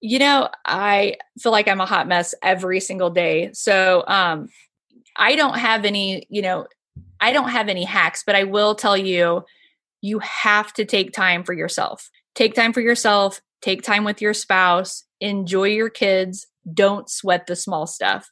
You 0.01 0.19
know, 0.19 0.49
I 0.67 1.17
feel 1.39 1.53
like 1.53 1.69
I'm 1.69 1.81
a 1.81 1.87
hot 1.87 2.09
mess 2.09 2.35
every 2.43 2.81
single 2.81 3.11
day. 3.11 3.51
So, 3.53 4.03
um, 4.09 4.49
I 5.17 5.37
don't 5.37 5.59
have 5.59 5.85
any, 5.85 6.27
you 6.29 6.43
know, 6.43 6.67
I 7.21 7.33
don't 7.33 7.51
have 7.51 7.69
any 7.69 7.85
hacks, 7.85 8.23
but 8.27 8.35
I 8.35 8.45
will 8.45 8.75
tell 8.75 8.97
you, 8.97 9.45
you 10.01 10.19
have 10.19 10.73
to 10.75 10.85
take 10.85 11.13
time 11.13 11.45
for 11.45 11.53
yourself. 11.53 12.11
Take 12.35 12.55
time 12.55 12.73
for 12.73 12.81
yourself, 12.81 13.41
take 13.61 13.83
time 13.83 14.05
with 14.05 14.21
your 14.21 14.35
spouse, 14.35 15.05
enjoy 15.21 15.69
your 15.69 15.91
kids, 15.91 16.47
don't 16.73 17.09
sweat 17.11 17.47
the 17.47 17.57
small 17.57 17.87
stuff. 17.87 18.31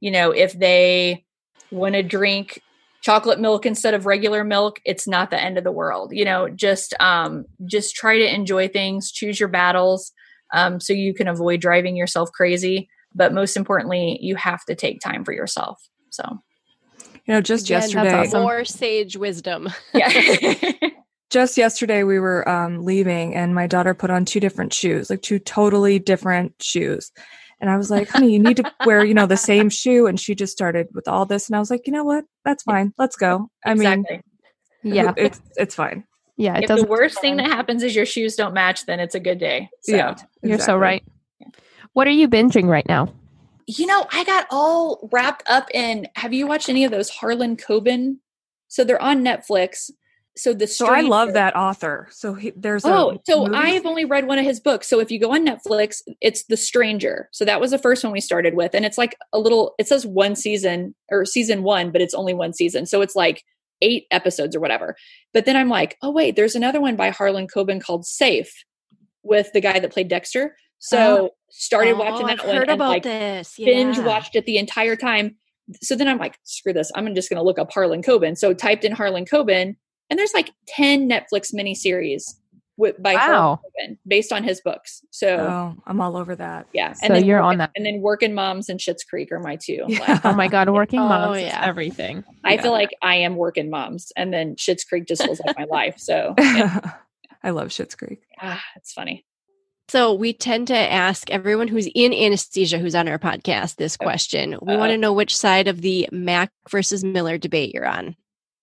You 0.00 0.10
know, 0.10 0.30
if 0.30 0.52
they 0.58 1.24
want 1.70 1.94
to 1.94 2.02
drink 2.02 2.60
chocolate 3.00 3.40
milk 3.40 3.64
instead 3.64 3.94
of 3.94 4.04
regular 4.04 4.44
milk, 4.44 4.80
it's 4.84 5.06
not 5.06 5.30
the 5.30 5.40
end 5.40 5.56
of 5.58 5.64
the 5.64 5.72
world. 5.72 6.12
You 6.12 6.24
know, 6.24 6.48
just 6.48 6.92
um 7.00 7.44
just 7.64 7.94
try 7.94 8.18
to 8.18 8.34
enjoy 8.34 8.68
things, 8.68 9.10
choose 9.10 9.38
your 9.40 9.48
battles 9.48 10.12
um, 10.52 10.80
so 10.80 10.92
you 10.92 11.14
can 11.14 11.28
avoid 11.28 11.60
driving 11.60 11.96
yourself 11.96 12.30
crazy. 12.32 12.88
but 13.14 13.32
most 13.32 13.56
importantly, 13.56 14.18
you 14.20 14.36
have 14.36 14.64
to 14.66 14.74
take 14.74 15.00
time 15.00 15.24
for 15.24 15.32
yourself. 15.32 15.88
So, 16.16 16.42
You 17.26 17.34
know, 17.34 17.40
just 17.40 17.66
Again, 17.66 17.82
yesterday, 17.82 18.14
awesome. 18.14 18.42
More 18.42 18.64
sage 18.64 19.16
wisdom. 19.16 19.68
yeah. 19.94 20.10
just 21.30 21.58
yesterday 21.58 22.02
we 22.04 22.18
were 22.18 22.48
um, 22.48 22.84
leaving 22.84 23.34
and 23.34 23.54
my 23.54 23.66
daughter 23.66 23.94
put 23.94 24.10
on 24.10 24.24
two 24.24 24.40
different 24.40 24.72
shoes 24.72 25.10
like 25.10 25.22
two 25.22 25.38
totally 25.40 25.98
different 25.98 26.54
shoes 26.60 27.10
and 27.60 27.68
i 27.68 27.76
was 27.76 27.90
like 27.90 28.08
honey 28.08 28.32
you 28.32 28.38
need 28.38 28.56
to 28.56 28.72
wear 28.86 29.04
you 29.04 29.12
know 29.12 29.26
the 29.26 29.36
same 29.52 29.68
shoe 29.68 30.06
and 30.06 30.20
she 30.20 30.36
just 30.36 30.52
started 30.52 30.86
with 30.94 31.08
all 31.08 31.26
this 31.26 31.48
and 31.48 31.56
i 31.56 31.58
was 31.58 31.68
like 31.68 31.84
you 31.84 31.92
know 31.92 32.04
what 32.04 32.24
that's 32.44 32.62
fine 32.62 32.92
let's 32.96 33.16
go 33.16 33.50
i 33.64 33.72
exactly. 33.72 34.22
mean 34.84 34.94
Yeah. 34.94 35.12
it's 35.16 35.40
it's 35.56 35.74
fine 35.74 36.04
Yeah. 36.36 36.56
It 36.58 36.70
if 36.70 36.80
the 36.80 36.86
worst 36.86 37.20
thing 37.20 37.36
that 37.38 37.46
happens 37.46 37.82
is 37.82 37.96
your 37.96 38.06
shoes 38.06 38.36
don't 38.36 38.54
match, 38.54 38.86
then 38.86 39.00
it's 39.00 39.14
a 39.14 39.20
good 39.20 39.38
day. 39.38 39.68
So. 39.82 39.96
yeah 39.96 40.14
You're 40.42 40.58
so 40.58 40.76
right. 40.76 41.02
What 41.94 42.06
are 42.06 42.12
you 42.12 42.28
binging 42.28 42.68
right 42.68 42.86
now? 42.86 43.08
You 43.66 43.86
know, 43.86 44.06
I 44.12 44.24
got 44.24 44.46
all 44.50 45.08
wrapped 45.12 45.42
up 45.48 45.68
in. 45.74 46.06
Have 46.14 46.32
you 46.32 46.46
watched 46.46 46.68
any 46.68 46.84
of 46.84 46.90
those 46.90 47.10
Harlan 47.10 47.56
Coben? 47.56 48.18
So 48.68 48.84
they're 48.84 49.00
on 49.02 49.22
Netflix. 49.24 49.90
So 50.38 50.52
the 50.52 50.66
so 50.66 50.86
i 50.88 51.00
love 51.00 51.32
that 51.32 51.56
author 51.56 52.08
so 52.10 52.34
he, 52.34 52.52
there's 52.54 52.84
a 52.84 52.88
Oh, 52.88 53.18
so 53.26 53.46
movie- 53.46 53.56
I've 53.56 53.86
only 53.86 54.04
read 54.04 54.26
one 54.26 54.38
of 54.38 54.44
his 54.44 54.60
books. 54.60 54.86
So 54.86 55.00
if 55.00 55.10
you 55.10 55.18
go 55.18 55.32
on 55.32 55.46
Netflix, 55.46 56.02
it's 56.20 56.44
The 56.44 56.58
Stranger. 56.58 57.30
So 57.32 57.46
that 57.46 57.58
was 57.58 57.70
the 57.70 57.78
first 57.78 58.04
one 58.04 58.12
we 58.12 58.20
started 58.20 58.54
with. 58.54 58.74
And 58.74 58.84
it's 58.84 58.98
like 58.98 59.16
a 59.32 59.38
little, 59.38 59.74
it 59.78 59.88
says 59.88 60.04
one 60.06 60.36
season 60.36 60.94
or 61.10 61.24
season 61.24 61.62
one, 61.62 61.90
but 61.90 62.02
it's 62.02 62.12
only 62.12 62.34
one 62.34 62.52
season. 62.52 62.84
So 62.84 63.00
it's 63.00 63.16
like 63.16 63.44
eight 63.80 64.04
episodes 64.10 64.54
or 64.54 64.60
whatever. 64.60 64.94
But 65.32 65.46
then 65.46 65.56
I'm 65.56 65.70
like, 65.70 65.96
oh, 66.02 66.10
wait, 66.10 66.36
there's 66.36 66.54
another 66.54 66.82
one 66.82 66.96
by 66.96 67.08
Harlan 67.08 67.46
Coben 67.48 67.80
called 67.80 68.04
Safe 68.04 68.52
with 69.22 69.50
the 69.54 69.60
guy 69.62 69.78
that 69.78 69.90
played 69.92 70.08
Dexter. 70.08 70.54
So 70.86 71.30
started 71.50 71.92
Oh, 71.94 71.98
watching 71.98 72.26
that 72.26 72.40
I've 72.40 72.46
one 72.46 72.56
heard 72.56 72.68
and 72.70 72.80
about 72.80 72.88
like 72.88 73.02
this. 73.02 73.54
binge 73.56 73.98
watched 73.98 74.36
it 74.36 74.46
the 74.46 74.58
entire 74.58 74.96
time. 74.96 75.36
So 75.82 75.96
then 75.96 76.06
I'm 76.06 76.18
like, 76.18 76.38
screw 76.44 76.72
this. 76.72 76.92
I'm 76.94 77.12
just 77.14 77.28
going 77.28 77.38
to 77.38 77.42
look 77.42 77.58
up 77.58 77.72
Harlan 77.72 78.02
Coben. 78.02 78.36
So 78.38 78.54
typed 78.54 78.84
in 78.84 78.92
Harlan 78.92 79.24
Coben, 79.24 79.74
and 80.10 80.18
there's 80.18 80.32
like 80.32 80.50
10 80.68 81.08
Netflix 81.08 81.52
miniseries 81.52 82.22
with, 82.76 83.02
by 83.02 83.14
Harlan 83.14 83.56
Coben 83.56 83.98
based 84.06 84.32
on 84.32 84.44
his 84.44 84.60
books. 84.60 85.02
So 85.10 85.38
oh 85.38 85.82
i'm 85.86 86.00
all 86.00 86.16
over 86.16 86.36
that 86.36 86.66
yeah. 86.72 86.92
So 86.92 87.14
you're 87.14 87.40
on 87.40 87.58
that. 87.58 87.70
And 87.74 87.84
then 87.84 88.00
Working 88.00 88.32
Moms 88.34 88.68
and 88.68 88.78
Schitt's 88.78 89.02
Creek 89.02 89.32
are 89.32 89.40
my 89.40 89.56
two. 89.56 89.84
Yeah. 89.88 89.98
Like, 90.08 90.24
Oh 90.24 90.34
my 90.34 90.46
God. 90.46 90.68
Working 90.68 91.00
Oh, 91.00 91.08
moms. 91.08 91.38
is 91.38 91.44
yeah. 91.44 91.64
everything. 91.64 92.22
I 92.44 92.54
Yeah. 92.54 92.62
feel 92.62 92.72
like 92.72 92.90
I 93.02 93.16
am 93.16 93.34
Working 93.36 93.68
Moms, 93.70 94.12
and 94.16 94.32
then 94.32 94.54
Schitt's 94.54 94.84
Creek 94.84 95.06
just 95.08 95.24
feels 95.24 95.40
like 95.44 95.58
my 95.58 95.64
life. 95.64 95.94
So 95.98 96.34
i 96.38 97.50
love 97.50 97.68
Schitt's 97.68 97.94
creek 97.96 98.22
ah, 98.40 98.62
it's 98.76 98.92
funny. 98.92 99.24
So 99.88 100.12
we 100.14 100.32
tend 100.32 100.66
to 100.68 100.76
ask 100.76 101.30
everyone 101.30 101.68
who's 101.68 101.88
in 101.94 102.12
anesthesia 102.12 102.78
who's 102.78 102.94
on 102.96 103.08
our 103.08 103.18
podcast 103.18 103.76
this 103.76 103.96
Oh. 104.00 104.04
question. 104.04 104.58
We 104.60 104.76
want 104.76 104.90
to 104.90 104.98
know 104.98 105.12
which 105.12 105.36
side 105.36 105.68
of 105.68 105.80
the 105.80 106.08
Mac 106.10 106.50
versus 106.70 107.04
Miller 107.04 107.38
debate 107.38 107.72
you're 107.72 107.86
on. 107.86 108.16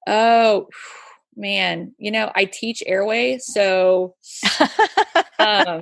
Oh 0.07 0.67
man, 1.36 1.93
you 1.97 2.11
know 2.11 2.32
I 2.36 2.45
teach 2.45 2.84
airway, 2.86 3.38
so 3.39 4.15
um, 5.39 5.82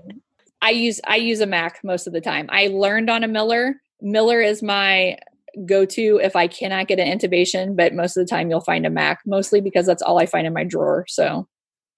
I 0.62 0.70
use 0.72 1.02
I 1.08 1.16
use 1.18 1.40
a 1.42 1.48
Mac 1.48 1.80
most 1.84 2.08
of 2.08 2.14
the 2.14 2.22
time. 2.22 2.48
I 2.52 2.68
learned 2.68 3.10
on 3.10 3.24
a 3.24 3.28
Miller. 3.28 3.76
Miller 4.02 4.42
is 4.42 4.62
my 4.64 5.18
go-to 5.66 6.20
if 6.24 6.36
I 6.36 6.48
cannot 6.48 6.88
get 6.88 7.00
an 7.00 7.08
intubation, 7.20 7.76
but 7.76 7.94
most 7.94 8.16
of 8.16 8.26
the 8.26 8.30
time 8.30 8.50
you'll 8.50 8.62
find 8.62 8.86
a 8.86 8.90
Mac, 8.90 9.20
mostly 9.26 9.60
because 9.60 9.86
that's 9.86 10.02
all 10.02 10.18
I 10.20 10.26
find 10.26 10.48
in 10.48 10.54
my 10.54 10.64
drawer. 10.64 11.04
So 11.10 11.48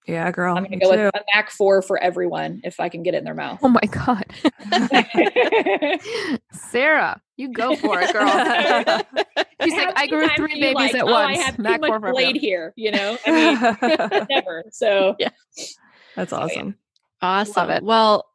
yeah 0.06 0.30
girl 0.30 0.56
I'm 0.56 0.64
going 0.64 0.78
to 0.78 0.84
go 0.86 0.92
too. 0.96 1.04
with 1.04 1.14
a 1.16 1.24
Mac 1.34 1.50
Four 1.50 1.82
for 1.82 1.98
everyone 2.02 2.60
if 2.64 2.78
I 2.80 2.88
can 2.88 3.02
get 3.02 3.14
it 3.14 3.18
in 3.18 3.24
their 3.24 3.34
mouth. 3.34 3.58
Oh 3.62 3.68
my 3.68 3.80
God. 3.90 4.24
Sarah, 6.52 7.20
you 7.36 7.48
go 7.52 7.74
for 7.76 8.00
it, 8.00 8.12
girl. 8.12 8.26
She's 9.62 9.72
How 9.74 9.86
like, 9.86 9.96
I 9.98 10.06
grew 10.06 10.28
three 10.36 10.60
babies 10.60 10.74
like, 10.74 10.94
at 10.94 11.02
"Oh, 11.04 11.12
once. 11.12 11.38
I 11.38 11.42
have 11.42 11.58
Mac 11.58 11.80
too 11.80 11.86
four 11.88 12.00
much 12.00 12.12
blade 12.12 12.36
here, 12.36 12.72
you 12.76 12.90
know. 12.92 13.16
I 13.26 13.30
mean, 13.32 14.26
never. 14.30 14.64
So 14.70 15.16
yeah, 15.18 15.30
that's 16.16 16.32
Oh, 16.32 16.36
yeah. 16.36 16.44
awesome 16.44 16.76
Awesome. 17.22 17.70
it. 17.70 17.82
Well, 17.84 18.26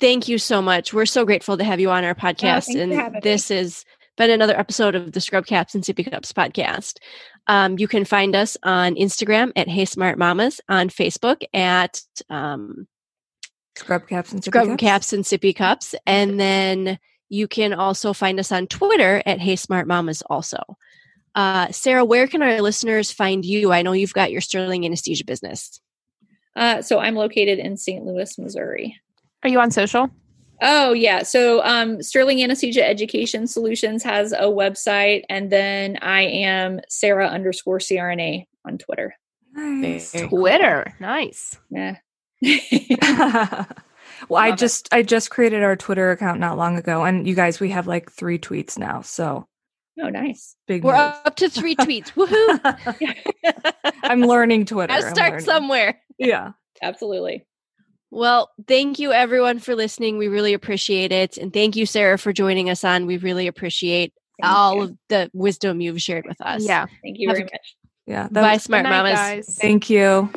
thank 0.00 0.28
you 0.28 0.38
so 0.38 0.60
much. 0.60 0.92
We're 0.92 1.06
so 1.06 1.24
grateful 1.24 1.56
to 1.56 1.64
have 1.64 1.80
you 1.80 1.90
on 1.90 2.04
our 2.04 2.10
oh, 2.10 2.14
podcast. 2.14 2.72
for 2.72 2.78
having 2.78 2.90
me. 2.90 2.96
and 2.96 3.22
this 3.22 3.48
has 3.48 3.84
been 4.16 4.30
another 4.30 4.58
episode 4.58 4.94
of 4.96 5.12
the 5.12 5.20
Scrub 5.20 5.46
Caps 5.46 5.74
and 5.74 5.84
Sippy 5.84 6.10
Cups 6.10 6.32
podcast. 6.32 6.94
Um, 7.48 7.78
you 7.78 7.88
can 7.88 8.04
find 8.04 8.36
us 8.36 8.56
on 8.62 8.94
Instagram 8.94 9.52
at 9.56 9.68
Hey 9.68 9.86
Smart 9.86 10.18
Mamas, 10.18 10.60
on 10.68 10.90
Facebook 10.90 11.42
at 11.54 12.02
um, 12.28 12.86
scrub 13.76 14.06
caps 14.06 14.32
and 14.32 14.42
sippy 14.42 14.46
Scrub 14.46 14.68
cups. 14.68 14.80
Caps 14.80 15.12
and 15.12 15.24
Sippy 15.24 15.56
Cups. 15.56 15.94
And 16.06 16.38
then 16.38 16.98
you 17.30 17.48
can 17.48 17.72
also 17.72 18.12
find 18.12 18.38
us 18.38 18.52
on 18.52 18.66
Twitter 18.66 19.22
at 19.24 19.40
Hey 19.40 19.56
Smart 19.56 19.86
Mamas 19.86 20.22
also. 20.28 20.58
Uh, 21.34 21.70
Sarah, 21.70 22.04
where 22.04 22.26
can 22.26 22.42
our 22.42 22.60
listeners 22.60 23.10
find 23.10 23.44
you? 23.44 23.72
I 23.72 23.82
know 23.82 23.92
you've 23.92 24.12
got 24.12 24.32
your 24.32 24.40
Sterling 24.40 24.84
anesthesia 24.84 25.24
business. 25.24 25.80
Uh, 26.56 26.82
so 26.82 26.98
I'm 26.98 27.14
located 27.14 27.58
in 27.58 27.76
St. 27.76 28.04
Louis, 28.04 28.36
Missouri. 28.38 29.00
Are 29.42 29.48
you 29.48 29.60
on 29.60 29.70
social? 29.70 30.10
Oh 30.60 30.92
yeah. 30.92 31.22
So 31.22 31.62
um, 31.64 32.02
Sterling 32.02 32.42
Anesthesia 32.42 32.86
Education 32.86 33.46
Solutions 33.46 34.02
has 34.02 34.32
a 34.32 34.44
website, 34.46 35.22
and 35.28 35.50
then 35.50 35.98
I 36.02 36.22
am 36.22 36.80
Sarah 36.88 37.28
underscore 37.28 37.78
CRNA 37.78 38.46
on 38.66 38.78
Twitter. 38.78 39.14
nice 39.54 40.12
Twitter. 40.12 40.94
Nice. 41.00 41.56
Yeah. 41.70 41.96
well 44.28 44.40
i 44.40 44.48
Love 44.50 44.54
it. 44.54 44.58
just 44.58 44.88
i 44.92 45.02
just 45.02 45.30
created 45.30 45.62
our 45.64 45.74
twitter 45.74 46.12
account 46.12 46.38
not 46.38 46.56
long 46.56 46.76
ago 46.76 47.04
and 47.04 47.26
you 47.26 47.34
guys 47.34 47.58
we 47.58 47.70
have 47.70 47.88
like 47.88 48.12
three 48.12 48.38
tweets 48.38 48.78
now 48.78 49.00
so 49.00 49.46
oh, 50.00 50.08
nice. 50.08 50.54
big 50.68 50.84
We're 50.84 50.92
moves. 50.92 51.18
up 51.24 51.34
to 51.36 51.48
three 51.48 51.74
tweets. 51.80 52.10
Woohoo! 52.12 53.74
i'm 54.04 54.22
learning 54.22 54.66
twitter 54.66 54.92
I'm 54.92 55.02
start 55.02 55.30
learning. 55.32 55.44
somewhere. 55.44 56.00
yeah 56.18 56.52
Absolutely. 56.80 57.44
Well, 58.10 58.50
thank 58.66 58.98
you 58.98 59.12
everyone 59.12 59.58
for 59.58 59.74
listening. 59.74 60.16
We 60.18 60.28
really 60.28 60.54
appreciate 60.54 61.12
it. 61.12 61.36
And 61.36 61.52
thank 61.52 61.76
you, 61.76 61.84
Sarah, 61.86 62.18
for 62.18 62.32
joining 62.32 62.70
us 62.70 62.82
on. 62.84 63.06
We 63.06 63.18
really 63.18 63.46
appreciate 63.46 64.14
Thank 64.40 64.52
all 64.52 64.76
you. 64.76 64.82
of 64.82 64.96
the 65.08 65.30
wisdom 65.34 65.80
you've 65.80 66.00
shared 66.00 66.24
with 66.26 66.40
us. 66.40 66.64
Yeah. 66.64 66.86
Thank 67.02 67.18
you 67.18 67.28
Have 67.28 67.36
very 67.36 67.48
a- 67.48 67.52
much. 67.52 67.76
yeah 68.06 68.28
Bye, 68.28 68.56
smart 68.56 68.84
night, 68.84 68.90
mamas. 68.90 69.14
guys. 69.14 69.58
thank 69.60 69.90
you 69.90 70.30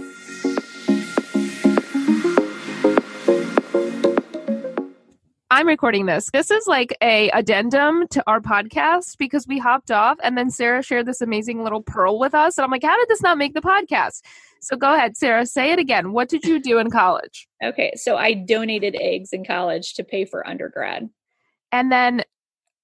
I'm 5.54 5.68
recording 5.68 6.06
this. 6.06 6.30
This 6.32 6.50
is 6.50 6.66
like 6.66 6.96
a 7.04 7.30
addendum 7.32 8.08
to 8.12 8.24
our 8.26 8.40
podcast 8.40 9.18
because 9.18 9.46
we 9.48 9.58
hopped 9.60 9.92
off 9.92 10.18
and 10.24 10.38
then 10.38 10.50
Sarah 10.50 10.82
shared 10.82 11.06
this 11.06 11.20
amazing 11.20 11.62
little 11.62 11.82
pearl 11.84 12.20
with 12.20 12.34
us. 12.34 12.58
And 12.58 12.64
I'm 12.64 12.72
like, 12.72 12.84
how 12.84 12.98
did 12.98 13.10
this 13.10 13.22
not 13.22 13.38
make 13.38 13.54
the 13.54 13.62
podcast? 13.62 14.22
So 14.62 14.76
go 14.76 14.94
ahead, 14.94 15.18
Sarah, 15.18 15.46
say 15.46 15.72
it 15.72 15.80
again. 15.80 16.14
What 16.14 16.30
did 16.30 16.44
you 16.44 16.60
do 16.62 16.78
in 16.78 16.92
college? 16.92 17.48
Okay, 17.64 17.94
so 17.96 18.16
I 18.16 18.34
donated 18.34 18.96
eggs 19.00 19.34
in 19.34 19.44
college 19.44 19.96
to 19.96 20.04
pay 20.04 20.24
for 20.26 20.48
undergrad. 20.48 21.10
And 21.72 21.92
then, 21.92 22.24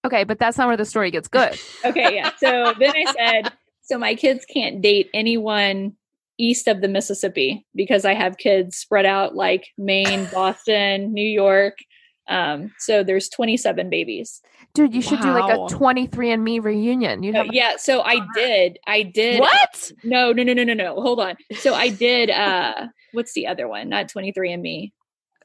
okay, 0.04 0.24
but 0.24 0.40
that's 0.40 0.58
not 0.58 0.68
where 0.68 0.78
the 0.78 0.86
story 0.86 1.12
gets 1.12 1.28
good. 1.28 1.60
Okay, 1.86 2.16
yeah. 2.16 2.32
So 2.38 2.74
then 2.80 2.94
I 2.96 3.14
said, 3.14 3.54
so 3.84 3.98
my 3.98 4.16
kids 4.16 4.44
can't 4.46 4.82
date 4.82 5.10
anyone 5.14 5.94
east 6.40 6.68
of 6.68 6.82
the 6.82 6.88
Mississippi 6.88 7.66
because 7.76 8.06
I 8.06 8.14
have 8.14 8.38
kids 8.38 8.78
spread 8.78 9.06
out 9.06 9.36
like 9.36 9.68
Maine, 9.78 10.28
Boston, 10.34 11.14
New 11.14 11.28
York. 11.28 11.78
Um, 12.30 12.72
so 12.80 13.04
there's 13.04 13.30
27 13.30 13.90
babies. 13.90 14.42
Dude, 14.74 14.94
you 14.94 15.02
should 15.02 15.22
do 15.22 15.32
like 15.32 15.54
a 15.54 15.58
23andMe 15.74 16.64
reunion. 16.64 17.24
You 17.24 17.32
Uh, 17.34 17.38
have 17.44 17.54
yeah, 17.54 17.78
so 17.78 18.02
I 18.02 18.20
did. 18.36 18.78
I 18.88 19.04
did. 19.04 19.40
What? 19.40 19.92
No, 20.04 20.32
no, 20.32 20.44
no, 20.44 20.54
no, 20.54 20.64
no, 20.64 20.74
no. 20.74 20.96
Hold 21.02 21.20
on. 21.20 21.36
So 21.60 21.74
I 21.74 21.90
did. 21.90 22.30
uh 22.30 22.88
What's 23.14 23.34
the 23.34 23.48
other 23.48 23.68
one? 23.68 23.90
Not 23.90 24.08
23andMe. 24.10 24.92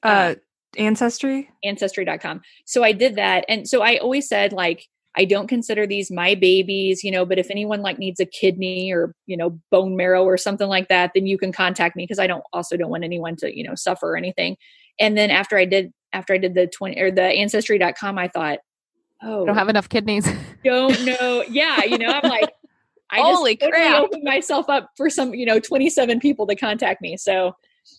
uh 0.02 0.34
ancestry 0.78 1.50
ancestry.com. 1.62 2.40
So 2.64 2.82
I 2.82 2.92
did 2.92 3.16
that. 3.16 3.44
And 3.48 3.68
so 3.68 3.82
I 3.82 3.98
always 3.98 4.28
said 4.28 4.52
like 4.52 4.86
I 5.14 5.26
don't 5.26 5.46
consider 5.46 5.86
these 5.86 6.10
my 6.10 6.34
babies, 6.34 7.04
you 7.04 7.10
know, 7.10 7.26
but 7.26 7.38
if 7.38 7.50
anyone 7.50 7.82
like 7.82 7.98
needs 7.98 8.18
a 8.18 8.24
kidney 8.24 8.90
or, 8.90 9.14
you 9.26 9.36
know, 9.36 9.58
bone 9.70 9.94
marrow 9.96 10.24
or 10.24 10.38
something 10.38 10.68
like 10.68 10.88
that, 10.88 11.10
then 11.14 11.26
you 11.26 11.36
can 11.36 11.52
contact 11.52 11.94
me 11.96 12.04
because 12.04 12.18
I 12.18 12.26
don't 12.26 12.42
also 12.54 12.78
don't 12.78 12.88
want 12.90 13.04
anyone 13.04 13.36
to, 13.36 13.54
you 13.54 13.62
know, 13.62 13.74
suffer 13.74 14.12
or 14.12 14.16
anything. 14.16 14.56
And 14.98 15.16
then 15.16 15.30
after 15.30 15.58
I 15.58 15.66
did 15.66 15.92
after 16.12 16.34
I 16.34 16.38
did 16.38 16.54
the 16.54 16.66
20 16.66 17.00
or 17.00 17.10
the 17.10 17.22
ancestry.com, 17.22 18.18
I 18.18 18.28
thought, 18.28 18.58
oh, 19.22 19.42
I 19.42 19.46
don't 19.46 19.54
have 19.56 19.68
enough 19.68 19.88
kidneys. 19.88 20.28
don't 20.64 21.04
know. 21.04 21.44
Yeah, 21.48 21.84
you 21.84 21.98
know, 21.98 22.08
I'm 22.08 22.28
like, 22.28 22.50
I 23.10 23.18
just 23.18 23.36
Holy 23.36 23.56
totally 23.56 23.82
crap. 23.82 24.02
opened 24.04 24.24
myself 24.24 24.68
up 24.68 24.90
for 24.96 25.10
some, 25.10 25.34
you 25.34 25.44
know, 25.46 25.60
27 25.60 26.18
people 26.20 26.46
to 26.46 26.56
contact 26.56 27.02
me. 27.02 27.16
So, 27.16 27.54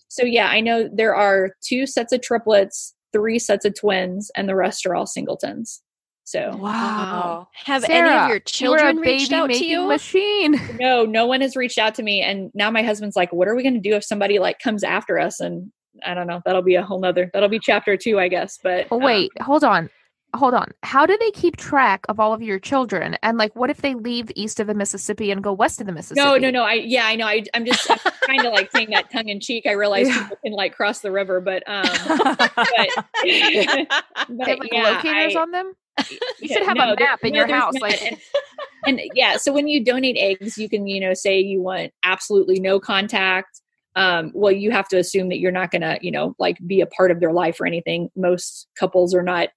so 0.07 0.23
yeah, 0.25 0.47
I 0.47 0.59
know 0.59 0.89
there 0.91 1.15
are 1.15 1.51
two 1.61 1.85
sets 1.85 2.13
of 2.13 2.21
triplets, 2.21 2.95
three 3.11 3.37
sets 3.39 3.63
of 3.65 3.75
twins, 3.79 4.31
and 4.35 4.49
the 4.49 4.55
rest 4.55 4.85
are 4.85 4.95
all 4.95 5.05
singletons. 5.05 5.81
So 6.25 6.55
wow 6.55 7.49
Have 7.65 7.83
any 7.89 8.09
of 8.09 8.29
your 8.29 8.41
you 8.57 8.69
were 8.71 8.77
a 8.77 8.93
children 8.93 8.97
reached 8.97 9.29
baby 9.31 9.41
out 9.41 9.51
to 9.51 9.65
you? 9.65 9.87
machine. 9.87 10.59
no, 10.79 11.03
no 11.05 11.25
one 11.27 11.41
has 11.41 11.55
reached 11.57 11.77
out 11.77 11.95
to 11.95 12.03
me, 12.03 12.21
and 12.21 12.49
now 12.53 12.71
my 12.71 12.81
husband's 12.81 13.17
like, 13.17 13.33
"What 13.33 13.47
are 13.49 13.55
we 13.55 13.61
going 13.61 13.73
to 13.73 13.81
do 13.81 13.95
if 13.95 14.05
somebody 14.05 14.39
like 14.39 14.59
comes 14.59 14.85
after 14.85 15.19
us?" 15.19 15.41
And 15.41 15.71
I 16.05 16.13
don't 16.13 16.27
know. 16.27 16.41
That'll 16.45 16.61
be 16.61 16.75
a 16.75 16.83
whole 16.83 16.99
nother. 16.99 17.29
That'll 17.33 17.49
be 17.49 17.59
chapter 17.59 17.95
two, 17.97 18.19
I 18.19 18.27
guess. 18.27 18.57
But 18.61 18.87
Oh, 18.91 18.97
um, 18.97 19.03
wait, 19.03 19.31
hold 19.41 19.63
on. 19.63 19.89
hold 20.35 20.53
on. 20.55 20.71
How 20.81 21.05
do 21.05 21.15
they 21.19 21.29
keep 21.31 21.57
track 21.57 22.05
of 22.09 22.19
all 22.19 22.33
of 22.33 22.41
your 22.41 22.57
children? 22.59 23.15
And 23.21 23.37
like, 23.37 23.55
what 23.55 23.69
if 23.69 23.81
they 23.81 23.93
leave 23.93 24.31
east 24.35 24.59
of 24.59 24.67
the 24.67 24.73
Mississippi 24.73 25.29
and 25.29 25.43
go 25.43 25.53
west 25.53 25.79
of 25.81 25.85
the 25.87 25.93
Mississippi? 25.93 26.19
No, 26.21 26.37
no, 26.37 26.49
no. 26.49 26.63
I 26.63 26.73
yeah, 26.73 27.05
I 27.05 27.15
know. 27.15 27.27
I, 27.27 27.43
I'm 27.53 27.65
just 27.65 27.87
kind 28.25 28.45
of 28.45 28.53
like 28.53 28.71
saying 28.71 28.89
that 28.91 29.11
tongue 29.11 29.27
in 29.29 29.39
cheek. 29.39 29.65
I 29.67 29.73
realize 29.73 30.07
Yeah. 30.07 30.23
people 30.23 30.37
can 30.43 30.53
like 30.53 30.73
cross 30.73 30.99
the 31.01 31.11
river, 31.11 31.39
but 31.41 31.61
um, 31.67 31.83
but, 32.07 32.51
but 32.55 32.89
They 33.23 33.85
have 33.87 34.59
like 34.59 34.69
yeah, 34.71 34.83
locators 34.89 35.35
I- 35.35 35.39
on 35.41 35.51
them. 35.51 35.73
You 36.41 36.47
should 36.47 36.63
have 36.63 36.75
no, 36.77 36.93
a 36.93 36.95
there- 36.95 37.05
map 37.05 37.19
in 37.23 37.33
no, 37.33 37.39
your 37.45 37.47
house. 37.47 37.75
Like, 37.79 38.01
and, 38.01 38.17
and 38.99 38.99
yeah, 39.13 39.37
so 39.37 39.53
when 39.53 39.67
you 39.67 39.85
donate 39.85 40.17
eggs, 40.17 40.57
you 40.57 40.67
can 40.67 40.87
you 40.87 40.99
know 40.99 41.13
say 41.13 41.39
you 41.39 41.61
want 41.61 41.91
absolutely 42.03 42.59
no 42.59 42.79
contact. 42.79 43.61
Um, 43.95 44.31
well, 44.33 44.51
you 44.51 44.71
have 44.71 44.87
to 44.89 44.97
assume 44.97 45.29
that 45.29 45.39
you're 45.39 45.51
not 45.51 45.71
gonna 45.71 45.97
you 46.01 46.11
know 46.11 46.35
like 46.39 46.57
be 46.65 46.81
a 46.81 46.87
part 46.87 47.11
of 47.11 47.19
their 47.19 47.31
life 47.31 47.59
or 47.59 47.67
anything. 47.67 48.09
Most 48.15 48.67
couples 48.77 49.13
are 49.13 49.23
not 49.23 49.49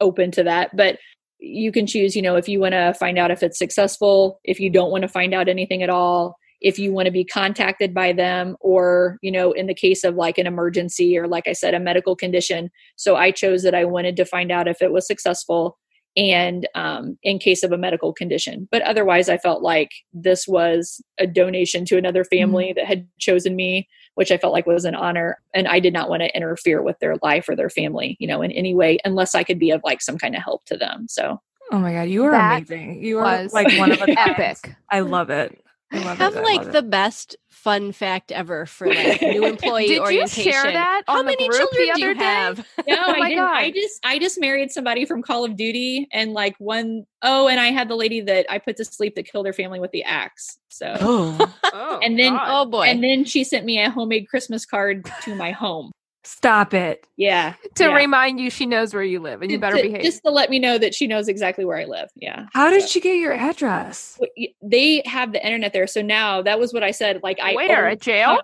open 0.00 0.30
to 0.32 0.44
that, 0.44 0.74
but 0.76 0.98
you 1.38 1.72
can 1.72 1.86
choose. 1.86 2.14
You 2.14 2.22
know, 2.22 2.36
if 2.36 2.48
you 2.48 2.60
want 2.60 2.72
to 2.72 2.94
find 2.94 3.18
out 3.18 3.30
if 3.30 3.42
it's 3.42 3.58
successful, 3.58 4.40
if 4.44 4.60
you 4.60 4.70
don't 4.70 4.90
want 4.90 5.02
to 5.02 5.08
find 5.08 5.34
out 5.34 5.48
anything 5.48 5.82
at 5.82 5.90
all. 5.90 6.36
If 6.60 6.78
you 6.78 6.92
want 6.92 7.06
to 7.06 7.10
be 7.10 7.24
contacted 7.24 7.94
by 7.94 8.12
them, 8.12 8.54
or, 8.60 9.16
you 9.22 9.32
know, 9.32 9.52
in 9.52 9.66
the 9.66 9.74
case 9.74 10.04
of 10.04 10.16
like 10.16 10.36
an 10.36 10.46
emergency 10.46 11.16
or, 11.16 11.26
like 11.26 11.48
I 11.48 11.54
said, 11.54 11.72
a 11.72 11.80
medical 11.80 12.14
condition. 12.14 12.70
So 12.96 13.16
I 13.16 13.30
chose 13.30 13.62
that 13.62 13.74
I 13.74 13.86
wanted 13.86 14.14
to 14.16 14.26
find 14.26 14.52
out 14.52 14.68
if 14.68 14.82
it 14.82 14.92
was 14.92 15.06
successful 15.06 15.78
and 16.16 16.68
um, 16.74 17.18
in 17.22 17.38
case 17.38 17.62
of 17.62 17.72
a 17.72 17.78
medical 17.78 18.12
condition. 18.12 18.68
But 18.70 18.82
otherwise, 18.82 19.28
I 19.28 19.38
felt 19.38 19.62
like 19.62 19.90
this 20.12 20.46
was 20.48 21.00
a 21.18 21.26
donation 21.26 21.84
to 21.86 21.96
another 21.96 22.24
family 22.24 22.72
that 22.74 22.86
had 22.86 23.06
chosen 23.18 23.54
me, 23.56 23.88
which 24.16 24.30
I 24.32 24.36
felt 24.38 24.52
like 24.52 24.66
was 24.66 24.84
an 24.84 24.94
honor. 24.94 25.38
And 25.54 25.68
I 25.68 25.78
did 25.80 25.92
not 25.92 26.08
want 26.10 26.22
to 26.22 26.36
interfere 26.36 26.82
with 26.82 26.98
their 27.00 27.14
life 27.22 27.48
or 27.48 27.54
their 27.56 27.70
family, 27.70 28.16
you 28.18 28.26
know, 28.26 28.42
in 28.42 28.50
any 28.52 28.74
way, 28.74 28.98
unless 29.04 29.34
I 29.34 29.44
could 29.44 29.58
be 29.58 29.70
of 29.70 29.80
like 29.84 30.02
some 30.02 30.18
kind 30.18 30.34
of 30.34 30.42
help 30.42 30.64
to 30.66 30.76
them. 30.76 31.06
So 31.08 31.40
Oh 31.72 31.78
my 31.78 31.92
god, 31.92 32.08
you 32.08 32.24
are 32.24 32.32
That 32.32 32.56
amazing. 32.68 33.04
You 33.04 33.20
are 33.20 33.46
like 33.52 33.78
one 33.78 33.92
of 33.92 34.00
a 34.02 34.06
kind. 34.06 34.18
epic. 34.18 34.74
I 34.90 35.00
love 35.00 35.30
it. 35.30 35.62
I 35.92 35.98
love 35.98 36.18
have 36.18 36.36
it. 36.36 36.38
I 36.38 36.42
like 36.42 36.58
love 36.58 36.68
it. 36.68 36.72
the 36.72 36.82
best 36.82 37.36
fun 37.48 37.92
fact 37.92 38.30
ever 38.32 38.64
for 38.66 38.86
like 38.94 39.20
new 39.22 39.44
employee 39.44 39.88
Did 39.88 40.08
you 40.10 40.26
share 40.28 40.62
that 40.64 41.02
How 41.06 41.22
many 41.22 41.48
children 41.48 41.68
do 41.94 42.00
you 42.00 42.14
day? 42.14 42.20
have? 42.24 42.58
Oh 42.78 42.82
no, 42.86 42.96
Oh 43.06 43.12
I 43.12 43.18
my 43.18 43.28
didn't. 43.30 43.44
I 43.44 43.70
just 43.70 44.00
I 44.04 44.18
just 44.18 44.40
married 44.40 44.70
somebody 44.70 45.04
from 45.04 45.22
Call 45.22 45.44
of 45.44 45.56
Duty 45.56 46.08
and 46.12 46.32
like 46.32 46.54
one 46.58 47.04
oh, 47.22 47.48
and 47.48 47.58
I 47.60 47.66
had 47.72 47.88
the 47.88 47.96
lady 47.96 48.20
that 48.22 48.46
I 48.48 48.58
put 48.58 48.76
to 48.78 48.84
sleep 48.84 49.14
that 49.16 49.26
killed 49.30 49.46
her 49.46 49.52
family 49.52 49.80
with 49.80 49.90
the 49.90 50.04
axe. 50.04 50.58
So 50.68 50.96
Oh, 51.00 51.54
Oh, 51.64 52.00
And 52.02 52.18
then- 52.18 52.32
God. 52.34 52.46
Oh 52.48 52.70
boy. 52.70 52.82
and 52.86 53.02
then 53.02 53.24
she 53.24 53.44
sent 53.44 53.64
me 53.66 53.80
a 53.80 53.90
homemade 53.90 54.28
Christmas 54.28 54.64
card 54.64 55.10
to 55.22 55.34
my 55.34 55.50
home. 55.50 55.90
Stop 56.24 56.74
it. 56.74 57.06
Yeah. 57.16 57.54
to 57.76 57.84
yeah. 57.84 57.94
remind 57.94 58.40
you 58.40 58.50
she 58.50 58.66
knows 58.66 58.92
where 58.92 59.02
you 59.02 59.20
live 59.20 59.42
and 59.42 59.50
you 59.50 59.58
better 59.58 59.76
to- 59.76 59.82
behave. 59.82 60.02
Just 60.02 60.22
to 60.24 60.30
let 60.30 60.50
me 60.50 60.58
know 60.58 60.78
that 60.78 60.94
she 60.94 61.06
knows 61.06 61.28
exactly 61.28 61.64
where 61.64 61.78
I 61.78 61.84
live. 61.84 62.08
Yeah. 62.16 62.46
How 62.52 62.70
did 62.70 62.82
So- 62.82 62.88
she 62.88 63.00
get 63.00 63.16
your 63.16 63.32
address? 63.32 64.18
They 64.62 65.02
have 65.06 65.32
the 65.32 65.44
internet 65.44 65.72
there. 65.72 65.86
So 65.86 66.02
now 66.02 66.42
that 66.42 66.58
was 66.58 66.72
what 66.72 66.82
I 66.82 66.90
said. 66.90 67.20
Like 67.22 67.38
I 67.40 67.54
Where? 67.54 67.88
At 67.88 68.00
jail? 68.00 68.38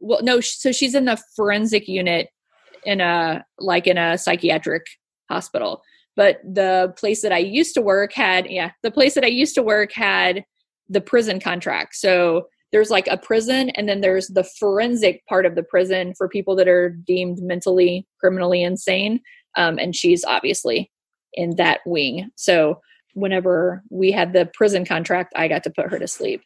Well, 0.00 0.22
no. 0.22 0.40
So 0.40 0.72
she's 0.72 0.94
in 0.94 1.04
the 1.04 1.18
forensic 1.36 1.88
unit 1.88 2.28
in 2.84 3.00
a 3.00 3.44
like 3.58 3.86
in 3.86 3.98
a 3.98 4.16
psychiatric 4.16 4.86
hospital. 5.28 5.82
But 6.16 6.40
the 6.42 6.94
place 6.96 7.22
that 7.22 7.32
I 7.32 7.38
used 7.38 7.74
to 7.74 7.82
work 7.82 8.12
had 8.12 8.50
yeah, 8.50 8.72
the 8.82 8.90
place 8.90 9.14
that 9.14 9.24
I 9.24 9.28
used 9.28 9.54
to 9.56 9.62
work 9.62 9.92
had 9.92 10.44
the 10.88 11.00
prison 11.00 11.38
contract. 11.40 11.94
So 11.96 12.48
there's 12.72 12.90
like 12.90 13.06
a 13.08 13.16
prison 13.18 13.70
and 13.70 13.88
then 13.88 14.00
there's 14.00 14.28
the 14.28 14.44
forensic 14.44 15.24
part 15.26 15.46
of 15.46 15.54
the 15.54 15.62
prison 15.62 16.14
for 16.16 16.28
people 16.28 16.54
that 16.56 16.68
are 16.68 16.90
deemed 16.90 17.38
mentally 17.42 18.06
criminally 18.18 18.62
insane 18.62 19.20
um, 19.56 19.78
and 19.78 19.94
she's 19.96 20.24
obviously 20.24 20.90
in 21.34 21.56
that 21.56 21.80
wing 21.86 22.30
so 22.36 22.80
whenever 23.14 23.82
we 23.90 24.10
had 24.12 24.32
the 24.32 24.48
prison 24.54 24.84
contract 24.84 25.32
i 25.36 25.48
got 25.48 25.62
to 25.64 25.70
put 25.70 25.90
her 25.90 25.98
to 25.98 26.08
sleep 26.08 26.42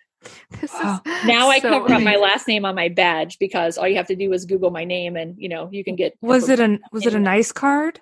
This 0.60 0.72
is 0.72 0.80
Wow. 0.80 1.00
now 1.26 1.48
i 1.48 1.58
so 1.58 1.68
cover 1.70 1.94
up 1.94 2.02
my 2.02 2.16
last 2.16 2.48
name 2.48 2.64
on 2.64 2.74
my 2.74 2.88
badge 2.88 3.38
because 3.38 3.76
all 3.78 3.86
you 3.88 3.96
have 3.96 4.06
to 4.08 4.16
do 4.16 4.32
is 4.32 4.44
google 4.44 4.70
my 4.70 4.84
name 4.84 5.16
and 5.16 5.34
you 5.38 5.48
know 5.48 5.68
you 5.72 5.84
can 5.84 5.96
get 5.96 6.14
Was 6.22 6.48
it 6.48 6.60
a 6.60 6.78
was 6.92 7.06
it 7.06 7.14
a 7.14 7.20
nice 7.20 7.52
card? 7.52 8.00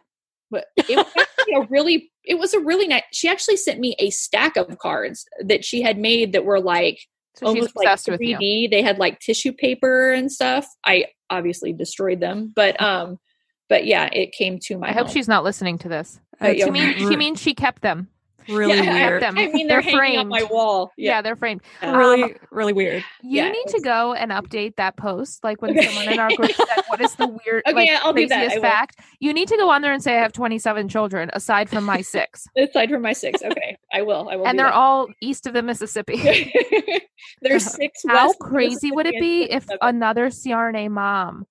but 0.51 0.67
it 0.77 0.97
was 0.97 1.07
actually 1.19 1.55
a 1.55 1.67
really 1.71 2.13
it 2.25 2.39
was 2.39 2.53
a 2.55 2.61
really 2.61 2.87
nice 2.87 3.03
she 3.13 3.29
actually 3.29 3.57
sent 3.57 3.81
me 3.81 3.97
a 3.99 4.11
stack 4.11 4.57
of 4.57 4.79
cards 4.79 5.25
that 5.45 5.65
she 5.65 5.83
had 5.83 5.99
made 5.99 6.33
that 6.33 6.45
were 6.45 6.61
like 6.61 7.01
So 7.35 7.47
she's 7.47 7.49
almost 7.49 7.77
like 7.77 7.85
obsessed 7.87 8.09
with 8.09 8.21
3D. 8.21 8.37
you. 8.41 8.69
They 8.69 8.83
had 8.83 8.99
like 8.99 9.19
tissue 9.21 9.53
paper 9.53 10.13
and 10.13 10.31
stuff. 10.31 10.67
I 10.85 11.07
obviously 11.31 11.73
destroyed 11.73 12.21
them, 12.21 12.53
but 12.55 12.81
um, 12.81 13.19
but 13.69 13.87
yeah, 13.87 14.11
it 14.13 14.33
came 14.33 14.59
to 14.65 14.79
my. 14.79 14.89
I 14.89 14.93
hope 14.93 15.07
home. 15.07 15.15
she's 15.15 15.29
not 15.29 15.45
listening 15.45 15.79
to 15.79 15.89
this. 15.89 16.21
Uh, 16.41 16.53
She 16.53 16.71
mean 16.71 16.95
she 16.99 17.17
means 17.17 17.41
she 17.41 17.55
kept 17.55 17.83
them. 17.83 18.09
Really 18.49 18.77
Yeah, 18.79 18.93
weird. 19.09 19.23
them. 19.23 19.39
I 19.39 19.49
mean, 19.49 19.67
they're, 19.67 19.83
They're 19.83 19.91
hanging 20.01 20.19
on 20.21 20.29
my 20.29 20.43
wall. 20.45 20.93
Yeah, 20.97 21.11
Yeah, 21.13 21.23
they're 21.23 21.37
framed. 21.37 21.63
Yeah. 21.83 21.97
really, 21.97 22.35
really 22.51 22.73
weird. 22.73 23.05
You 23.23 23.43
Yeah, 23.43 23.51
need 23.51 23.67
to 23.69 23.81
go 23.81 24.15
and 24.15 24.31
update 24.31 24.77
that 24.77 24.97
post. 24.97 25.43
Like 25.45 25.61
when 25.63 25.73
Okay. 25.79 25.87
someone 25.87 26.13
in 26.13 26.19
our 26.21 26.31
group 26.35 26.53
said, 26.53 26.83
"What 26.89 27.01
is 27.01 27.15
the 27.17 27.27
weird, 27.29 27.63
Okay, 27.67 27.75
like 27.75 27.89
yeah, 27.89 28.01
I'll 28.03 28.13
do 28.13 28.27
that. 28.29 28.35
craziest 28.37 28.57
will. 28.57 28.63
fact?" 28.63 29.01
You 29.21 29.33
need 29.33 29.49
to 29.49 29.57
go 29.57 29.71
on 29.71 29.83
there 29.83 29.93
and 29.93 30.03
say, 30.03 30.17
"I 30.17 30.23
have 30.23 30.33
27 30.33 30.89
children 30.89 31.31
aside 31.33 31.69
from 31.71 31.85
my 31.85 32.01
six, 32.01 32.47
aside 32.57 32.91
from 32.91 33.03
my 33.03 33.13
six. 33.13 33.43
Okay, 33.43 33.77
I 33.93 34.03
will. 34.03 34.29
I 34.29 34.37
will. 34.37 34.47
and 34.47 34.59
they're 34.59 34.67
that. 34.67 34.75
all 34.75 35.09
east 35.21 35.47
of 35.47 35.53
the 35.55 35.63
Mississippi." 35.63 36.17
There's 37.43 37.67
uh-huh. 37.67 37.77
six. 37.77 38.03
How 38.07 38.27
west 38.29 38.35
of 38.35 38.39
the 38.39 38.45
crazy 38.45 38.91
would 38.93 39.07
it 39.07 39.21
be 39.21 39.45
if 39.45 39.65
seven. 39.65 39.79
another 39.83 40.29
CRNA 40.29 40.91
mom 40.91 41.47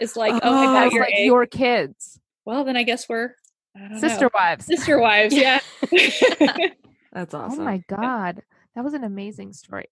it's 0.00 0.16
like, 0.16 0.34
oh, 0.34 0.40
Oh, 0.42 0.56
I 0.58 0.64
got 0.66 0.82
has 0.84 0.92
your 0.92 1.02
like 1.04 1.14
egg. 1.14 1.26
your 1.26 1.46
kids, 1.46 2.20
Well, 2.44 2.64
then 2.64 2.76
I 2.76 2.82
guess 2.82 3.08
we're 3.08 3.22
I 3.22 3.26
don't 3.26 3.34
sister 3.98 4.26
know. 4.26 4.30
wives? 4.34 4.66
sister 4.66 4.98
wives. 4.98 5.34
Yeah. 5.34 5.60
That's 7.12 7.34
awesome. 7.34 7.60
Oh 7.60 7.64
awesome. 7.64 7.64
my 7.64 7.78
god, 7.88 8.42
that 8.74 8.84
was 8.84 8.94
an 8.94 9.04
amazing 9.04 9.52
story. 9.52 9.82